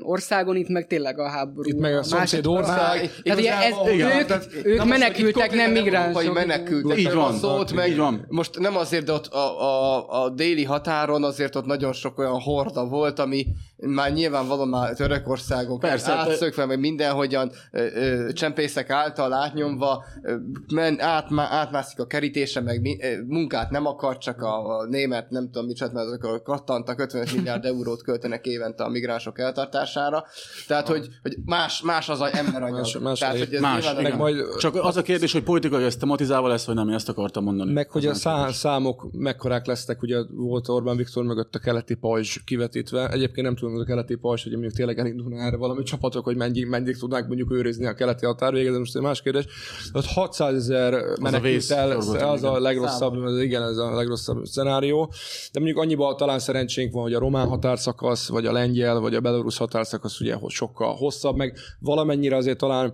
országon, 0.01 0.55
itt 0.55 0.67
meg 0.67 0.87
tényleg 0.87 1.19
a 1.19 1.29
háború. 1.29 1.69
Itt 1.69 1.79
meg 1.79 1.91
a 1.91 1.95
másik 1.95 2.09
szomszéd 2.11 2.47
ország. 2.47 3.11
Tehát 3.23 3.39
ugye 3.39 3.53
ez, 3.61 3.93
Igen. 3.93 4.19
ők, 4.19 4.25
Tehát- 4.25 4.49
ők 4.63 4.77
Na 4.77 4.85
menekültek, 4.85 5.49
hogy 5.49 5.57
nem 5.57 5.71
migránsok. 5.71 6.33
menekültek. 6.33 6.97
Így 6.97 7.13
van, 7.13 7.33
Szót, 7.33 7.73
meg 7.73 7.89
így 7.89 7.97
van. 7.97 8.25
Most 8.29 8.59
nem 8.59 8.77
azért, 8.77 9.05
de 9.05 9.11
ott 9.11 9.25
a, 9.27 9.61
a, 9.61 10.23
a 10.23 10.29
déli 10.29 10.63
határon 10.63 11.23
azért 11.23 11.55
ott 11.55 11.65
nagyon 11.65 11.93
sok 11.93 12.17
olyan 12.19 12.39
horda 12.39 12.85
volt, 12.87 13.19
ami 13.19 13.45
már 13.77 14.13
nyilvánvalóan 14.13 14.67
már 14.67 14.93
Törökországon 14.93 15.79
Persze, 15.79 16.05
te- 16.05 16.13
átszökve, 16.17 16.65
meg 16.65 16.79
mindenhogyan 16.79 17.51
ö, 17.71 17.85
ö, 17.93 18.33
csempészek 18.33 18.89
által 18.89 19.33
átnyomva 19.33 20.03
ö, 20.21 20.35
men, 20.73 20.99
át, 21.01 21.29
má- 21.29 21.51
átmászik 21.51 21.99
a 21.99 22.05
kerítésre, 22.05 22.61
meg 22.61 22.81
mi, 22.81 22.97
ö, 23.01 23.21
munkát 23.27 23.69
nem 23.69 23.85
akar, 23.85 24.17
csak 24.17 24.41
a, 24.41 24.77
a 24.79 24.85
német, 24.85 25.29
nem 25.29 25.45
tudom 25.51 25.65
mit 25.65 25.75
csinált, 25.75 25.93
mert 25.95 26.07
azok 26.07 26.23
a 26.23 26.41
kattantak 26.41 26.99
55 26.99 27.33
milliárd 27.35 27.65
eurót 27.65 28.01
költenek 28.03 28.45
évente 28.45 28.83
a 28.83 28.89
migránsok 28.89 29.39
eltartására. 29.39 30.23
Tehát, 30.67 30.87
hogy, 30.87 31.07
hogy 31.21 31.35
más, 31.45 31.81
más 31.81 32.09
az 32.09 32.21
a 32.21 32.37
emberanyag. 32.37 32.77
Más- 32.77 32.97
más 32.99 33.19
Tehát, 33.19 33.37
hogy 33.37 33.53
ez 33.53 33.61
más, 33.61 33.93
meg 34.01 34.17
majd 34.17 34.37
Csak 34.59 34.75
az 34.75 34.97
a 34.97 35.01
kérdés, 35.01 35.31
hogy 35.31 35.43
politikai 35.43 35.83
ez 35.83 35.95
tematizálva 35.95 36.47
lesz, 36.47 36.65
vagy 36.65 36.75
nem, 36.75 36.89
én 36.89 36.95
ezt 36.95 37.09
akartam 37.09 37.43
mondani. 37.43 37.71
Meg 37.73 37.89
hogy 37.89 38.05
a 38.05 38.09
Az 38.09 38.19
szá- 38.19 38.37
kérdés. 38.37 38.55
számok 38.55 39.07
mekkorák 39.11 39.65
lesznek, 39.65 40.01
ugye 40.01 40.17
volt 40.31 40.69
Orbán 40.69 40.97
Viktor 40.97 41.23
mögött 41.23 41.55
a 41.55 41.59
keleti 41.59 41.93
pajzs 41.93 42.43
kivetítve. 42.45 43.09
Egyébként 43.09 43.45
nem 43.45 43.55
tudom, 43.55 43.72
a 43.81 43.85
keleti 43.85 44.15
pajzs, 44.15 44.43
hogy 44.43 44.51
mondjuk 44.51 44.73
tényleg 44.73 44.99
elindulna 44.99 45.41
erre 45.41 45.57
valami 45.57 45.83
csapatok, 45.83 46.23
hogy 46.23 46.35
mennyi, 46.35 46.63
mennyit 46.63 46.99
tudnánk 46.99 47.27
mondjuk 47.27 47.51
őrizni 47.51 47.85
a 47.85 47.93
keleti 47.93 48.25
határvégét, 48.25 48.71
de 48.71 48.77
most 48.77 48.95
egy 48.95 49.01
más 49.01 49.21
kérdés. 49.21 49.45
Ott 49.93 50.05
600 50.05 50.53
ezer 50.55 51.03
menekült 51.21 51.71
el, 51.71 51.91
az 52.19 52.43
a 52.43 52.59
legrosszabb, 52.59 53.15
az, 53.15 53.41
igen, 53.41 53.61
ez 53.61 53.77
a 53.77 53.95
legrosszabb 53.95 54.45
szenárió. 54.45 55.13
De 55.51 55.59
mondjuk 55.59 55.79
annyiban 55.79 56.17
talán 56.17 56.39
szerencsénk 56.39 56.93
van, 56.93 57.03
hogy 57.03 57.13
a 57.13 57.19
román 57.19 57.47
határszakasz, 57.47 58.27
vagy 58.27 58.45
a 58.45 58.51
lengyel, 58.51 58.99
vagy 58.99 59.15
a 59.15 59.21
belorusz 59.21 59.57
határszakasz 59.57 60.19
ugye 60.19 60.33
hogy 60.33 60.51
sokkal 60.51 60.95
hosszabb, 60.95 61.35
meg 61.35 61.57
valamennyire 61.79 62.35
azért 62.35 62.57
talán 62.57 62.93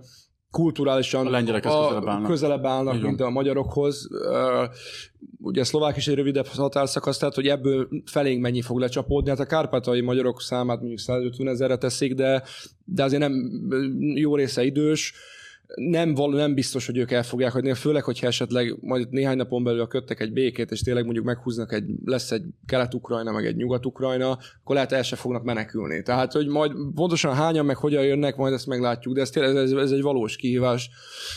kulturálisan 0.50 1.26
A 1.26 1.30
lengyelekhez 1.30 1.72
közelebb 1.72 2.08
állnak. 2.08 2.28
közelebb 2.28 2.64
állnak 2.64 3.02
mint 3.02 3.20
a 3.20 3.30
magyarokhoz. 3.30 4.08
Ugye 5.42 5.64
szlovák 5.64 5.96
is 5.96 6.08
egy 6.08 6.14
rövidebb 6.14 6.46
határszakasz, 6.46 7.18
tehát 7.18 7.34
hogy 7.34 7.48
ebből 7.48 7.88
felénk 8.04 8.40
mennyi 8.40 8.62
fog 8.62 8.78
lecsapódni. 8.78 9.30
Hát 9.30 9.40
a 9.40 9.46
kárpátai 9.46 10.00
magyarok 10.00 10.40
számát 10.40 10.78
mondjuk 10.78 10.98
150 10.98 11.48
ezerre 11.48 11.76
teszik, 11.76 12.14
de, 12.14 12.42
de 12.84 13.04
azért 13.04 13.20
nem 13.20 13.32
jó 14.14 14.36
része 14.36 14.64
idős. 14.64 15.14
Nem, 15.74 16.14
való, 16.14 16.36
nem 16.36 16.54
biztos, 16.54 16.86
hogy 16.86 16.96
ők 16.96 17.10
el 17.10 17.22
fogják 17.22 17.52
hagyni, 17.52 17.74
főleg, 17.74 18.02
hogyha 18.02 18.26
esetleg 18.26 18.76
majd 18.80 19.10
néhány 19.10 19.36
napon 19.36 19.64
belül 19.64 19.86
köttek 19.86 20.20
egy 20.20 20.32
békét, 20.32 20.70
és 20.70 20.80
tényleg 20.80 21.04
mondjuk 21.04 21.24
meghúznak 21.24 21.72
egy, 21.72 21.84
lesz 22.04 22.30
egy 22.30 22.42
kelet-ukrajna, 22.66 23.32
meg 23.32 23.46
egy 23.46 23.56
nyugat-ukrajna, 23.56 24.30
akkor 24.62 24.74
lehet 24.74 24.92
el 24.92 25.02
se 25.02 25.16
fognak 25.16 25.42
menekülni. 25.42 26.02
Tehát, 26.02 26.32
hogy 26.32 26.46
majd 26.46 26.72
pontosan 26.94 27.34
hányan, 27.34 27.64
meg 27.64 27.76
hogyan 27.76 28.04
jönnek, 28.04 28.36
majd 28.36 28.52
ezt 28.52 28.66
meglátjuk, 28.66 29.14
de 29.14 29.20
ez, 29.20 29.30
tényleg, 29.30 29.56
ez, 29.56 29.72
ez 29.72 29.90
egy 29.90 30.02
valós 30.02 30.36
kihívás 30.36 30.90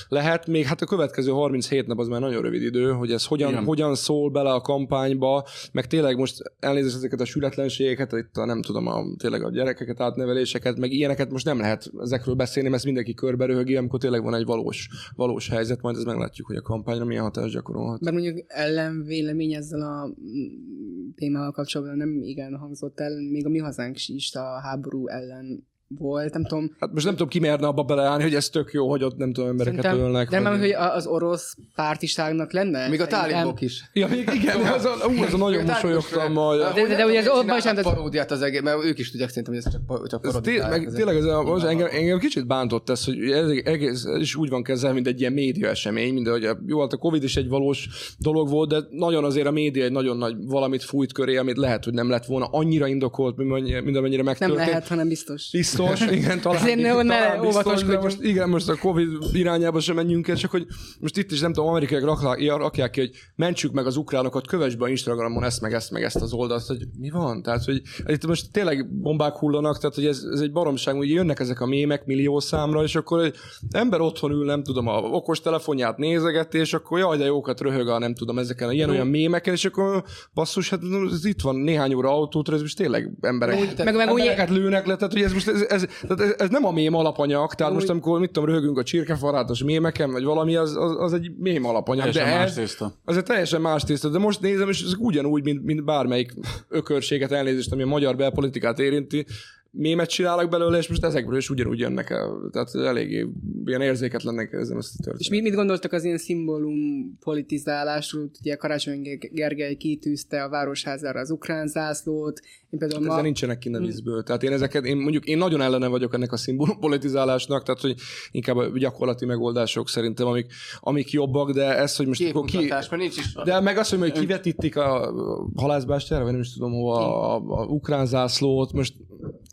lehet. 0.08 0.48
Még 0.48 0.65
hát 0.65 0.82
a 0.82 0.86
következő 0.86 1.32
37 1.32 1.88
nap 1.88 2.00
az 2.00 2.08
már 2.08 2.19
nagyon 2.19 2.41
rövid 2.41 2.62
idő, 2.62 2.91
hogy 2.91 3.12
ez 3.12 3.26
hogyan, 3.26 3.52
Igen. 3.52 3.63
hogyan 3.63 3.96
szól 3.96 4.30
bele 4.30 4.52
a 4.52 4.62
kampányba, 4.62 5.46
meg 5.72 5.88
tényleg 5.88 6.17
most 6.17 6.54
elnézést 6.60 6.96
ezeket 6.96 7.19
a 7.19 7.26
sületlenségeket, 7.26 8.12
itt 8.12 8.38
a 8.38 8.46
nem 8.46 8.62
tudom, 8.62 8.88
a, 8.88 9.04
tényleg 9.17 9.43
a 9.43 9.52
gyerekeket, 9.52 10.02
átneveléseket, 10.02 10.78
meg 10.78 10.91
ilyeneket 10.91 11.32
most 11.32 11.46
nem 11.46 11.60
lehet 11.60 11.91
ezekről 12.02 12.36
beszélni, 12.36 12.69
mert 12.69 12.78
ezt 12.78 12.86
mindenki 12.86 13.13
körbe 13.13 13.46
röhögi, 13.46 13.76
amikor 13.76 14.00
tényleg 14.00 14.22
van 14.23 14.33
egy 14.33 14.45
valós, 14.45 14.89
valós 15.15 15.49
helyzet, 15.49 15.81
majd 15.81 15.95
ezt 15.95 16.05
meglátjuk, 16.05 16.47
hogy 16.47 16.55
a 16.55 16.62
kampányra 16.62 17.05
milyen 17.05 17.23
hatást 17.23 17.53
gyakorolhat. 17.53 17.99
Mert 17.99 18.15
mondjuk 18.15 18.45
ellenvélemény 18.47 19.53
ezzel 19.53 19.81
a 19.81 20.07
mm, 20.07 21.09
témával 21.15 21.51
kapcsolatban 21.51 21.97
nem 21.97 22.21
igen 22.21 22.55
hangzott 22.55 22.99
el, 22.99 23.15
még 23.31 23.45
a 23.45 23.49
mi 23.49 23.57
hazánk 23.57 24.07
is 24.07 24.36
a 24.36 24.59
háború 24.59 25.07
ellen 25.07 25.71
volt, 25.97 26.34
nem 26.34 26.45
tudom. 26.45 26.75
Hát 26.79 26.91
most 26.93 27.06
nem 27.06 27.13
tudom, 27.13 27.27
ki 27.27 27.39
merne 27.39 27.67
abba 27.67 27.84
beleállni, 27.84 28.23
hogy 28.23 28.36
ez 28.36 28.49
tök 28.49 28.71
jó, 28.73 28.89
hogy 28.89 29.03
ott 29.03 29.17
nem 29.17 29.34
tudom, 29.34 29.49
embereket 29.49 29.82
Szerintem- 29.82 30.06
ölnek. 30.08 30.29
De 30.29 30.39
nem, 30.39 30.51
vagy- 30.51 30.62
hogy 30.62 30.71
a- 30.71 30.95
az 30.95 31.06
orosz 31.08 31.56
pártiságnak 31.75 32.51
lenne? 32.53 32.89
Még 32.89 33.01
a 33.01 33.08
tálibok 33.08 33.62
is. 33.62 33.89
Ja, 33.93 34.08
még 34.08 34.29
igen, 34.34 34.62
az 34.77 34.86
a, 34.86 35.08
ú, 35.08 35.23
az 35.23 35.34
a 35.34 35.38
nagyon 35.38 35.63
mosolyogtam 35.63 36.32
majd. 36.34 36.60
De- 36.60 36.88
de- 36.88 36.95
de 36.95 37.06
ugye 37.06 37.19
ez 37.19 37.27
ott 37.27 37.62
sem- 37.62 37.82
paródiát 37.82 38.32
az 38.32 38.41
egész, 38.41 38.62
mert 38.62 38.84
ők 38.84 38.99
is 38.99 39.12
tudják 39.12 39.29
szerintem, 39.29 39.53
hogy 39.53 39.63
ez 39.65 39.71
csak, 40.10 40.27
csak 40.32 40.69
meg, 40.69 40.89
tényleg 40.95 41.15
ez 41.15 41.23
a, 41.25 41.53
az 41.53 41.63
engem, 41.63 41.88
engem, 41.91 42.19
kicsit 42.19 42.47
bántott 42.47 42.89
ez, 42.89 43.06
hogy 43.06 43.32
ez, 43.32 43.47
egész, 43.63 44.03
ez 44.06 44.21
is 44.21 44.36
úgy 44.36 44.49
van 44.49 44.63
kezelve, 44.63 44.93
mint 44.95 45.08
egy 45.08 45.19
ilyen 45.19 45.34
média 45.34 45.69
esemény, 45.69 46.13
mint 46.13 46.27
hogy 46.27 46.45
a, 46.45 46.58
jó, 46.67 46.79
hát 46.82 46.93
a 46.93 46.97
Covid 46.97 47.23
is 47.23 47.36
egy 47.36 47.47
valós 47.47 47.89
dolog 48.17 48.49
volt, 48.49 48.69
de 48.69 48.77
nagyon 48.89 49.23
azért 49.23 49.47
a 49.47 49.51
média 49.51 49.84
egy 49.84 49.91
nagyon 49.91 50.17
nagy 50.17 50.36
valamit 50.45 50.84
fújt 50.84 51.13
köré, 51.13 51.38
amit 51.38 51.58
lehet, 51.58 51.84
hogy 51.84 51.93
nem 51.93 52.10
lett 52.10 52.25
volna 52.25 52.45
annyira 52.51 52.88
indokolt, 52.88 53.38
mint 53.38 53.49
amennyire, 53.49 53.77
amennyire 53.77 54.15
Nem 54.15 54.25
megtörtént. 54.25 54.58
lehet, 54.67 54.88
hanem 54.88 55.08
biztos. 55.08 55.49
Biztos, 55.51 55.83
igen, 56.12 56.41
talán, 56.41 56.62
Ezért 56.62 56.82
ne- 56.82 57.04
ne 57.04 57.15
talán 57.15 57.41
biztos, 57.41 57.84
de 57.84 58.00
most, 58.00 58.22
igen, 58.22 58.50
most 58.50 58.69
a 58.69 58.76
Covid 58.76 59.08
irányába 59.34 59.80
sem 59.80 59.96
menjünk 59.96 60.28
el, 60.28 60.36
csak 60.36 60.52
hogy 60.52 60.65
most 61.00 61.17
itt 61.17 61.32
is 61.32 61.39
nem 61.39 61.54
tudom, 61.54 61.69
amerikaiak 61.69 62.04
rakják, 62.04 62.58
rakják 62.58 62.89
ki, 62.89 63.00
hogy 63.00 63.12
mentsük 63.36 63.72
meg 63.72 63.86
az 63.86 63.98
ukránokat, 63.98 64.48
kövess 64.48 64.76
be 64.76 64.86
a 64.86 64.89
Instagramon 64.89 65.43
ezt, 65.43 65.62
meg 65.62 65.74
ezt, 65.74 65.91
meg 65.91 66.04
ezt 66.04 66.15
az 66.15 66.34
oldalt, 66.34 66.65
hogy 66.65 66.88
mi 67.00 67.10
van? 67.10 67.41
Tehát, 67.41 67.63
hogy 67.63 67.82
itt 68.06 68.28
most 68.28 68.52
tényleg 68.52 68.88
bombák 69.02 69.36
hullanak, 69.36 69.80
tehát, 69.80 69.96
hogy 69.96 70.06
ez, 70.06 70.24
ez 70.34 70.39
egy 70.39 70.52
baromság, 70.52 70.96
hogy 70.96 71.10
jönnek 71.10 71.39
ezek 71.39 71.62
a 71.62 71.65
mémek 71.65 72.06
millió 72.06 72.39
számra, 72.39 72.84
és 72.84 72.96
akkor 72.96 73.24
egy 73.24 73.36
ember 73.72 74.02
otthon 74.02 74.32
ül, 74.32 74.46
nem 74.46 74.63
tudom, 74.63 74.88
a 74.88 74.98
okos 74.98 75.41
telefonját 75.41 75.98
nézegeti, 75.98 76.58
és 76.58 76.74
akkor 76.74 77.00
jaj, 77.00 77.17
de 77.17 77.26
jókat 77.26 77.62
röhög 77.62 77.88
a 77.88 78.00
nem 78.00 78.13
tudom, 78.13 78.39
ezeken 78.39 78.67
a 78.67 78.72
ilyen 78.72 78.89
olyan 78.89 79.08
mémeken, 79.08 79.54
és 79.54 79.65
akkor 79.65 80.04
basszus, 80.34 80.69
hát 80.69 80.80
ez 81.12 81.26
itt 81.26 81.41
van 81.41 81.56
néhány 81.56 81.93
óra 81.93 82.10
autót, 82.10 82.52
ez 82.54 82.62
most 82.62 82.78
tényleg 82.78 83.12
emberek, 83.22 83.78
Meg, 83.84 83.96
meg 83.96 84.12
úgy, 84.12 84.34
embereket 84.34 84.50
lőnek 84.50 84.86
le, 84.86 84.96
tehát 84.96 85.13
hogy 85.13 85.22
ez 85.22 85.34
most 85.34 85.48
ez, 85.48 85.62
ez, 85.69 85.86
tehát 86.02 86.19
ez, 86.19 86.34
ez 86.38 86.49
nem 86.49 86.65
a 86.65 86.71
mém 86.71 86.93
alapanyag, 86.93 87.54
tehát 87.54 87.73
most 87.73 87.89
amikor 87.89 88.19
mit 88.19 88.32
tudom, 88.32 88.49
röhögünk 88.49 88.78
a 88.78 88.84
csirkefarátos 88.84 89.63
mémeken, 89.63 90.12
vagy 90.12 90.23
valami, 90.23 90.56
az, 90.56 90.76
az, 90.76 90.95
az 90.99 91.13
egy 91.13 91.32
mém 91.38 91.65
alapanyag, 91.65 92.04
Teljesen 92.04 92.34
de 92.34 92.38
más 92.38 92.49
ez, 92.49 92.56
tészta. 92.56 92.93
az 93.06 93.17
egy 93.17 93.23
teljesen 93.23 93.62
más 93.62 93.84
tészta, 93.84 94.10
de 94.10 94.17
most 94.17 94.41
nézem, 94.41 94.69
és 94.69 94.82
ez 94.84 94.93
ugyanúgy, 94.97 95.43
mint, 95.43 95.63
mint 95.63 95.84
bármelyik 95.84 96.34
ökörséget 96.69 97.32
elnézést, 97.32 97.71
ami 97.71 97.82
a 97.82 97.88
magyar 97.88 98.15
belpolitikát 98.15 98.80
érinti, 98.80 99.26
mémet 99.75 100.09
csinálnak 100.09 100.49
belőle, 100.49 100.77
és 100.77 100.88
most 100.88 101.03
ezekből 101.03 101.38
is 101.38 101.50
ugyanúgy 101.50 101.79
jönnek 101.79 102.10
el. 102.10 102.50
Tehát 102.52 102.75
eléggé 102.75 103.27
ilyen 103.65 103.81
érzéketlennek 103.81 104.52
érzem 104.52 104.77
ezt 104.77 104.89
a 104.89 104.95
történetet. 104.95 105.21
És 105.21 105.29
mit, 105.29 105.41
mit 105.41 105.54
gondoltak 105.54 105.91
az 105.91 106.04
ilyen 106.04 106.17
szimbólum 106.17 106.75
politizálásról? 107.19 108.29
Ugye 108.39 108.56
Karácsony 108.56 109.17
Gergely 109.31 109.75
kitűzte 109.75 110.43
a 110.43 110.50
városházára 110.50 111.19
az 111.19 111.31
ukrán 111.31 111.67
zászlót. 111.67 112.39
Én 112.69 112.79
például 112.79 113.00
Hát 113.00 113.08
ma... 113.08 113.13
ezzel 113.13 113.23
nincsenek 113.23 113.58
ki 113.58 113.69
a 113.69 113.79
vízből. 113.79 114.23
Tehát 114.23 114.43
én 114.43 114.52
ezeket, 114.52 114.85
én 114.85 114.98
mondjuk 114.98 115.25
én 115.25 115.37
nagyon 115.37 115.62
ellene 115.62 115.87
vagyok 115.87 116.13
ennek 116.13 116.31
a 116.31 116.37
szimbólum 116.37 116.79
politizálásnak, 116.79 117.63
tehát 117.63 117.81
hogy 117.81 117.95
inkább 118.31 118.56
a 118.56 118.77
gyakorlati 118.77 119.25
megoldások 119.25 119.89
szerintem, 119.89 120.27
amik, 120.27 120.52
amik 120.79 121.12
jobbak, 121.12 121.52
de 121.52 121.77
ez, 121.77 121.95
hogy 121.95 122.08
most 122.08 122.27
akkor 122.29 122.45
ki, 122.45 122.71
nincs 122.98 123.17
is... 123.17 123.33
de 123.43 123.60
meg 123.60 123.77
azt 123.77 123.95
hogy 123.95 124.12
kivetítik 124.12 124.75
a 124.75 125.13
halászbástyára, 125.56 126.23
vagy 126.23 126.31
nem 126.31 126.41
is 126.41 126.54
tudom 126.54 126.71
hova 126.71 126.95
a, 126.95 127.35
a, 127.35 127.62
a 127.62 127.65
ukrán 127.65 128.06
zászlót. 128.06 128.73
Most 128.73 128.93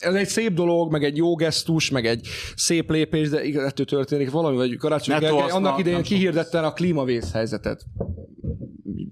ez 0.00 0.14
egy 0.14 0.28
szép 0.28 0.52
dolog, 0.52 0.90
meg 0.92 1.04
egy 1.04 1.16
jó 1.16 1.34
gesztus, 1.34 1.90
meg 1.90 2.06
egy 2.06 2.26
szép 2.56 2.90
lépés, 2.90 3.28
de 3.28 3.40
ettől 3.40 3.86
történik 3.86 4.30
valami, 4.30 4.56
vagy 4.56 4.76
Karácsony 4.76 5.14
Nettó 5.14 5.36
Gergely 5.36 5.50
annak 5.50 5.78
idején 5.78 5.98
nem 5.98 6.06
sok. 6.06 6.16
kihirdette 6.16 6.60
a 6.60 6.72
klímavészhelyzetet. 6.72 7.84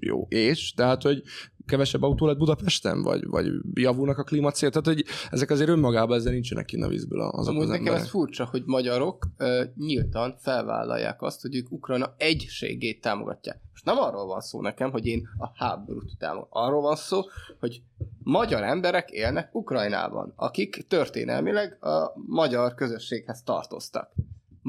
Jó, 0.00 0.26
és? 0.28 0.72
Tehát, 0.72 1.02
hogy 1.02 1.22
kevesebb 1.66 2.02
autó 2.02 2.26
lett 2.26 2.36
Budapesten, 2.36 3.02
vagy, 3.02 3.26
vagy 3.26 3.46
javulnak 3.74 4.18
a 4.18 4.22
klímacél, 4.22 4.70
tehát 4.70 4.86
hogy 4.86 5.04
ezek 5.30 5.50
azért 5.50 5.68
önmagában 5.68 6.18
ezzel 6.18 6.32
nincsenek 6.32 6.64
kinn 6.64 6.82
a 6.82 6.88
vízből 6.88 7.20
azok 7.20 7.54
Amúgy 7.54 7.62
az 7.62 7.68
nekem 7.68 7.94
ez 7.94 8.08
furcsa, 8.08 8.48
hogy 8.50 8.62
magyarok 8.66 9.26
ö, 9.36 9.64
nyíltan 9.76 10.36
felvállalják 10.38 11.22
azt, 11.22 11.40
hogy 11.40 11.56
ők 11.56 11.72
Ukrajna 11.72 12.14
egységét 12.16 13.00
támogatják. 13.00 13.60
Most 13.84 13.96
nem 13.96 14.06
arról 14.08 14.26
van 14.26 14.40
szó 14.40 14.60
nekem, 14.60 14.90
hogy 14.90 15.06
én 15.06 15.28
a 15.38 15.50
háborút 15.54 16.16
támogatom. 16.18 16.62
Arról 16.62 16.80
van 16.80 16.96
szó, 16.96 17.22
hogy 17.60 17.82
magyar 18.22 18.62
emberek 18.62 19.10
élnek 19.10 19.54
Ukrajnában, 19.54 20.32
akik 20.36 20.86
történelmileg 20.88 21.84
a 21.84 22.12
magyar 22.26 22.74
közösséghez 22.74 23.42
tartoztak. 23.42 24.12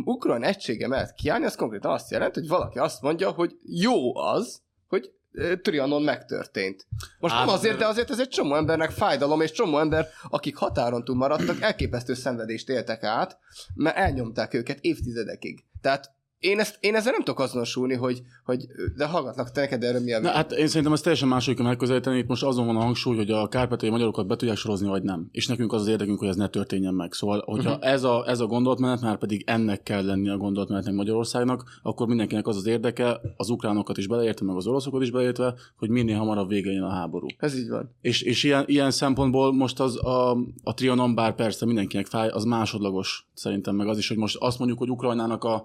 Ukrajna 0.05 0.45
egysége 0.45 0.87
mellett 0.87 1.13
kiállni, 1.13 1.45
az 1.45 1.55
konkrétan 1.55 1.91
azt 1.91 2.11
jelenti, 2.11 2.39
hogy 2.39 2.49
valaki 2.49 2.77
azt 2.77 3.01
mondja, 3.01 3.31
hogy 3.31 3.59
jó 3.63 4.17
az, 4.17 4.61
hogy 4.87 5.13
Trianon 5.61 6.01
megtörtént. 6.01 6.87
Most 7.19 7.33
Át- 7.33 7.45
nem 7.45 7.55
azért, 7.55 7.77
de 7.77 7.87
azért 7.87 8.09
ez 8.09 8.19
egy 8.19 8.29
csomó 8.29 8.55
embernek 8.55 8.91
fájdalom, 8.91 9.41
és 9.41 9.51
csomó 9.51 9.77
ember, 9.77 10.07
akik 10.29 10.55
határon 10.55 11.03
túl 11.03 11.15
maradtak, 11.15 11.61
elképesztő 11.61 12.13
szenvedést 12.13 12.69
éltek 12.69 13.03
át, 13.03 13.37
mert 13.75 13.97
elnyomták 13.97 14.53
őket 14.53 14.79
évtizedekig. 14.81 15.63
Tehát 15.81 16.17
én, 16.39 16.59
ezt, 16.59 16.77
én 16.79 16.95
ezzel 16.95 17.11
nem 17.11 17.23
tudok 17.23 17.39
azonosulni, 17.39 17.93
hogy, 17.93 18.21
hogy 18.45 18.65
de 18.95 19.05
hallgatlak 19.05 19.51
te 19.51 19.61
neked 19.61 19.83
erről 19.83 20.01
mi 20.01 20.13
a 20.13 20.19
Na, 20.19 20.29
hát 20.29 20.51
én 20.51 20.67
szerintem 20.67 20.93
ez 20.93 21.01
teljesen 21.01 21.27
máshogy 21.27 21.55
kell 21.55 21.65
megközelíteni. 21.65 22.17
Itt 22.17 22.27
most 22.27 22.43
azon 22.43 22.65
van 22.65 22.75
a 22.75 22.79
hangsúly, 22.79 23.15
hogy 23.15 23.31
a 23.31 23.47
kárpátai 23.47 23.89
magyarokat 23.89 24.27
be 24.27 24.35
tudják 24.35 24.57
sorozni, 24.57 24.87
vagy 24.87 25.03
nem. 25.03 25.27
És 25.31 25.47
nekünk 25.47 25.73
az 25.73 25.81
az 25.81 25.87
érdekünk, 25.87 26.19
hogy 26.19 26.27
ez 26.27 26.35
ne 26.35 26.47
történjen 26.47 26.93
meg. 26.93 27.13
Szóval, 27.13 27.43
hogyha 27.45 27.71
uh-huh. 27.71 27.91
ez, 27.91 28.03
a, 28.03 28.23
ez 28.27 28.39
a 28.39 28.45
gondolatmenet, 28.45 29.01
már 29.01 29.17
pedig 29.17 29.43
ennek 29.45 29.83
kell 29.83 30.05
lenni 30.05 30.29
a 30.29 30.37
gondolatmenetnek 30.37 30.93
Magyarországnak, 30.93 31.63
akkor 31.83 32.07
mindenkinek 32.07 32.47
az 32.47 32.57
az 32.57 32.65
érdeke, 32.65 33.21
az 33.37 33.49
ukránokat 33.49 33.97
is 33.97 34.07
beleértve, 34.07 34.45
meg 34.45 34.55
az 34.55 34.67
oroszokat 34.67 35.01
is 35.01 35.11
beleértve, 35.11 35.55
hogy 35.77 35.89
minél 35.89 36.17
hamarabb 36.17 36.49
vége 36.49 36.71
jön 36.71 36.83
a 36.83 36.89
háború. 36.89 37.27
Ez 37.37 37.57
így 37.57 37.69
van. 37.69 37.95
És, 38.01 38.21
és 38.21 38.43
ilyen, 38.43 38.63
ilyen 38.67 38.91
szempontból 38.91 39.53
most 39.53 39.79
az 39.79 40.05
a, 40.05 40.31
a 40.63 40.73
Trianon, 40.73 41.15
bár 41.15 41.35
persze 41.35 41.65
mindenkinek 41.65 42.05
fáj, 42.05 42.29
az 42.29 42.43
másodlagos 42.43 43.27
szerintem, 43.33 43.75
meg 43.75 43.87
az 43.87 43.97
is, 43.97 44.07
hogy 44.07 44.17
most 44.17 44.37
azt 44.39 44.57
mondjuk, 44.57 44.79
hogy 44.79 44.89
Ukrajnának 44.89 45.43
a 45.43 45.63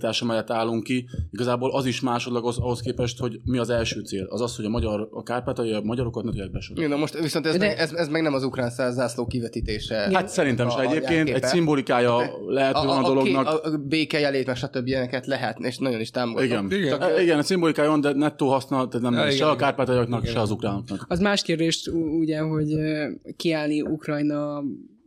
integritása 0.00 0.24
mellett 0.24 0.50
állunk 0.50 0.82
ki, 0.82 1.08
igazából 1.30 1.70
az 1.70 1.86
is 1.86 2.00
másodlagos 2.00 2.56
ahhoz 2.56 2.80
képest, 2.80 3.18
hogy 3.18 3.40
mi 3.44 3.58
az 3.58 3.70
első 3.70 4.00
cél. 4.00 4.26
Az 4.30 4.40
az, 4.40 4.56
hogy 4.56 4.64
a 4.64 4.68
magyar, 4.68 5.08
a 5.12 5.22
kárpátai 5.22 5.72
a 5.72 5.80
magyarokat 5.80 6.24
ne 6.24 6.30
tudják 6.30 6.50
besorolni. 6.50 6.90
Na 6.90 6.96
most 6.96 7.18
viszont 7.20 7.46
ez, 7.46 7.52
De- 7.52 7.58
de... 7.58 7.66
meg, 7.66 7.78
ez, 7.78 7.92
ez 7.92 8.08
meg 8.08 8.22
nem 8.22 8.34
az 8.34 8.44
ukrán 8.44 8.70
százászló 8.70 9.26
kivetítése. 9.26 9.94
Hát 10.12 10.28
szerintem 10.28 10.66
is 10.66 10.72
a- 10.74 10.76
a 10.78 10.82
egyébként 10.82 11.28
egy 11.28 11.42
szimbolikája 11.42 12.30
lehet 12.46 12.74
a, 12.74 12.88
a, 12.88 12.98
a, 12.98 13.02
dolognak. 13.02 13.46
A, 13.46 13.62
a, 13.64 13.76
békejelét, 13.78 14.46
meg 14.46 14.56
stb. 14.56 14.86
ilyeneket 14.86 15.26
lehet, 15.26 15.58
és 15.58 15.78
nagyon 15.78 16.00
is 16.00 16.10
támogatom. 16.10 16.46
igen. 16.46 16.64
Igen. 16.70 16.96
Igen. 16.96 17.20
igen, 17.22 17.38
a 17.38 17.42
szimbolikája 17.42 17.88
van, 17.88 18.00
de 18.00 18.12
nettó 18.12 18.48
haszna, 18.48 18.88
tehát 18.88 19.10
nem 19.10 19.12
igen, 19.12 19.30
se 19.30 19.44
a 19.44 19.46
igen. 19.46 19.56
kárpátaiaknak, 19.58 20.22
Igen. 20.22 20.32
se 20.34 20.40
az 20.40 20.50
ukránoknak. 20.50 21.04
Az 21.08 21.20
más 21.20 21.42
kérdés 21.42 21.90
ugye, 22.20 22.38
hogy 22.40 22.72
ö, 22.72 23.08
kiállni 23.36 23.82
Ukrajna 23.82 24.62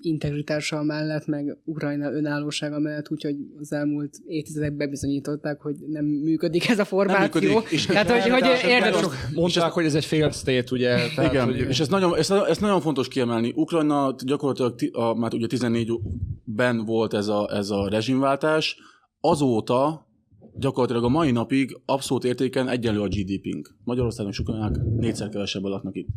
integritása 0.05 0.83
mellett, 0.83 1.25
meg 1.25 1.57
Ukrajna 1.65 2.11
önállósága 2.11 2.79
mellett, 2.79 3.11
úgyhogy 3.11 3.35
az 3.59 3.73
elmúlt 3.73 4.17
évtizedek 4.25 4.73
bebizonyították, 4.75 5.61
hogy 5.61 5.75
nem 5.87 6.05
működik 6.05 6.69
ez 6.69 6.79
a 6.79 6.85
formáció. 6.85 7.41
működik, 7.41 7.71
és- 7.71 7.85
Tehát, 7.95 8.09
hogy, 8.11 8.31
hogy 8.31 8.43
érdemes... 8.69 9.05
Mondták, 9.33 9.71
hogy 9.71 9.85
ez 9.85 9.95
egy 9.95 10.05
failed 10.05 10.33
state, 10.33 10.65
ugye? 10.71 10.95
Tehát, 11.15 11.31
Igen, 11.33 11.45
hogy, 11.45 11.57
és 11.69 11.79
ez 11.79 11.87
nagyon, 11.87 12.17
ezt, 12.17 12.31
ezt 12.31 12.61
nagyon 12.61 12.81
fontos 12.81 13.07
kiemelni. 13.07 13.51
Ukrajna 13.55 14.15
gyakorlatilag 14.25 14.75
ti- 14.75 14.91
a, 14.93 15.13
már 15.13 15.33
ugye 15.33 15.47
14-ben 15.49 16.85
volt 16.85 17.13
ez 17.13 17.27
a, 17.27 17.49
ez 17.55 17.69
a 17.69 17.89
rezsimváltás, 17.89 18.77
azóta 19.19 20.07
gyakorlatilag 20.55 21.03
a 21.03 21.09
mai 21.09 21.31
napig 21.31 21.81
abszolút 21.85 22.23
értéken 22.23 22.69
egyenlő 22.69 23.01
a 23.01 23.07
GDP-nk. 23.07 23.75
Magyarországon 23.83 24.31
és 24.31 24.39
Ukrajnák 24.39 24.75
négyszer 24.97 25.29
kevesebben 25.29 25.71
laknak 25.71 25.95
itt. 25.95 26.07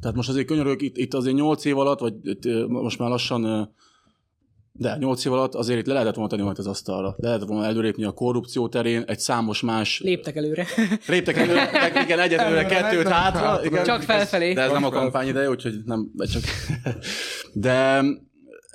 Tehát 0.00 0.16
most 0.16 0.28
azért 0.28 0.46
könyörök, 0.46 0.82
itt, 0.82 0.96
itt 0.96 1.14
azért 1.14 1.34
8 1.36 1.64
év 1.64 1.78
alatt, 1.78 1.98
vagy 1.98 2.14
itt, 2.22 2.68
most 2.68 2.98
már 2.98 3.08
lassan, 3.08 3.70
de 4.72 4.96
8 4.98 5.24
év 5.24 5.32
alatt 5.32 5.54
azért 5.54 5.78
itt 5.78 5.86
le 5.86 5.92
lehetett 5.92 6.14
volna 6.14 6.28
tenni 6.28 6.42
valamit 6.42 6.66
az 6.66 6.70
asztalra. 6.70 7.14
Le 7.18 7.26
lehetett 7.28 7.48
volna 7.48 7.64
előrépni 7.64 8.04
a 8.04 8.12
korrupció 8.12 8.68
terén, 8.68 9.04
egy 9.06 9.18
számos 9.18 9.60
más... 9.60 10.00
Léptek 10.00 10.36
előre. 10.36 10.66
Léptek 11.06 11.36
előre, 11.36 11.70
igen, 12.04 12.18
egyet 12.18 12.40
előre, 12.40 12.64
kettőt 12.64 13.08
hátra. 13.08 13.64
Igen, 13.64 13.84
Csak 13.84 14.02
felfelé. 14.02 14.52
de 14.52 14.60
ez 14.60 14.72
nem 14.72 14.84
a 14.84 14.90
kampány 14.90 15.28
ideje, 15.28 15.48
úgyhogy 15.48 15.74
nem, 15.84 16.10
csak... 16.16 16.42
De 17.52 18.04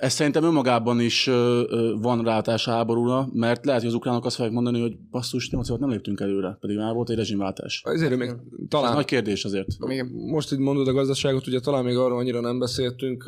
ez 0.02 0.12
szerintem 0.12 0.44
önmagában 0.44 1.00
is 1.00 1.26
ö, 1.26 1.62
ö, 1.68 1.94
van 2.00 2.24
rátás 2.24 2.66
a 2.66 2.70
háborúra, 2.70 3.28
mert 3.32 3.64
lehet, 3.64 3.80
hogy 3.80 3.90
az 3.90 3.96
ukránok 3.96 4.24
azt 4.24 4.36
fogják 4.36 4.54
mondani, 4.54 4.80
hogy 4.80 4.96
basszus, 5.10 5.50
8 5.50 5.68
évet 5.68 5.80
nem 5.80 5.90
léptünk 5.90 6.20
előre, 6.20 6.56
pedig 6.60 6.76
már 6.76 6.94
volt 6.94 7.10
egy 7.10 7.16
rezsimváltás. 7.16 7.82
Ezért 7.84 8.16
még 8.16 8.28
Ez 8.28 8.36
talán 8.68 8.94
nagy 8.94 9.04
kérdés 9.04 9.44
azért. 9.44 9.78
Még 9.78 10.04
most 10.12 10.52
így 10.52 10.58
mondod 10.58 10.88
a 10.88 10.92
gazdaságot, 10.92 11.46
ugye 11.46 11.60
talán 11.60 11.84
még 11.84 11.96
arról 11.96 12.18
annyira 12.18 12.40
nem 12.40 12.58
beszéltünk, 12.58 13.24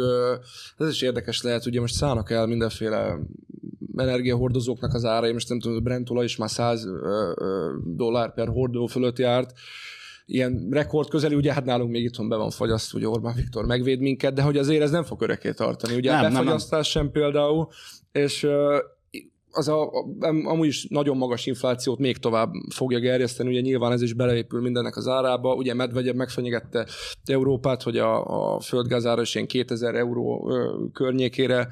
ez 0.78 0.88
is 0.88 1.02
érdekes 1.02 1.42
lehet, 1.42 1.66
ugye 1.66 1.80
most 1.80 1.94
szállnak 1.94 2.30
el 2.30 2.46
mindenféle 2.46 3.18
energiahordozóknak 3.96 4.94
az 4.94 5.04
árai, 5.04 5.32
most 5.32 5.48
nem 5.48 5.60
tudom, 5.60 5.76
a 5.76 5.80
Brent 5.80 6.10
olaj 6.10 6.24
is 6.24 6.36
már 6.36 6.50
100 6.50 6.84
ö, 6.84 7.32
ö, 7.36 7.72
dollár 7.84 8.34
per 8.34 8.48
hordó 8.48 8.86
fölött 8.86 9.18
járt, 9.18 9.52
ilyen 10.26 10.68
rekord 10.70 11.08
közeli, 11.08 11.34
ugye 11.34 11.52
hát 11.52 11.64
nálunk 11.64 11.90
még 11.90 12.04
itthon 12.04 12.28
be 12.28 12.36
van 12.36 12.50
fagyasztva, 12.50 12.98
ugye 12.98 13.08
Orbán 13.08 13.34
Viktor 13.34 13.66
megvéd 13.66 14.00
minket, 14.00 14.34
de 14.34 14.42
hogy 14.42 14.58
azért 14.58 14.82
ez 14.82 14.90
nem 14.90 15.02
fog 15.02 15.22
örökké 15.22 15.52
tartani, 15.52 15.94
ugye 15.94 16.10
Nem, 16.10 16.20
nem, 16.20 16.32
nem, 16.32 16.32
nem. 16.32 16.44
befagyasztás 16.44 16.88
sem 16.90 17.10
például, 17.10 17.68
és 18.12 18.46
az 19.50 19.68
a, 19.68 19.82
a, 19.82 20.06
am- 20.20 20.46
amúgy 20.46 20.66
is 20.66 20.86
nagyon 20.88 21.16
magas 21.16 21.46
inflációt 21.46 21.98
még 21.98 22.16
tovább 22.16 22.52
fogja 22.74 22.98
gerjeszteni, 22.98 23.48
ugye 23.48 23.60
nyilván 23.60 23.92
ez 23.92 24.02
is 24.02 24.12
beleépül 24.12 24.60
mindennek 24.60 24.96
az 24.96 25.08
árába, 25.08 25.54
ugye 25.54 25.74
Medvegyev 25.74 26.14
megfenyegette 26.14 26.86
Európát, 27.24 27.82
hogy 27.82 27.98
a, 27.98 28.54
a 28.54 28.60
földgázára 28.60 29.20
is 29.20 29.34
ilyen 29.34 29.46
2000 29.46 29.94
euró 29.94 30.52
környékére 30.92 31.68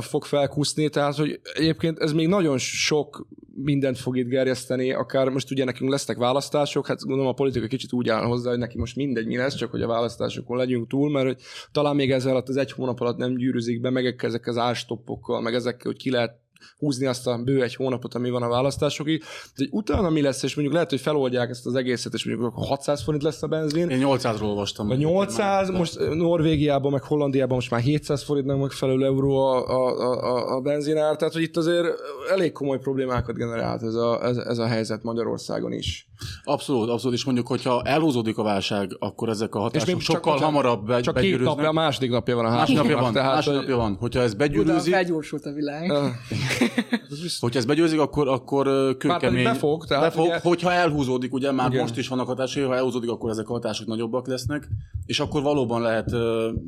fog 0.00 0.24
felkúszni, 0.24 0.88
tehát 0.88 1.16
hogy 1.16 1.40
egyébként 1.54 1.98
ez 1.98 2.12
még 2.12 2.28
nagyon 2.28 2.58
sok 2.58 3.26
mindent 3.54 3.98
fog 3.98 4.16
itt 4.16 4.28
gerjeszteni, 4.28 4.92
akár 4.92 5.28
most 5.28 5.50
ugye 5.50 5.64
nekünk 5.64 5.90
lesznek 5.90 6.16
választások, 6.16 6.86
hát 6.86 7.02
gondolom 7.02 7.30
a 7.30 7.34
politika 7.34 7.66
kicsit 7.66 7.92
úgy 7.92 8.08
áll 8.08 8.24
hozzá, 8.24 8.50
hogy 8.50 8.58
neki 8.58 8.78
most 8.78 8.96
mindegy 8.96 9.26
mi 9.26 9.36
lesz, 9.36 9.54
csak 9.54 9.70
hogy 9.70 9.82
a 9.82 9.86
választásokon 9.86 10.56
legyünk 10.56 10.88
túl, 10.88 11.10
mert 11.10 11.26
hogy 11.26 11.40
talán 11.72 11.96
még 11.96 12.10
ezzel 12.10 12.30
alatt 12.30 12.48
az 12.48 12.56
egy 12.56 12.72
hónap 12.72 13.00
alatt 13.00 13.16
nem 13.16 13.34
gyűrűzik 13.34 13.80
be, 13.80 13.90
meg 13.90 14.14
ezek 14.18 14.46
az 14.46 14.56
árstoppokkal, 14.56 15.40
meg 15.40 15.54
ezekkel, 15.54 15.90
hogy 15.90 16.00
ki 16.00 16.10
lehet 16.10 16.41
húzni 16.78 17.06
azt 17.06 17.26
a 17.26 17.38
bő 17.44 17.62
egy 17.62 17.74
hónapot, 17.74 18.14
ami 18.14 18.30
van 18.30 18.42
a 18.42 18.48
választásokig. 18.48 19.22
De 19.56 19.64
utána 19.70 20.10
mi 20.10 20.20
lesz, 20.20 20.42
és 20.42 20.54
mondjuk 20.54 20.74
lehet, 20.76 20.90
hogy 20.90 21.00
feloldják 21.00 21.50
ezt 21.50 21.66
az 21.66 21.74
egészet, 21.74 22.14
és 22.14 22.24
mondjuk 22.24 22.46
akkor 22.46 22.66
600 22.66 23.02
forint 23.02 23.22
lesz 23.22 23.42
a 23.42 23.46
benzin, 23.46 23.88
Én 23.88 24.00
800-ról 24.04 24.42
olvastam. 24.42 24.88
vagy 24.88 24.98
800, 24.98 25.70
most 25.70 25.98
Norvégiában, 26.14 26.92
meg 26.92 27.02
Hollandiában 27.02 27.54
most 27.54 27.70
már 27.70 27.80
700 27.80 28.22
forintnak 28.22 28.60
megfelelő 28.60 29.04
euró 29.04 29.36
a, 29.36 29.68
a, 29.68 30.10
a, 30.22 30.56
a 30.56 30.60
benzinár, 30.60 31.16
tehát 31.16 31.34
hogy 31.34 31.42
itt 31.42 31.56
azért 31.56 31.86
elég 32.30 32.52
komoly 32.52 32.78
problémákat 32.78 33.36
generált 33.36 33.82
ez 33.82 33.94
a, 33.94 34.24
ez, 34.24 34.36
ez 34.36 34.58
a 34.58 34.66
helyzet 34.66 35.02
Magyarországon 35.02 35.72
is. 35.72 36.06
Abszolút, 36.44 36.88
abszolút, 36.88 37.16
és 37.16 37.24
mondjuk, 37.24 37.46
hogyha 37.46 37.82
elhúzódik 37.84 38.38
a 38.38 38.42
válság, 38.42 38.96
akkor 38.98 39.28
ezek 39.28 39.54
a 39.54 39.58
hatások 39.58 39.86
még 39.86 39.96
csak- 39.96 40.14
sokkal 40.16 40.34
csak- 40.34 40.44
hamarabb 40.44 40.86
be, 40.86 41.00
Csak 41.00 41.16
két 41.16 41.40
napja, 41.40 41.68
a 41.68 41.72
második 41.72 42.10
napja 42.10 42.36
van 42.36 42.44
a 42.44 42.48
háborúnak, 42.48 43.00
van, 43.00 43.12
tehát, 43.12 43.34
másnap 43.34 43.54
hogy- 43.54 43.64
napja 43.64 43.76
van. 43.82 43.96
Hogyha 44.00 44.20
ez 44.20 44.32
Utána 44.34 44.48
begyűrűzik, 44.50 44.92
felgyorsult 44.92 45.44
a 45.46 45.52
világ. 45.52 45.90
Ah, 46.60 46.98
Hogyha 47.40 47.58
ez 47.58 47.64
begyőzik, 47.64 48.00
akkor, 48.00 48.28
akkor 48.28 48.96
kőkemény. 48.96 49.44
befog, 49.44 49.86
tehát 49.86 50.04
befog 50.04 50.24
ugye- 50.24 50.40
hogyha 50.40 50.72
elhúzódik, 50.72 51.32
ugye 51.34 51.52
már 51.52 51.68
Igen. 51.70 51.80
most 51.80 51.96
is 51.96 52.08
vannak 52.08 52.26
hatásai, 52.26 52.62
ha 52.62 52.76
elhúzódik, 52.76 53.10
akkor 53.10 53.30
ezek 53.30 53.48
a 53.48 53.52
hatások 53.52 53.86
nagyobbak 53.86 54.26
lesznek, 54.26 54.68
és 55.06 55.20
akkor 55.20 55.42
valóban 55.42 55.82
lehet 55.82 56.10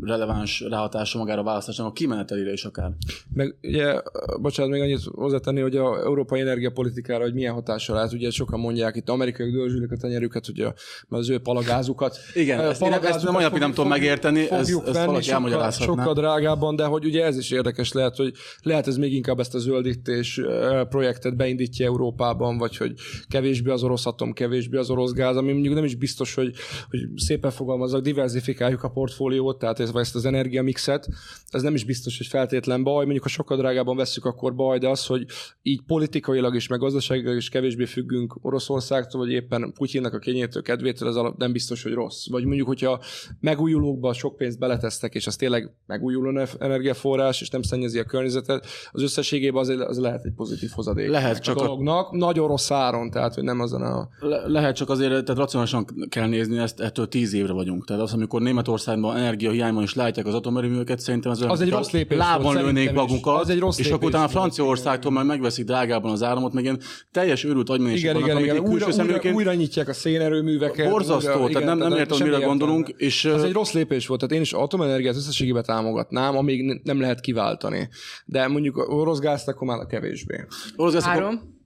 releváns 0.01 0.65
ráhatása 0.69 1.19
magára 1.19 1.41
a 1.41 1.45
választásnak 1.45 1.87
a 1.87 1.93
kimenetelére 1.93 2.53
is 2.53 2.65
akár. 2.65 2.91
Meg 3.35 3.57
ugye, 3.63 4.01
bocsánat, 4.41 4.73
még 4.73 4.81
annyit 4.81 5.01
hozzátenni, 5.15 5.61
hogy 5.61 5.77
a 5.77 5.99
európai 6.05 6.41
energiapolitikára, 6.41 7.23
hogy 7.23 7.35
milyen 7.35 7.55
hatással 7.55 7.97
lehet, 7.97 8.13
ugye 8.13 8.31
sokan 8.31 8.61
mondják, 8.61 8.97
itt 8.97 9.09
amerikaiak 9.09 9.53
dörzsülik 9.53 9.93
a 9.93 9.97
tenyerüket, 9.97 10.47
hogy 10.47 10.61
a, 10.61 10.75
az 11.09 11.31
ő 11.31 11.39
palagázukat. 11.39 12.19
Igen, 12.35 12.59
eh, 12.59 12.63
ezt 12.65 12.71
ezt 12.71 12.81
palagázukat 12.81 13.29
a 13.29 13.33
mai 13.33 13.43
napig 13.43 13.61
nem 13.61 13.73
tudom 13.73 13.89
megérteni, 13.89 14.41
ezt- 14.41 14.51
fogjuk 14.71 14.87
ezt 14.89 15.05
valaki 15.05 15.25
sokkal, 15.25 15.71
sokkal 15.71 16.15
drágábban, 16.15 16.77
de 16.77 16.85
hogy 16.85 17.05
ugye 17.05 17.25
ez 17.25 17.37
is 17.39 17.51
érdekes 17.51 17.93
lehet, 17.93 18.17
hogy 18.17 18.33
lehet 18.63 18.87
ez 18.87 18.97
még 18.97 19.15
inkább 19.15 19.39
ezt 19.41 19.55
a 19.55 19.59
zöldítés 19.75 20.41
projektet 20.89 21.37
beindítja 21.37 21.87
Európában, 21.87 22.59
vagy 22.59 22.77
hogy 22.77 22.95
kevésbé 23.29 23.71
az 23.71 23.83
orosz 23.83 24.07
atom, 24.07 24.33
kevésbé 24.33 24.77
az 24.77 24.91
orosz 24.91 25.13
gáz, 25.13 25.37
ami 25.37 25.53
mondjuk 25.53 25.75
nem 25.75 25.85
is 25.85 25.95
biztos, 25.95 26.35
hogy, 26.35 26.55
hogy 26.91 27.01
szépen 27.17 27.51
fogalmazok, 27.51 28.03
diversifikáljuk 28.03 28.83
a 28.83 28.89
portfóliót, 28.89 29.59
tehát 29.59 29.81
ez, 29.81 29.93
vagy 29.93 30.03
ezt 30.03 30.15
az 30.15 30.25
energiamixet, 30.25 31.09
ez 31.51 31.63
nem 31.63 31.75
is 31.75 31.85
biztos, 31.85 32.17
hogy 32.17 32.27
feltétlen 32.27 32.83
baj, 32.83 33.03
mondjuk 33.03 33.23
ha 33.23 33.29
sokkal 33.29 33.57
drágában 33.57 33.97
veszük, 33.97 34.25
akkor 34.25 34.55
baj, 34.55 34.79
de 34.79 34.89
az, 34.89 35.07
hogy 35.07 35.27
így 35.63 35.81
politikailag 35.87 36.55
is, 36.55 36.69
meg 36.69 36.79
gazdaságilag 36.79 37.37
is 37.37 37.49
kevésbé 37.49 37.85
függünk 37.85 38.39
Oroszországtól, 38.41 39.21
vagy 39.21 39.33
éppen 39.33 39.73
Putyinnak 39.73 40.15
a 40.15 40.19
kényétől, 40.19 40.63
kedvétől, 40.63 41.09
ez 41.09 41.33
nem 41.37 41.53
biztos, 41.53 41.83
hogy 41.83 41.93
rossz. 41.93 42.29
Vagy 42.29 42.45
mondjuk, 42.45 42.67
hogyha 42.67 43.03
megújulókba 43.41 44.13
sok 44.13 44.37
pénzt 44.37 44.59
beletesztek, 44.59 45.15
és 45.15 45.27
az 45.27 45.37
tényleg 45.37 45.71
megújuló 45.87 46.31
ne- 46.31 46.49
energiaforrás, 46.59 47.41
és 47.41 47.49
nem 47.49 47.63
szennyezi 47.63 47.99
a 47.99 48.05
környezetet, 48.05 48.67
az 48.91 49.03
összességében 49.03 49.54
az, 49.57 49.69
az 49.69 49.99
lehet 49.99 50.25
egy 50.25 50.33
pozitív 50.37 50.71
hozadék. 50.75 51.09
Lehet, 51.09 51.43
csak 51.43 51.57
a 51.57 51.61
a- 51.61 51.65
dolognak, 51.65 52.11
nagyon 52.13 52.49
rossz 52.49 52.71
áron, 52.71 53.11
tehát 53.11 53.35
hogy 53.35 53.45
nem 53.45 53.61
azon 53.61 53.83
a... 53.83 54.09
Le- 54.21 54.49
lehet 54.49 54.77
csak 54.77 54.91
azért, 54.91 55.11
tehát 55.11 55.37
racionálisan 55.41 55.85
kell 56.09 56.27
nézni, 56.27 56.59
ezt 56.59 56.81
ettől 56.81 57.09
tíz 57.09 57.35
évre 57.35 57.53
vagyunk. 57.53 57.85
Tehát 57.85 58.03
az, 58.03 58.13
amikor 58.13 58.41
Németországban 58.43 59.17
energiahiány 59.17 59.75
van 59.75 59.83
és 59.83 59.95
látják 59.95 60.27
az 60.27 60.35
atomerőműveket, 60.35 60.99
szerintem 61.01 61.33
olyan, 61.41 61.51
Az 61.51 61.61
egy 61.61 61.71
rossz 61.71 61.91
lépés 61.91 62.19
Lábon 62.19 62.55
lőnék 62.57 62.89
is. 62.89 62.95
magunkat, 62.97 63.41
Az 63.41 63.49
egy 63.49 63.59
rossz 63.59 63.79
és 63.79 63.91
akkor 63.91 64.09
utána. 64.09 64.29
Franciaországtól 64.29 65.11
majd 65.13 65.27
megveszik 65.27 65.65
drágában 65.65 66.11
az 66.11 66.23
áramot, 66.23 66.53
meg 66.53 66.63
ilyen 66.65 66.79
teljes 67.11 67.45
őrült 67.45 67.69
agymenések 67.71 68.03
Igen, 68.03 68.15
vannak, 68.15 68.29
igen, 68.29 68.41
igen. 68.57 68.69
Újra, 68.73 68.87
újra, 68.87 69.33
újra 69.33 69.55
nyitják 69.55 69.89
a 69.89 69.93
szénerőműveket. 69.93 70.91
borzasztó, 70.91 71.41
újra, 71.43 71.61
tehát 71.61 71.79
nem, 71.79 71.89
nem 71.89 71.99
értem, 71.99 72.19
mire 72.27 72.39
gondolunk, 72.45 72.89
és 72.97 73.25
Az 73.25 73.43
egy 73.43 73.53
rossz 73.53 73.73
lépés 73.73 74.07
volt, 74.07 74.21
tehát 74.21 74.35
én 74.35 74.41
is 74.41 74.53
atomenergiát 74.53 75.15
összességében 75.17 75.63
támogatnám, 75.63 76.37
amíg 76.37 76.81
nem 76.85 77.01
lehet 77.01 77.21
kiváltani. 77.21 77.89
De 78.25 78.49
mondjuk 78.49 78.77
a 78.77 78.83
orosz 78.83 79.19
gázt 79.45 79.57
akkor 79.57 79.67
már 79.77 79.87
kevésbé. 79.87 80.47
orosz 80.77 81.07
Áron? 81.07 81.63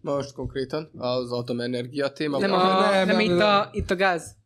Most 0.00 0.32
konkrétan 0.32 0.90
az 0.96 1.32
atomenergia 1.32 2.08
téma. 2.08 2.38
Nem, 2.38 2.52
a, 2.52 2.56
nem, 2.56 2.90
nem, 2.90 3.06
nem, 3.06 3.20
itt, 3.20 3.36
nem. 3.36 3.48
a, 3.48 3.68
itt 3.72 3.90
a 3.90 3.96
gáz. 3.96 4.36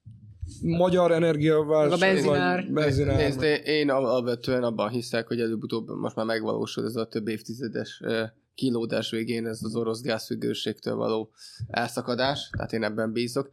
Magyar 0.62 1.12
energiaválság. 1.12 1.92
A 1.92 1.96
benzinár. 1.96 2.62
vagy 2.62 2.72
benzinár. 2.72 3.16
Nézd, 3.16 3.42
én- 3.42 3.62
én 3.62 3.90
al- 3.90 4.04
alapvetően 4.04 4.62
abban 4.62 4.88
hiszek, 4.88 5.26
hogy 5.26 5.40
előbb-utóbb 5.40 5.88
most 5.88 6.16
már 6.16 6.26
megvalósul 6.26 6.84
ez 6.84 6.96
a 6.96 7.06
több 7.06 7.28
évtizedes 7.28 8.02
kilódás 8.54 9.10
végén 9.10 9.46
ez 9.46 9.58
az 9.62 9.76
orosz 9.76 10.00
gázfüggőségtől 10.02 10.94
való 10.94 11.30
elszakadás, 11.66 12.50
tehát 12.56 12.72
én 12.72 12.84
ebben 12.84 13.12
bízok. 13.12 13.50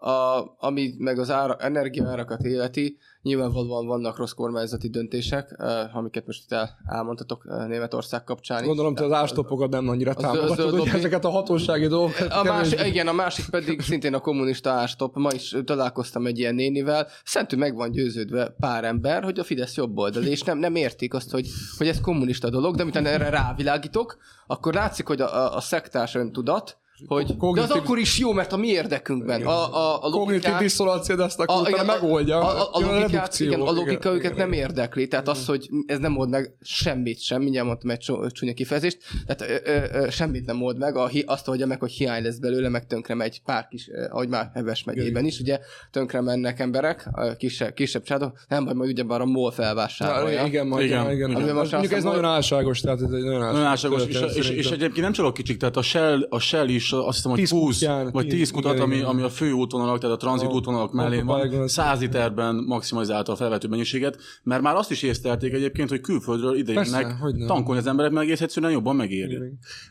A, 0.00 0.44
ami 0.58 0.94
meg 0.98 1.18
az 1.18 1.30
ára, 1.30 1.56
energiaárakat 1.56 2.42
életi, 2.42 2.98
nyilvánvalóan 3.22 3.86
vannak 3.86 4.16
rossz 4.16 4.32
kormányzati 4.32 4.88
döntések, 4.88 5.54
ö, 5.58 5.82
amiket 5.92 6.26
most 6.26 6.42
itt 6.44 6.52
el, 6.52 6.78
elmondhatok 6.86 7.44
Németország 7.68 8.24
kapcsán. 8.24 8.64
Gondolom, 8.64 8.94
te 8.94 9.04
az 9.04 9.12
ástopokat 9.12 9.70
nem 9.70 9.88
annyira 9.88 10.14
támogatod, 10.14 10.78
hogy 10.78 10.88
ezeket 10.88 11.24
a 11.24 11.30
hatósági 11.30 11.86
dolgokat. 11.86 12.32
A 12.32 12.42
kevésbé- 12.42 12.86
igen, 12.86 13.08
a 13.08 13.12
másik 13.12 13.50
pedig 13.50 13.80
szintén 13.80 14.14
a 14.14 14.20
kommunista 14.20 14.70
ástop. 14.70 15.16
Ma 15.16 15.32
is 15.32 15.56
találkoztam 15.64 16.26
egy 16.26 16.38
ilyen 16.38 16.54
nénivel. 16.54 17.06
Szentül 17.24 17.58
meg 17.58 17.74
van 17.74 17.90
győződve 17.90 18.54
pár 18.60 18.84
ember, 18.84 19.22
hogy 19.22 19.38
a 19.38 19.44
Fidesz 19.44 19.76
jobb 19.76 19.98
oldal, 19.98 20.24
és 20.24 20.42
nem, 20.42 20.58
nem 20.58 20.74
értik 20.74 21.14
azt, 21.14 21.30
hogy, 21.30 21.48
hogy 21.78 21.88
ez 21.88 22.00
kommunista 22.00 22.50
dolog, 22.50 22.76
de 22.76 22.82
miután 22.82 23.06
erre 23.06 23.28
rávilágítok, 23.28 24.16
akkor 24.46 24.74
látszik, 24.74 25.06
hogy 25.06 25.20
a, 25.20 25.34
a, 25.34 25.56
a 25.56 25.60
szektás 25.60 26.14
öntudat, 26.14 26.78
hogy 27.06 27.26
de 27.26 27.32
az 27.32 27.38
Kognitív- 27.38 27.70
akkor 27.70 27.98
is 27.98 28.18
jó, 28.18 28.32
mert 28.32 28.52
a 28.52 28.56
mi 28.56 28.66
érdekünkben. 28.66 29.42
A, 29.42 29.50
a, 29.50 29.96
a 29.96 30.00
Kognitív 30.00 30.26
logikát, 30.26 30.60
diszolancia, 30.60 31.16
de 31.16 31.22
azt 31.22 31.40
akkor 31.40 31.66
a, 31.66 31.68
igen, 31.68 31.86
megoldja. 31.86 32.38
A, 32.38 32.60
a, 32.60 32.68
a, 32.72 32.80
logikát, 32.80 33.10
redukció, 33.10 33.46
igen, 33.46 33.60
a 33.60 33.70
logika 33.70 34.08
őket 34.08 34.24
igen, 34.24 34.36
nem 34.36 34.52
igen. 34.52 34.68
érdekli. 34.68 35.08
Tehát 35.08 35.28
az, 35.28 35.46
hogy 35.46 35.68
ez 35.86 35.98
nem 35.98 36.16
old 36.16 36.28
meg 36.28 36.56
semmit 36.60 37.20
sem, 37.20 37.42
mindjárt 37.42 37.66
mondtam 37.66 37.90
egy 37.90 38.12
csúnya 38.32 38.52
kifejezést, 38.54 38.98
tehát 39.26 39.64
ö, 39.64 39.70
ö, 39.70 40.04
ö, 40.04 40.10
semmit 40.10 40.46
nem 40.46 40.62
old 40.62 40.78
meg, 40.78 40.96
a, 40.96 41.10
azt 41.26 41.48
oldja 41.48 41.66
meg, 41.66 41.80
hogy 41.80 41.92
hiány 41.92 42.22
lesz 42.22 42.38
belőle, 42.38 42.68
meg 42.68 42.86
tönkre 42.86 43.14
megy 43.14 43.42
pár 43.44 43.68
kis, 43.70 43.90
ahogy 44.10 44.28
már 44.28 44.50
Heves 44.54 44.84
megyében 44.84 45.24
is, 45.24 45.40
ugye 45.40 45.58
tönkre 45.90 46.20
mennek 46.20 46.60
emberek, 46.60 47.08
a 47.12 47.34
kisebb, 47.36 47.74
kisebb 47.74 48.02
csádok, 48.02 48.38
nem 48.48 48.64
baj, 48.64 48.74
majd 48.74 48.90
ugyebár 48.90 49.20
a 49.20 49.24
MOL 49.24 49.50
felvásárolja. 49.50 50.40
Ja, 50.40 50.46
igen, 50.46 50.66
majd, 50.66 50.86
Igen. 50.86 51.10
igen, 51.10 51.30
igen. 51.30 51.42
Igen. 51.42 51.54
Mondjuk 51.54 51.92
ez 51.92 52.02
nagyon 52.02 52.24
álságos, 52.24 52.80
tehát 52.80 53.00
ez 53.00 53.10
egy 53.10 53.22
nagyon 53.22 53.56
álságos, 53.56 54.06
és, 54.06 54.70
egyébként 54.70 55.00
nem 55.00 55.12
csak 55.12 55.26
a 55.26 55.32
kicsik, 55.32 55.56
tehát 55.56 55.76
a 55.76 55.82
Shell, 55.82 56.26
a 56.28 56.38
Shell 56.38 56.68
is 56.68 56.87
azt 56.92 57.14
hiszem, 57.16 57.30
hogy 57.30 57.40
Tíz 57.40 57.50
20 57.50 57.78
kutyán, 57.78 58.10
vagy 58.12 58.26
tíz, 58.26 58.38
10 58.38 58.50
kutat, 58.50 58.72
igen, 58.72 58.84
ami, 58.84 58.94
igen. 58.94 59.06
ami 59.06 59.22
a 59.22 59.28
fő 59.28 59.52
útvonalak, 59.52 59.98
tehát 59.98 60.16
a 60.16 60.18
tranzit 60.18 60.48
A- 60.48 60.52
útvonalak 60.52 60.92
mellé 60.92 61.20
van, 61.20 61.40
az- 61.40 61.72
100 61.72 62.00
literben 62.00 62.64
maximalizálta 62.66 63.32
a 63.32 63.36
felvető 63.36 63.68
mennyiséget, 63.68 64.18
mert 64.42 64.62
már 64.62 64.74
azt 64.74 64.90
is 64.90 65.02
észlelték 65.02 65.52
egyébként, 65.52 65.88
hogy 65.88 66.00
külföldről 66.00 66.56
ide 66.56 66.72
Persze, 66.74 67.00
jönnek 67.00 67.18
hogyne. 67.20 67.46
tankolni 67.46 67.80
az 67.80 67.86
emberek, 67.86 68.10
meg 68.12 68.24
egész 68.24 68.40
egyszerűen 68.40 68.72
jobban 68.72 68.96
megéri. 68.96 69.38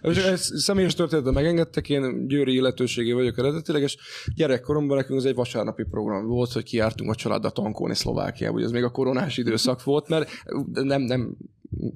És 0.02 0.18
ez 0.18 0.50
személyes 0.64 0.93
történetet 0.93 1.34
megengedtek, 1.34 1.89
én 1.89 2.28
győri 2.28 2.54
illetőségé 2.54 3.12
vagyok 3.12 3.38
eredetileg, 3.38 3.82
és 3.82 3.98
gyerekkoromban 4.36 4.98
nekünk 4.98 5.20
ez 5.20 5.26
egy 5.26 5.36
vasárnapi 5.36 5.84
program 5.89 6.26
volt, 6.28 6.52
hogy 6.52 6.64
kijártunk 6.64 7.10
a 7.10 7.16
családdal 7.16 7.52
tankolni 7.52 7.95
Szlovákiába, 7.95 8.56
ugye 8.56 8.66
ez 8.66 8.72
még 8.72 8.84
a 8.84 8.89
koronás 8.89 9.38
időszak 9.38 9.84
volt, 9.84 10.08
mert 10.08 10.30
nem, 10.74 11.02
nem 11.02 11.38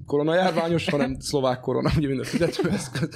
koronajárványos, 0.05 0.89
hanem 0.89 1.19
szlovák 1.19 1.59
korona, 1.59 1.91
ugye 1.97 2.07
minden 2.07 2.25
fizetőeszköz. 2.25 3.09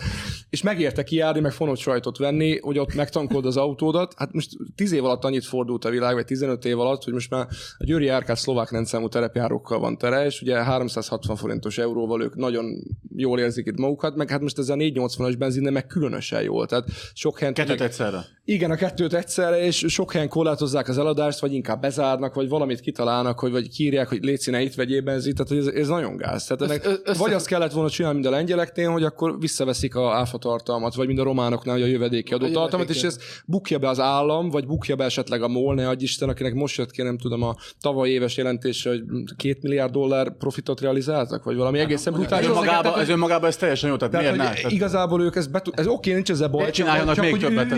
És 0.49 0.61
megérte 0.61 1.03
kijárni, 1.03 1.39
meg 1.39 1.51
fonott 1.51 1.77
sajtot 1.77 2.17
venni, 2.17 2.59
hogy 2.59 2.79
ott 2.79 2.95
megtankold 2.95 3.45
az 3.45 3.57
autódat. 3.57 4.13
Hát 4.17 4.33
most 4.33 4.49
10 4.75 4.91
év 4.91 5.05
alatt 5.05 5.23
annyit 5.23 5.45
fordult 5.45 5.85
a 5.85 5.89
világ, 5.89 6.13
vagy 6.13 6.25
15 6.25 6.65
év 6.65 6.79
alatt, 6.79 7.03
hogy 7.03 7.13
most 7.13 7.29
már 7.29 7.47
a 7.77 7.83
Győri 7.83 8.07
Árkád 8.07 8.37
szlovák 8.37 8.71
rendszámú 8.71 9.07
terepjárókkal 9.07 9.79
van 9.79 9.97
tere, 9.97 10.25
és 10.25 10.41
ugye 10.41 10.63
360 10.63 11.35
forintos 11.35 11.77
euróval 11.77 12.21
ők 12.21 12.35
nagyon 12.35 12.65
jól 13.15 13.39
érzik 13.39 13.65
itt 13.65 13.77
magukat, 13.77 14.15
meg 14.15 14.29
hát 14.29 14.41
most 14.41 14.57
ez 14.57 14.69
a 14.69 14.75
480-as 14.75 15.35
benzinne 15.37 15.69
meg 15.69 15.87
különösen 15.87 16.41
jól. 16.41 16.65
Tehát 16.65 16.89
sok 17.13 17.39
helyen 17.39 17.53
Kettőt 17.53 17.79
meg- 17.79 17.87
egyszerre. 17.87 18.25
Igen, 18.47 18.71
a 18.71 18.75
kettőt 18.75 19.13
egyszerre, 19.13 19.59
és 19.65 19.85
sok 19.87 20.11
helyen 20.11 20.29
korlátozzák 20.29 20.87
az 20.87 20.97
eladást, 20.97 21.39
vagy 21.39 21.53
inkább 21.53 21.81
bezárnak, 21.81 22.33
vagy 22.33 22.49
valamit 22.49 22.79
kitalálnak, 22.79 23.39
hogy 23.39 23.51
vagy 23.51 23.69
kírják, 23.69 24.07
hogy 24.07 24.23
légy 24.23 24.39
színe, 24.39 24.61
itt 24.61 24.73
vegyél 24.75 25.01
benzint, 25.01 25.35
tehát 25.35 25.51
hogy 25.51 25.57
ez, 25.75 25.81
ez 25.81 25.87
nagyon 25.87 26.17
gáz. 26.17 26.45
Tehát 26.45 26.61
ennek, 26.61 26.85
Össze- 26.85 27.01
össze- 27.03 27.19
vagy 27.19 27.33
azt 27.33 27.47
kellett 27.47 27.71
volna 27.71 27.89
csinálni, 27.89 28.19
mint 28.19 28.29
a 28.29 28.35
lengyeleknél, 28.35 28.89
hogy 28.89 29.03
akkor 29.03 29.39
visszaveszik 29.39 29.95
a 29.95 30.15
áfa 30.15 30.37
tartalmat, 30.37 30.95
vagy 30.95 31.07
mint 31.07 31.19
a 31.19 31.23
románoknál, 31.23 31.75
hogy 31.75 31.83
a 31.83 31.87
jövedéki 31.87 32.33
adó 32.33 32.45
A 32.45 32.51
tartalmat, 32.51 32.89
és 32.89 33.03
ez 33.03 33.17
bukja 33.45 33.77
be 33.77 33.89
az 33.89 33.99
állam, 33.99 34.49
vagy 34.49 34.65
bukja 34.65 34.95
be 34.95 35.03
esetleg 35.03 35.41
a 35.43 35.47
MOL, 35.47 35.75
ne 35.75 35.87
adj 35.87 36.03
Isten, 36.03 36.29
akinek 36.29 36.53
most 36.53 36.77
jött 36.77 36.91
ki, 36.91 37.01
nem 37.01 37.17
tudom, 37.17 37.41
a 37.43 37.55
tavaly 37.81 38.09
éves 38.09 38.37
jelentése, 38.37 38.89
hogy 38.89 39.01
két 39.37 39.61
milliárd 39.61 39.91
dollár 39.91 40.37
profitot 40.37 40.81
realizáltak, 40.81 41.43
vagy 41.43 41.55
valami 41.55 41.79
egészen 41.79 42.13
Ez 42.13 42.19
brutális. 42.19 42.47
önmagában, 42.47 42.99
ez 42.99 43.09
önmagában 43.09 43.49
ez 43.49 43.55
teljesen 43.57 43.89
jó, 43.89 43.95
tehát, 43.95 44.13
Tehát, 44.13 44.35
miért 44.35 44.53
hogy 44.61 44.63
ne? 44.71 44.75
Igazából 44.75 45.21
ők 45.21 45.35
ezt, 45.35 45.51
betud, 45.51 45.73
ez 45.77 45.87
oké, 45.87 46.13
nincs 46.13 46.29
ezzel 46.29 46.47
baj. 46.47 46.71
Csináljanak 46.71 47.15
még 47.19 47.37
többet, 47.37 47.67
tehát- 47.67 47.69
De 47.69 47.75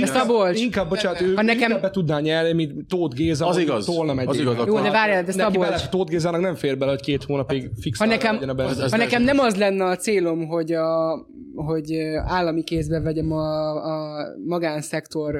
Szabolcs! 0.57 0.75
Inkább, 0.75 0.89
bocsánat, 0.89 1.21
ő 1.21 1.33
Ha 1.35 1.41
nekem... 1.41 1.61
inkább 1.61 1.81
be 1.81 1.89
tudná 1.89 2.19
nyerni, 2.19 2.53
mint 2.53 2.87
Tóth 2.87 3.15
Géza, 3.15 3.47
Az 3.47 3.57
igaz. 3.57 3.85
Tolna 3.85 4.13
megyében. 4.13 4.35
Az 4.35 4.41
igaz, 4.41 4.55
Jó, 4.55 4.61
akkor- 4.61 4.81
de 4.81 4.91
várjál, 4.91 5.23
de 5.23 5.31
Szabolcs! 5.31 5.85
Tóth 5.89 6.09
Gézának 6.11 6.41
nem 6.41 6.55
fér 6.55 6.77
bele, 6.77 6.91
hogy 6.91 7.01
két 7.01 7.23
hónapig 7.23 7.69
fix 7.81 7.99
Ha 7.99 8.05
nekem, 8.05 8.33
legyen 8.33 8.49
a 8.49 8.53
benzin. 8.53 8.83
ez 8.83 8.91
ha 8.91 8.97
nekem 8.97 9.23
nem 9.23 9.39
az 9.39 9.55
lenne 9.55 9.85
a 9.85 9.95
célom, 9.95 10.47
hogy, 10.47 10.71
a, 10.71 11.19
hogy 11.55 11.93
állami 12.25 12.63
kézbe 12.63 12.99
vegyem 12.99 13.31
a, 13.31 13.69
a 13.75 14.25
magánszektor 14.45 15.35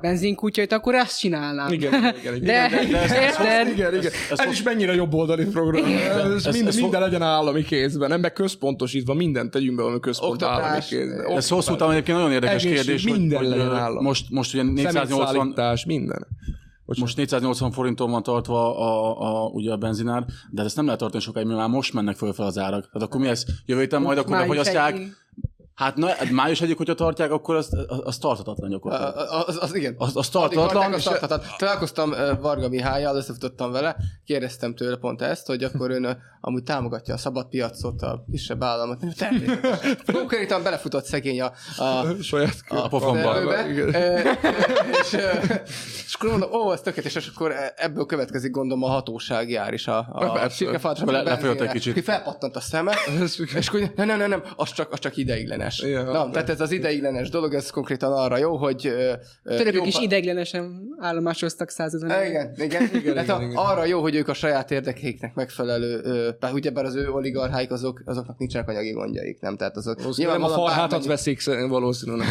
benzinkutyait, 0.00 0.72
akkor 0.72 0.94
ezt 0.94 1.18
csinálnám. 1.18 1.72
Igen, 1.72 1.92
igen, 1.94 2.14
igen. 2.20 2.34
igen. 2.34 2.44
De, 2.46 2.68
de- 2.90 3.06
de 3.08 3.22
érted? 3.22 3.68
Igen, 3.76 3.94
igen. 3.94 4.10
ez 4.36 4.50
is 4.50 4.62
mennyire 4.62 4.94
jobb 4.94 5.14
oldali 5.14 5.44
program. 5.44 5.84
Ez, 5.84 6.46
ez- 6.46 6.54
minden, 6.54 6.74
minden 6.76 7.00
legyen 7.00 7.22
állami 7.22 7.62
kézben, 7.62 8.08
nem 8.08 8.20
meg 8.20 8.32
központosítva, 8.32 9.14
mindent 9.14 9.50
tegyünk 9.50 9.76
be 9.76 9.82
valami 9.82 10.00
központ 10.00 10.42
állami 10.42 10.78
kézben. 10.88 11.36
ez 11.36 11.48
hosszú 11.48 11.76
távon 11.76 11.92
egyébként 11.94 12.16
nagyon 12.16 12.32
érdekes 12.32 12.62
kérdés, 12.62 13.02
hogy, 13.02 13.12
minden 13.18 13.44
hogy 13.52 13.60
állam. 13.60 14.04
most, 14.04 14.30
most 14.52 14.64
ugye 14.64 14.72
480, 14.82 15.26
Szemétszállítás, 15.26 15.84
minden. 15.84 16.26
most 16.86 17.16
480 17.16 17.70
forinton 17.70 18.10
van 18.10 18.22
tartva 18.22 18.78
a, 18.78 19.44
a, 19.44 19.48
ugye 19.48 19.72
a 19.72 19.76
benzinár, 19.76 20.24
de 20.50 20.62
ezt 20.62 20.76
nem 20.76 20.84
lehet 20.84 21.00
tartani 21.00 21.22
sokáig, 21.22 21.46
mert 21.46 21.58
már 21.58 21.68
most 21.68 21.92
mennek 21.92 22.16
föl 22.16 22.32
fel 22.32 22.46
az 22.46 22.58
árak. 22.58 22.90
Tehát 22.92 23.08
akkor 23.08 23.20
mi 23.20 23.26
lesz? 23.26 23.46
Jövő 23.66 23.80
héten 23.80 24.02
majd 24.02 24.18
akkor 24.18 24.36
elején. 24.36 25.14
Hát 25.80 25.96
na, 25.96 26.08
május 26.30 26.60
egyik, 26.60 26.76
hogyha 26.76 26.94
tartják, 26.94 27.30
akkor 27.30 27.54
az, 27.54 27.68
az, 27.88 28.00
az 28.02 28.18
tartatatlan 28.18 28.70
gyakorlatilag. 28.70 29.44
Az, 29.46 29.58
az, 29.60 29.74
igen. 29.74 29.94
Az, 29.98 30.16
az 30.16 30.28
tartatatlan, 30.28 30.90
és 30.90 30.96
az 30.96 31.02
tarthatatlan. 31.02 31.54
Találkoztam 31.58 32.12
ö, 32.12 32.32
Varga 32.40 32.68
Mihályjal, 32.68 33.16
összefutottam 33.16 33.72
vele, 33.72 33.96
kérdeztem 34.24 34.74
tőle 34.74 34.96
pont 34.96 35.22
ezt, 35.22 35.46
hogy 35.46 35.64
akkor 35.64 35.90
ön 35.90 36.18
amúgy 36.40 36.62
támogatja 36.62 37.14
a 37.14 37.16
szabad 37.16 37.48
piacot, 37.48 38.02
a 38.02 38.24
kisebb 38.30 38.62
államot. 38.62 38.98
Természetesen. 39.18 39.98
Konkrétan 40.12 40.62
belefutott 40.62 41.04
szegény 41.04 41.40
a, 41.40 41.52
a, 41.76 42.22
Saját 42.22 42.56
a. 42.68 42.88
Ö, 43.94 44.18
és, 45.00 45.12
és 46.06 46.14
akkor 46.14 46.30
mondom, 46.30 46.52
ó, 46.52 46.72
ez 46.72 46.80
tökéletes, 46.80 47.14
és 47.14 47.30
akkor 47.34 47.54
ebből 47.76 48.06
következik 48.06 48.50
gondolom 48.50 48.82
a 48.84 48.88
hatóság 48.88 49.50
jár 49.50 49.72
is 49.72 49.86
a, 49.86 49.98
a 49.98 50.06
Akkor 50.10 51.12
le- 51.12 51.38
egy 51.60 51.70
kicsit. 51.70 51.94
Ki 51.94 52.02
felpattant 52.02 52.56
a 52.56 52.60
szeme, 52.60 52.94
és 53.54 53.68
akkor 53.68 53.80
nem, 53.94 54.06
nem, 54.06 54.18
nem, 54.18 54.28
nem, 54.28 54.42
az 54.56 54.72
csak, 54.72 54.92
az 54.92 54.98
csak 54.98 55.16
ideiglenes. 55.16 55.69
Ja, 55.78 56.02
Na, 56.02 56.24
de- 56.24 56.30
tehát 56.30 56.48
ez 56.48 56.60
az 56.60 56.72
ideiglenes 56.72 57.28
dolog, 57.30 57.54
ez 57.54 57.70
konkrétan 57.70 58.12
arra 58.12 58.36
jó, 58.36 58.56
hogy 58.56 58.76
Törökök 59.44 59.74
jó 59.74 59.84
is 59.84 59.94
pa- 59.94 60.02
ideiglenesen 60.02 60.80
állomásoztak 60.98 61.70
százezen. 61.70 62.08
igen, 62.08 62.26
igen. 62.26 62.52
igen, 62.56 62.82
Igen, 62.82 63.22
igen, 63.22 63.42
igen. 63.42 63.56
arra 63.56 63.84
jó, 63.84 64.00
hogy 64.00 64.14
ők 64.14 64.28
a 64.28 64.34
saját 64.34 64.70
érdekeiknek 64.70 65.34
megfelelő, 65.34 66.00
bár 66.40 66.52
ugyebár 66.52 66.84
az 66.84 66.94
ő 66.94 67.08
oligarcháik, 67.10 67.70
azok, 67.70 68.02
azoknak 68.04 68.38
nincsenek 68.38 68.68
anyagi 68.68 68.90
gondjaik, 68.90 69.40
nem? 69.40 69.56
Tehát 69.56 69.76
azok 69.76 69.96
Nem 70.16 70.42
a 70.42 70.48
farhátat 70.48 70.90
bármennyi- 70.90 71.06
veszik, 71.06 71.68
valószínűleg 71.68 72.26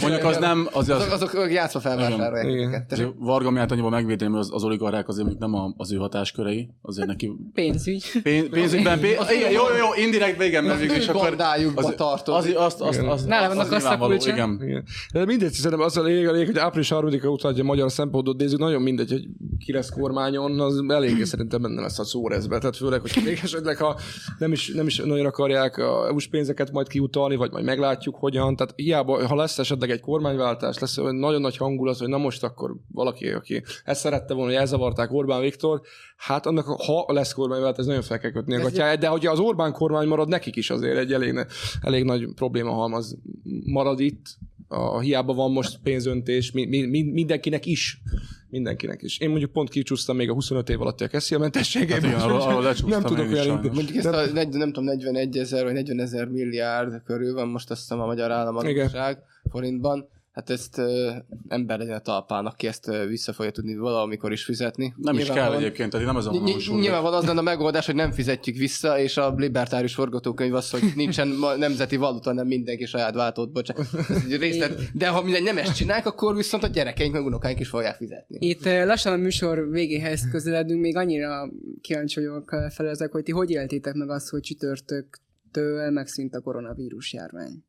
Mondjuk 0.00 0.24
az 0.24 0.36
nem, 0.36 0.68
az, 0.72 0.88
az, 0.88 1.12
azok, 1.12 1.32
azok 1.32 1.52
játszva 1.52 1.80
felvásárolják 1.80 2.84
Varga 3.18 3.50
miatt 3.50 3.70
annyiban 3.70 3.90
megvédeném, 3.90 4.32
hogy 4.32 4.40
az, 4.42 4.50
az 4.52 4.64
oligarchák 4.64 5.08
azért 5.08 5.38
nem 5.38 5.54
a, 5.54 5.74
az 5.76 5.92
ő 5.92 5.96
hatáskörei, 5.96 6.68
azért 6.82 7.06
neki 7.06 7.32
Pénzügy. 7.54 8.04
pénz, 8.22 8.48
pénzügyben, 8.50 9.00
pénz, 9.00 9.30
igen, 9.36 9.50
jó, 9.50 9.62
jó, 9.68 9.76
jó, 9.76 10.04
indirekt 10.04 10.38
végem, 10.38 10.64
mert 10.64 10.78
végül 10.80 10.96
is 10.96 11.08
akkor 11.08 11.34
az, 11.74 11.92
tartozik. 11.96 12.31
Az, 12.34 12.52
azt, 12.56 12.80
azt, 12.80 12.98
Igen. 12.98 13.10
azt, 13.10 13.26
Nála 13.26 13.48
van 13.48 13.58
az 13.58 13.70
a 13.70 13.70
nyilvánvaló, 13.70 14.10
kasszakulcsa. 14.10 14.32
Igen. 14.32 14.68
Igen. 14.68 14.84
De 15.12 15.24
mindegy, 15.24 15.52
szerintem 15.52 15.80
az 15.80 15.96
a 15.96 16.02
lényeg, 16.02 16.28
a 16.28 16.32
lényeg, 16.32 16.46
hogy 16.46 16.58
április 16.58 16.90
3-a 16.94 17.26
után, 17.26 17.54
hogy 17.54 17.62
magyar 17.62 17.92
szempontot 17.92 18.36
nézzük, 18.36 18.58
nagyon 18.58 18.82
mindegy, 18.82 19.10
hogy 19.10 19.26
ki 19.58 19.72
lesz 19.72 19.90
kormányon, 19.90 20.60
az 20.60 20.82
eléggé 20.88 21.24
szerintem 21.24 21.62
benne 21.62 21.80
lesz 21.80 21.98
a 21.98 22.04
szórezbe. 22.04 22.58
Tehát 22.58 22.76
főleg, 22.76 23.00
hogy 23.00 23.22
még 23.24 23.40
esetleg, 23.42 23.76
ha 23.76 23.98
nem 24.38 24.52
is, 24.52 24.68
nem 24.68 24.86
is 24.86 24.96
nagyon 24.96 25.26
akarják 25.26 25.76
a 25.76 26.06
EU-s 26.06 26.26
pénzeket 26.26 26.72
majd 26.72 26.88
kiutalni, 26.88 27.36
vagy 27.36 27.50
majd 27.50 27.64
meglátjuk 27.64 28.16
hogyan. 28.16 28.56
Tehát 28.56 28.72
hiába, 28.76 29.26
ha 29.26 29.34
lesz 29.34 29.58
esetleg 29.58 29.90
egy 29.90 30.00
kormányváltás, 30.00 30.78
lesz 30.78 30.98
olyan 30.98 31.14
nagyon 31.14 31.40
nagy 31.40 31.56
hangulat, 31.56 31.98
hogy 31.98 32.08
na 32.08 32.18
most 32.18 32.44
akkor 32.44 32.76
valaki, 32.92 33.28
aki 33.28 33.62
ezt 33.84 34.00
szerette 34.00 34.34
volna, 34.34 34.50
hogy 34.50 34.60
elzavarták 34.60 35.12
Orbán 35.12 35.40
Viktor, 35.40 35.80
hát 36.26 36.46
annak, 36.46 36.66
ha 36.66 37.04
lesz 37.08 37.32
kormányváltás, 37.32 37.86
nagyon 37.86 38.02
fel 38.02 38.18
kell 38.18 38.30
kötni 38.30 38.54
a 38.54 38.58
Ez 38.58 38.62
gatyáját, 38.62 38.98
de 38.98 39.06
hogyha 39.06 39.32
az 39.32 39.38
Orbán 39.38 39.72
kormány 39.72 40.08
marad, 40.08 40.28
nekik 40.28 40.56
is 40.56 40.70
azért 40.70 40.98
egy 40.98 41.12
elég, 41.12 41.46
elég 41.80 42.04
nagy 42.04 42.28
probléma 42.34 42.72
halmaz 42.72 43.16
marad 43.64 44.00
itt, 44.00 44.36
a, 44.68 45.00
hiába 45.00 45.34
van 45.34 45.52
most 45.52 45.78
pénzöntés, 45.82 46.50
mi, 46.50 46.64
mi, 46.64 46.86
mi, 46.86 47.02
mindenkinek 47.02 47.66
is. 47.66 48.02
Mindenkinek 48.48 49.02
is. 49.02 49.18
Én 49.18 49.28
mondjuk 49.28 49.52
pont 49.52 49.68
kicsúsztam 49.68 50.16
még 50.16 50.30
a 50.30 50.32
25 50.32 50.68
év 50.68 50.80
alatti 50.80 51.04
a 51.04 51.08
keszélyementességében. 51.08 52.02
Hát 52.02 52.62
lecsúsztam 52.62 52.88
nem 52.88 53.02
tudok 53.02 53.32
olyan 53.32 53.70
Mondjuk 53.72 53.96
ezt 53.96 54.06
a, 54.06 54.32
nem 54.32 54.72
tudom, 54.72 54.84
41 54.84 55.36
ezer 55.36 55.64
vagy 55.64 55.72
40 55.72 56.00
ezer 56.00 56.28
milliárd 56.28 57.02
körül 57.04 57.34
van 57.34 57.48
most 57.48 57.70
azt 57.70 57.80
hiszem 57.80 58.00
a 58.00 58.06
magyar 58.06 58.30
államadóság 58.30 59.18
forintban. 59.50 60.08
Hát 60.32 60.50
ezt 60.50 60.78
ö, 60.78 61.10
ember 61.48 61.78
legyen 61.78 61.96
a 61.96 62.00
talpán, 62.00 62.46
aki 62.46 62.66
ezt 62.66 62.88
ö, 62.88 63.06
vissza 63.06 63.32
fogja 63.32 63.50
tudni 63.50 63.76
valamikor 63.76 64.32
is 64.32 64.44
fizetni. 64.44 64.94
Nem 64.96 65.18
is 65.18 65.28
kell 65.28 65.54
egyébként, 65.54 65.90
tehát 65.90 66.06
nem 66.06 66.16
ez 66.16 66.26
a 66.26 66.30
Ny- 66.30 66.80
Nyilvánvalóan 66.80 67.20
az 67.20 67.26
lenne 67.26 67.38
a 67.38 67.42
megoldás, 67.42 67.86
hogy 67.86 67.94
nem 67.94 68.12
fizetjük 68.12 68.56
vissza, 68.56 68.98
és 68.98 69.16
a 69.16 69.34
libertárius 69.36 69.94
forgatókönyv 69.94 70.54
az, 70.54 70.70
hogy 70.70 70.82
nincsen 70.96 71.28
ma- 71.28 71.56
nemzeti 71.56 71.96
valuta, 71.96 72.32
nem 72.32 72.46
mindenki 72.46 72.84
saját 72.84 73.14
váltót 73.14 73.52
bocsánat. 73.52 73.86
Ez 74.08 74.24
egy 74.28 74.36
részlet. 74.36 74.80
De 74.94 75.08
ha 75.08 75.22
mindegy 75.22 75.42
nem 75.42 75.58
ezt 75.58 75.76
csinálják, 75.76 76.06
akkor 76.06 76.36
viszont 76.36 76.62
a 76.62 76.66
gyerekeink 76.66 77.12
meg 77.12 77.24
unokáink 77.24 77.60
is 77.60 77.68
fogják 77.68 77.96
fizetni. 77.96 78.36
Itt 78.40 78.64
lassan 78.64 79.12
a 79.12 79.16
műsor 79.16 79.70
végéhez 79.70 80.30
közeledünk, 80.30 80.80
még 80.80 80.96
annyira 80.96 81.50
kíváncsi 81.80 82.20
vagyok 82.20 82.52
eh, 82.52 82.70
fel 82.70 82.88
ezek, 82.88 83.12
hogy 83.12 83.22
ti 83.22 83.32
hogy 83.32 83.50
éltétek 83.50 83.94
meg 83.94 84.10
azt, 84.10 84.28
hogy 84.28 84.40
csütörtöktől 84.40 85.90
megszűnt 85.90 86.34
a 86.34 86.40
koronavírus 86.40 87.12
járvány? 87.12 87.64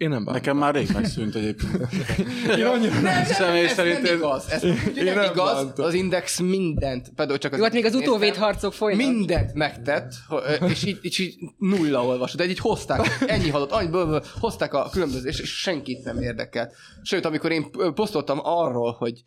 Én 0.00 0.08
nem 0.08 0.24
bánom. 0.24 0.40
Nekem 0.40 0.56
már 0.56 0.74
rég 0.74 0.90
megszűnt 0.92 1.34
egyébként. 1.34 1.74
Én 2.58 2.64
annyira 2.64 3.00
nem. 3.00 3.24
Személy 3.24 3.64
Ez 3.64 3.72
szerint 3.72 4.02
nem 4.02 4.14
igaz. 4.14 4.50
Ez 4.50 4.64
Én 4.64 4.74
nem 4.94 5.14
nem 5.14 5.30
igaz. 5.30 5.54
bántam. 5.54 5.84
Az 5.84 5.94
Index 5.94 6.38
mindent, 6.38 7.12
például 7.16 7.38
csak 7.38 7.52
az 7.52 7.58
Jó, 7.58 7.64
hát 7.64 7.72
még 7.72 7.84
az 7.84 7.92
Indexet 7.92 8.08
utóvét 8.08 8.28
néztem, 8.30 8.48
harcok 8.48 8.72
folynak. 8.72 9.06
Mindent 9.06 9.54
megtett, 9.54 10.12
és 10.68 10.84
így, 10.84 10.98
és 11.02 11.18
így 11.18 11.34
nulla 11.58 12.04
olvasott, 12.04 12.38
de 12.38 12.48
így 12.48 12.58
hozták, 12.58 13.18
ennyi 13.26 13.48
halott, 13.48 13.70
annyi 13.70 13.88
ből, 13.88 14.06
ből, 14.06 14.24
hozták 14.40 14.74
a 14.74 14.88
különböző, 14.92 15.28
és, 15.28 15.42
senkit 15.44 16.04
nem 16.04 16.22
érdekelt. 16.22 16.74
Sőt, 17.02 17.24
amikor 17.24 17.52
én 17.52 17.70
posztoltam 17.94 18.38
arról, 18.42 18.92
hogy 18.98 19.24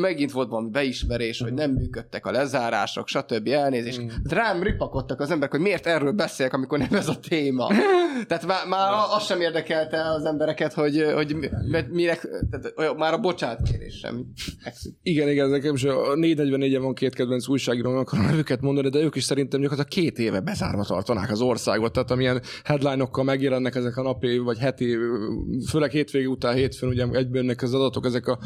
megint 0.00 0.32
volt 0.32 0.48
valami 0.48 0.70
beismerés, 0.70 1.40
hogy 1.40 1.52
nem 1.52 1.70
működtek 1.70 2.26
a 2.26 2.30
lezárások, 2.30 3.08
stb. 3.08 3.48
elnézést. 3.48 4.02
Rám 4.28 4.62
ripakodtak 4.62 5.20
az 5.20 5.30
emberek, 5.30 5.50
hogy 5.50 5.60
miért 5.60 5.86
erről 5.86 6.12
beszélek, 6.12 6.52
amikor 6.52 6.78
nem 6.78 6.94
ez 6.94 7.08
a 7.08 7.18
téma. 7.18 7.68
Tehát 8.28 8.46
már, 8.46 8.66
már 8.68 8.92
az 9.16 9.24
sem 9.24 9.40
érdekelte 9.40 10.10
az 10.10 10.24
embereket, 10.24 10.72
hogy, 10.72 11.04
hogy 11.14 11.36
mi- 11.36 11.50
mert 11.70 11.90
mire, 11.90 12.18
tehát 12.50 12.72
olyan, 12.76 12.96
már 12.96 13.12
a 13.12 13.18
bocsánatkérés 13.18 13.98
sem. 13.98 14.26
Igen, 15.02 15.28
igen, 15.28 15.48
nekem 15.48 15.74
is 15.74 15.84
a 15.84 15.94
444-en 15.94 16.78
van 16.80 16.94
két 16.94 17.14
kedvenc 17.14 17.48
újságíró, 17.48 17.90
nem 17.90 17.98
akarom 17.98 18.24
nevüket 18.24 18.60
mondani, 18.60 18.88
de 18.88 18.98
ők 18.98 19.14
is 19.14 19.24
szerintem 19.24 19.60
gyakorlatilag 19.60 20.04
két 20.04 20.18
éve 20.18 20.40
bezárva 20.40 20.84
tartanák 20.84 21.30
az 21.30 21.40
országot. 21.40 21.92
Tehát 21.92 22.10
amilyen 22.10 22.42
headline-okkal 22.64 23.24
megjelennek 23.24 23.74
ezek 23.74 23.96
a 23.96 24.02
napi 24.02 24.38
vagy 24.38 24.58
heti, 24.58 24.96
főleg 25.68 25.90
hétvége 25.90 26.28
után, 26.28 26.54
hétfőn 26.54 26.88
ugye 26.88 27.06
egyből 27.12 27.54
az 27.62 27.74
adatok, 27.74 28.06
ezek 28.06 28.26
a 28.26 28.38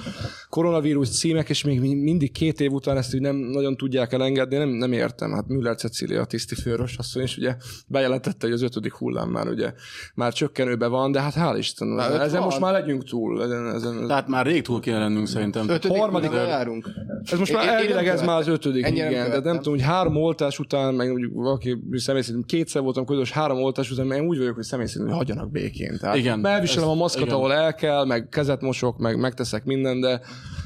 koronavírus 0.48 1.11
címek, 1.12 1.48
és 1.48 1.64
még 1.64 1.80
mi- 1.80 1.94
mindig 1.94 2.32
két 2.32 2.60
év 2.60 2.72
után 2.72 2.96
ezt 2.96 3.14
úgy 3.14 3.20
nem 3.20 3.36
nagyon 3.36 3.76
tudják 3.76 4.12
elengedni, 4.12 4.56
nem, 4.56 4.68
nem 4.68 4.92
értem. 4.92 5.32
Hát 5.32 5.48
Müller 5.48 5.76
Cecília, 5.76 6.20
a 6.20 6.24
tiszti 6.24 6.54
főrös 6.54 6.96
asszony 6.96 7.22
is 7.22 7.36
ugye 7.36 7.56
bejelentette, 7.88 8.46
hogy 8.46 8.52
az 8.54 8.62
ötödik 8.62 8.92
hullám 8.92 9.28
már 9.28 9.48
ugye 9.48 9.72
már 10.14 10.32
csökkenőbe 10.32 10.86
van, 10.86 11.12
de 11.12 11.20
hát 11.20 11.34
hál' 11.36 11.54
Isten, 11.58 11.88
öt 11.98 12.20
ezen 12.20 12.30
van. 12.38 12.42
most 12.42 12.60
már 12.60 12.72
legyünk 12.72 13.04
túl. 13.04 13.42
Ezen, 13.42 13.66
ezen, 13.74 14.06
Tehát 14.06 14.28
már 14.28 14.46
rég 14.46 14.62
túl 14.62 14.80
kéne 14.80 14.98
lennünk 14.98 15.26
szerintem. 15.26 15.68
Ötödik 15.68 15.96
Harmadik- 15.98 16.32
járunk. 16.32 16.88
Ez 17.32 17.38
most 17.38 17.52
már 17.52 17.68
elvileg 17.68 18.04
nem 18.04 18.14
ez 18.14 18.22
már 18.22 18.38
az 18.38 18.48
ötödik, 18.48 18.84
Ennyire 18.84 19.02
nem 19.04 19.12
igen. 19.12 19.30
De 19.30 19.40
nem 19.40 19.56
tudom, 19.56 19.72
hogy 19.74 19.82
három 19.82 20.16
oltás 20.16 20.58
után, 20.58 20.94
meg 20.94 21.10
mondjuk 21.10 21.32
valaki 21.34 21.78
személy 21.92 22.22
szerint 22.22 22.46
kétszer 22.46 22.82
voltam 22.82 23.04
közös, 23.04 23.30
három 23.30 23.58
oltás 23.62 23.90
után, 23.90 24.06
mert 24.06 24.20
én 24.20 24.26
úgy 24.26 24.38
vagyok, 24.38 24.54
hogy 24.54 24.64
személy 24.64 24.86
szerint, 24.86 25.08
hogy 25.08 25.16
hagyjanak 25.18 25.50
békén. 25.50 25.96
Tehát 26.00 26.16
Igen, 26.16 26.46
Elviselem 26.46 26.88
ez- 26.88 26.94
a 26.94 26.98
maszkot, 26.98 27.22
igen. 27.22 27.34
ahol 27.34 27.52
el 27.52 27.74
kell, 27.74 28.04
meg 28.04 28.28
kezet 28.28 28.60
mosok, 28.60 28.98
meg 28.98 29.18
megteszek 29.18 29.64
minden, 29.64 30.00
de 30.00 30.20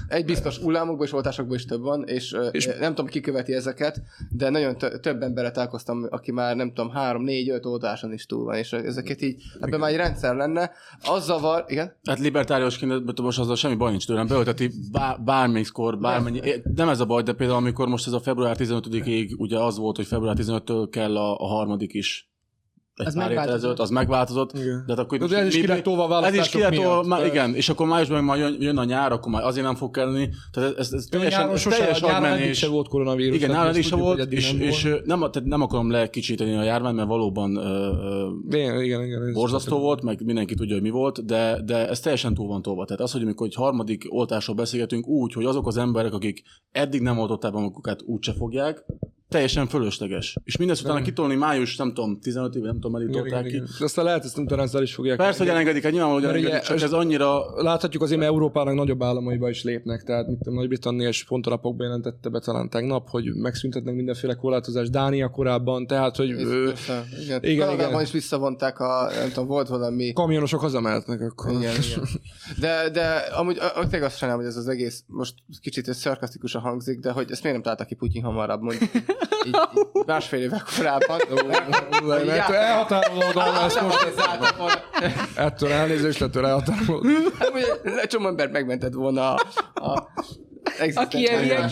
Egy 0.09 0.25
biztos, 0.25 0.59
hullámokból 0.59 1.07
és 1.07 1.13
oltásokból 1.13 1.57
is 1.57 1.65
több 1.65 1.81
van, 1.81 2.05
és, 2.07 2.37
és 2.51 2.67
nem 2.67 2.95
tudom, 2.95 3.11
ki 3.11 3.21
követi 3.21 3.53
ezeket, 3.53 4.03
de 4.31 4.51
nagyon 4.51 4.79
tö- 4.79 5.01
több 5.01 5.23
emberre 5.23 5.51
találkoztam, 5.51 6.07
aki 6.11 6.33
már 6.33 6.57
nem 6.57 6.73
tudom, 6.73 6.91
három, 6.91 7.23
négy, 7.23 7.49
öt 7.49 7.67
oltáson 7.67 8.13
is 8.13 8.27
túl 8.27 8.45
van, 8.45 8.55
és 8.55 8.73
ezeket 8.73 9.23
így, 9.23 9.43
ebben 9.61 9.81
már 9.81 9.91
egy 9.91 9.97
rendszer 9.97 10.35
lenne. 10.35 10.71
Az 11.03 11.25
zavar, 11.25 11.65
igen? 11.69 11.97
Hát 12.05 12.19
libertáriusként 12.19 13.21
most 13.21 13.39
azzal 13.39 13.57
semmi 13.57 13.75
baj 13.75 13.91
nincs 13.91 14.07
tőlem, 14.07 14.27
beölteti 14.27 14.71
bár, 14.93 15.21
bármikor, 15.21 15.99
bármennyi. 15.99 16.41
Nem 16.75 16.89
ez 16.89 17.01
a 17.01 17.05
baj, 17.05 17.23
de 17.23 17.33
például 17.33 17.59
amikor 17.59 17.89
most 17.89 18.07
ez 18.07 18.13
a 18.13 18.21
február 18.21 18.57
15-ig 18.59 19.37
ugye 19.37 19.59
az 19.59 19.79
volt, 19.79 19.97
hogy 19.97 20.07
február 20.07 20.37
15-től 20.39 20.89
kell 20.91 21.17
a, 21.17 21.39
a 21.39 21.47
harmadik 21.47 21.95
is. 21.95 22.31
Egy 22.97 23.07
Az 23.07 23.15
pár 23.15 23.27
megváltozott. 23.27 23.59
ezelőtt, 23.59 23.79
az 23.79 23.91
megváltozott. 23.91 24.53
Igen. 24.53 24.83
De 24.87 24.93
hát 24.95 24.99
akkor 24.99 25.19
De 25.19 25.39
ez 25.39 25.47
is 25.47 25.61
ki 25.61 25.67
lett 25.67 25.83
tolva 25.83 26.19
a 26.19 26.27
Ez 26.27 26.35
is 26.35 26.49
ki 26.49 26.59
lett 26.59 26.75
tolva, 26.75 27.27
igen, 27.27 27.55
és 27.55 27.69
akkor 27.69 27.87
májusban 27.87 28.25
már 28.25 28.39
jön, 28.39 28.57
jön, 28.61 28.79
a 28.79 28.85
nyár, 28.85 29.13
akkor 29.13 29.33
már 29.33 29.45
azért 29.45 29.67
nem 29.67 29.75
fog 29.75 29.91
kelleni. 29.91 30.29
Tehát 30.51 30.71
ez, 30.71 30.77
ez, 30.79 30.93
ez 30.93 31.05
teljesen, 31.05 31.41
nyáron 31.41 31.57
sose, 31.57 31.77
teljes 31.77 32.01
agymenés. 32.01 32.59
se 32.59 32.69
volt 32.69 32.89
koronavírus. 32.89 33.37
Igen, 33.37 33.51
nálam 33.51 33.77
is 33.77 33.87
se 33.87 33.97
volt, 33.97 34.33
és, 34.33 34.53
nem 34.53 34.61
és 34.61 34.83
nem, 35.05 35.19
tehát 35.19 35.45
nem 35.45 35.61
akarom 35.63 35.91
lekicsíteni 35.91 36.57
a 36.57 36.63
járvány, 36.63 36.95
mert 36.95 37.09
valóban 37.09 37.57
ö, 37.57 38.29
Igen, 38.51 38.83
igen, 38.83 39.03
igen. 39.05 39.33
borzasztó 39.33 39.79
volt, 39.79 40.03
meg 40.03 40.25
mindenki 40.25 40.55
tudja, 40.55 40.75
hogy 40.75 40.83
mi 40.83 40.91
volt, 40.91 41.25
de, 41.25 41.61
de 41.65 41.89
ez 41.89 42.01
teljesen 42.01 42.35
túl 42.35 42.47
van 42.47 42.63
tolva. 42.63 42.85
Tehát 42.85 43.03
az, 43.03 43.13
hogy 43.13 43.23
amikor 43.23 43.47
egy 43.47 43.55
harmadik 43.55 44.05
oltásról 44.09 44.57
beszélgetünk 44.57 45.07
úgy, 45.07 45.33
hogy 45.33 45.45
azok 45.45 45.67
az 45.67 45.77
emberek, 45.77 46.13
akik 46.13 46.43
eddig 46.73 47.01
nem 47.01 47.19
oltották 47.19 47.53
be 47.53 47.59
magukat, 47.59 48.03
úgyse 48.07 48.33
fogják, 48.33 48.85
teljesen 49.29 49.67
fölösleges. 49.67 50.37
És 50.45 50.57
mindezt 50.57 50.83
utána 50.85 51.03
kitolni 51.03 51.35
május, 51.35 51.77
nem 51.77 51.95
tudom, 51.95 52.21
15 52.21 52.55
éve, 52.55 52.67
nem 52.67 52.75
tudom, 52.75 52.93
meddig 52.93 53.15
tolták 53.15 53.43
ki. 53.43 53.49
igen. 53.49 53.67
Aztán 53.79 54.05
lehet, 54.05 54.25
ezt 54.25 54.39
utána 54.39 54.63
ezzel 54.63 54.83
is 54.83 54.95
fogják. 54.95 55.17
Persze, 55.17 55.39
hogy 55.39 55.49
elengedik, 55.49 55.83
hát 55.83 55.93
nyilvánvalóan, 55.93 56.31
hogy 56.31 56.39
elengedik, 56.41 56.67
csak 56.67 56.77
ez- 56.77 56.83
ez 56.83 56.93
annyira 56.93 57.63
Láthatjuk 57.63 58.03
azért, 58.03 58.21
mert 58.21 58.33
Európának 58.33 58.75
nagyobb 58.75 59.03
államaiba 59.03 59.49
is 59.49 59.63
lépnek, 59.63 60.03
tehát 60.03 60.27
mit 60.27 60.39
tudom, 60.39 60.55
Nagy-Britannia 60.55 61.09
és 61.09 61.25
pont 61.25 61.47
a 61.47 61.51
napokban 61.51 61.87
jelentette 61.87 62.29
be 62.29 62.39
talán 62.39 62.71
tegnap, 62.71 63.09
hogy 63.11 63.35
megszüntetnek 63.35 63.95
mindenféle 63.95 64.35
korlátozást. 64.35 64.91
Dánia 64.91 65.29
korábban, 65.29 65.87
tehát, 65.87 66.17
hogy 66.17 66.31
ö, 66.31 66.65
Persze, 66.67 67.05
igen. 67.25 67.43
igen, 67.43 67.73
igen. 67.73 68.01
is 68.01 68.11
visszavonták 68.11 68.79
a, 68.81 69.11
nem 69.19 69.29
tudom, 69.29 69.47
volt 69.47 69.69
valami 69.69 70.13
kamionosok 70.13 70.61
hazamehetnek 70.61 71.21
akkor. 71.21 71.51
Igen, 71.53 71.75
igen. 71.83 72.09
De, 72.61 72.91
de 72.91 73.07
amúgy 73.15 73.59
a- 73.59 73.79
a- 73.79 73.87
tényleg 73.89 74.03
azt 74.03 74.17
sajnálom, 74.17 74.43
hogy 74.45 74.53
ez 74.53 74.59
az 74.59 74.69
egész 74.69 75.05
most 75.07 75.35
kicsit 75.61 75.89
ez 75.89 75.97
szarkasztikusan 75.97 76.61
hangzik, 76.61 76.99
de 77.01 77.11
hogy 77.11 77.31
ezt 77.31 77.43
miért 77.43 77.55
nem 77.57 77.63
találta 77.63 77.85
ki 77.85 77.95
Putyin 77.95 78.23
hamarabb, 78.23 78.61
mondjuk 78.63 78.91
így, 79.47 79.57
így 79.97 80.05
másfél 80.07 80.41
évvel 80.41 80.63
korábban. 80.77 81.21
Ettől 82.29 82.55
elhatárolódom, 82.55 83.43
ezt 83.65 83.81
most 83.81 84.09
ettől 85.35 85.71
elnézést, 85.71 86.23
ettől 86.23 86.47
elhatárolódom. 86.47 87.13
Hát, 87.39 87.53
egy 88.03 88.09
csomó 88.09 88.27
embert 88.27 88.53
megmentett 88.53 88.93
volna 88.93 89.35
a, 89.35 89.41
a 89.75 90.09
Aki 90.95 91.19
ilyen. 91.19 91.71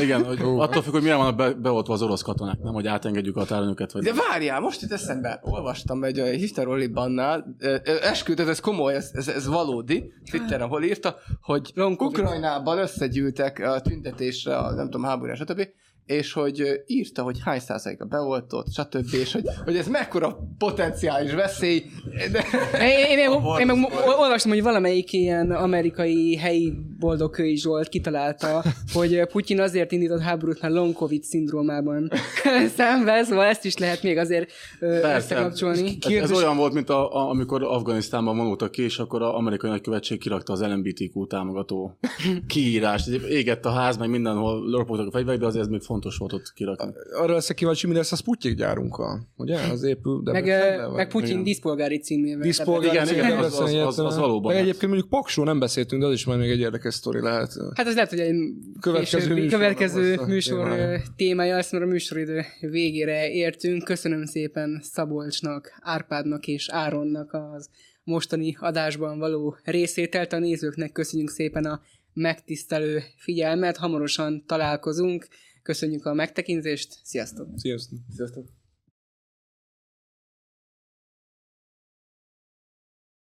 Igen, 0.00 0.24
hogy 0.24 0.40
attól 0.40 0.82
függ, 0.82 0.92
hogy 0.92 1.02
milyen 1.02 1.18
van 1.18 1.36
be, 1.36 1.52
beoltva 1.52 1.92
az 1.92 2.02
orosz 2.02 2.22
katonák, 2.22 2.58
nem, 2.62 2.72
hogy 2.72 2.86
átengedjük 2.86 3.36
a 3.36 3.38
határőnöket, 3.38 3.92
vagy 3.92 4.02
De 4.02 4.12
várjál, 4.28 4.60
most 4.60 4.82
itt 4.82 4.92
eszembe 4.92 5.40
olvastam 5.42 6.04
egy 6.04 6.20
olyan 6.20 6.34
Hifter 6.34 6.68
Olibannál, 6.68 7.56
esküdt, 8.02 8.40
ez, 8.40 8.48
ez 8.48 8.60
komoly, 8.60 8.94
ez, 8.94 9.10
ez, 9.12 9.28
ez 9.28 9.46
valódi, 9.46 10.12
Twitteren, 10.30 10.66
ahol 10.66 10.82
írta, 10.82 11.16
hogy 11.40 11.72
Ukrajnában 11.76 12.78
összegyűltek 12.78 13.58
a 13.58 13.80
tüntetésre, 13.80 14.56
a, 14.56 14.74
nem 14.74 14.84
tudom, 14.84 15.02
háború, 15.02 15.34
stb., 15.34 15.68
és 16.08 16.32
hogy 16.32 16.82
írta, 16.86 17.22
hogy 17.22 17.38
hány 17.44 17.58
százalék 17.58 18.00
a 18.00 18.04
beoltott, 18.04 18.72
stb., 18.72 19.14
és 19.14 19.32
hogy, 19.32 19.44
hogy 19.64 19.76
ez 19.76 19.88
mekkora 19.88 20.38
potenciális 20.58 21.32
veszély, 21.32 21.84
de 22.32 22.44
Én, 22.80 23.18
én, 23.18 23.18
én, 23.18 23.30
én 23.58 23.66
meg 23.66 23.76
olvastam, 24.18 24.50
hogy 24.50 24.62
valamelyik 24.62 25.12
ilyen 25.12 25.50
amerikai 25.50 26.36
helyi 26.36 26.72
boldogkői 26.98 27.56
Zsolt 27.56 27.88
kitalálta, 27.88 28.62
hogy 28.92 29.26
Putyin 29.26 29.60
azért 29.60 29.92
indított 29.92 30.20
háborút, 30.20 30.60
mert 30.60 30.74
long 30.74 30.92
covid 30.92 31.22
szindrómában 31.22 32.10
szenved, 32.76 33.24
szóval 33.24 33.44
ezt 33.44 33.64
is 33.64 33.76
lehet 33.76 34.02
még 34.02 34.16
azért 34.16 34.50
ö, 34.80 35.14
összekapcsolni. 35.16 35.98
Ez, 36.00 36.30
ez 36.30 36.32
olyan 36.32 36.56
volt, 36.56 36.72
mint 36.72 36.90
a, 36.90 37.14
a, 37.14 37.28
amikor 37.28 37.62
Afganisztánban 37.62 38.36
vonultak 38.36 38.70
ki, 38.70 38.82
és 38.82 38.98
akkor 38.98 39.22
az 39.22 39.34
amerikai 39.34 39.70
nagykövetség 39.70 40.18
kirakta 40.18 40.52
az 40.52 40.62
LMBTQ 40.62 41.26
támogató 41.26 41.98
kiírást. 42.46 43.08
Égett 43.08 43.64
a 43.64 43.70
ház, 43.70 43.96
meg 43.96 44.10
mindenhol 44.10 44.68
lopogtak 44.70 45.06
a 45.06 45.10
fegyverek, 45.10 45.40
de 45.40 45.46
azért 45.46 45.64
ez 45.64 45.70
még 45.70 45.80
fontos 45.80 45.97
volt 46.18 46.32
ott 46.32 46.52
kirakni. 46.54 46.92
Arra 47.12 47.32
leszek 47.32 47.56
kíváncsi, 47.56 47.86
mi 47.86 47.94
lesz 47.94 48.12
a 48.12 48.16
Sputnik 48.16 48.54
gyárunkkal. 48.56 49.28
Ugye? 49.36 49.58
Az 49.70 49.82
épül. 49.82 50.22
De 50.22 50.32
Meg, 50.32 50.44
meg 50.94 51.08
Putyin 51.08 51.42
diszpolgári 51.42 51.98
címével. 51.98 52.42
Diszpolgár, 52.46 52.92
Igen, 52.92 53.08
igen, 53.08 53.24
igen, 53.24 53.38
az- 53.38 53.60
az- 53.60 53.74
az- 53.74 53.98
az 53.98 54.16
valóban 54.16 54.52
Meg 54.52 54.62
egyébként 54.62 54.86
mondjuk 54.86 55.08
Paksról 55.10 55.44
nem 55.46 55.58
beszéltünk, 55.58 56.02
de 56.02 56.08
az 56.08 56.14
is 56.14 56.24
majd 56.24 56.38
még 56.38 56.50
egy 56.50 56.60
érdekes 56.60 56.94
sztori 56.94 57.20
lehet. 57.20 57.52
Hát 57.74 57.86
ez 57.86 57.94
lehet, 57.94 58.10
hogy 58.10 58.20
egy 58.20 58.34
Következő 58.80 59.46
következő 59.46 60.14
lesz 60.14 60.26
műsor 60.26 60.68
témája. 61.16 61.56
azt 61.56 61.72
mert 61.72 61.84
a 61.84 61.86
műsoridő 61.88 62.42
végére 62.60 63.30
értünk. 63.30 63.84
Köszönöm 63.84 64.24
szépen 64.24 64.80
Szabolcsnak, 64.82 65.78
Árpádnak 65.80 66.46
és 66.46 66.68
Áronnak 66.70 67.32
az 67.32 67.68
mostani 68.04 68.56
adásban 68.60 69.18
való 69.18 69.56
részételt. 69.64 70.32
A 70.32 70.38
nézőknek 70.38 70.92
köszönjük 70.92 71.30
szépen 71.30 71.64
a 71.64 71.80
megtisztelő 72.12 73.02
figyelmet. 73.16 73.76
Hamarosan 73.76 74.44
találkozunk. 74.46 75.28
Köszönjük 75.68 76.06
a 76.06 76.14
megtekintést. 76.14 77.00
Sziasztok! 77.02 77.48
Sziasztok! 77.56 77.98
Sziasztok. 78.14 78.46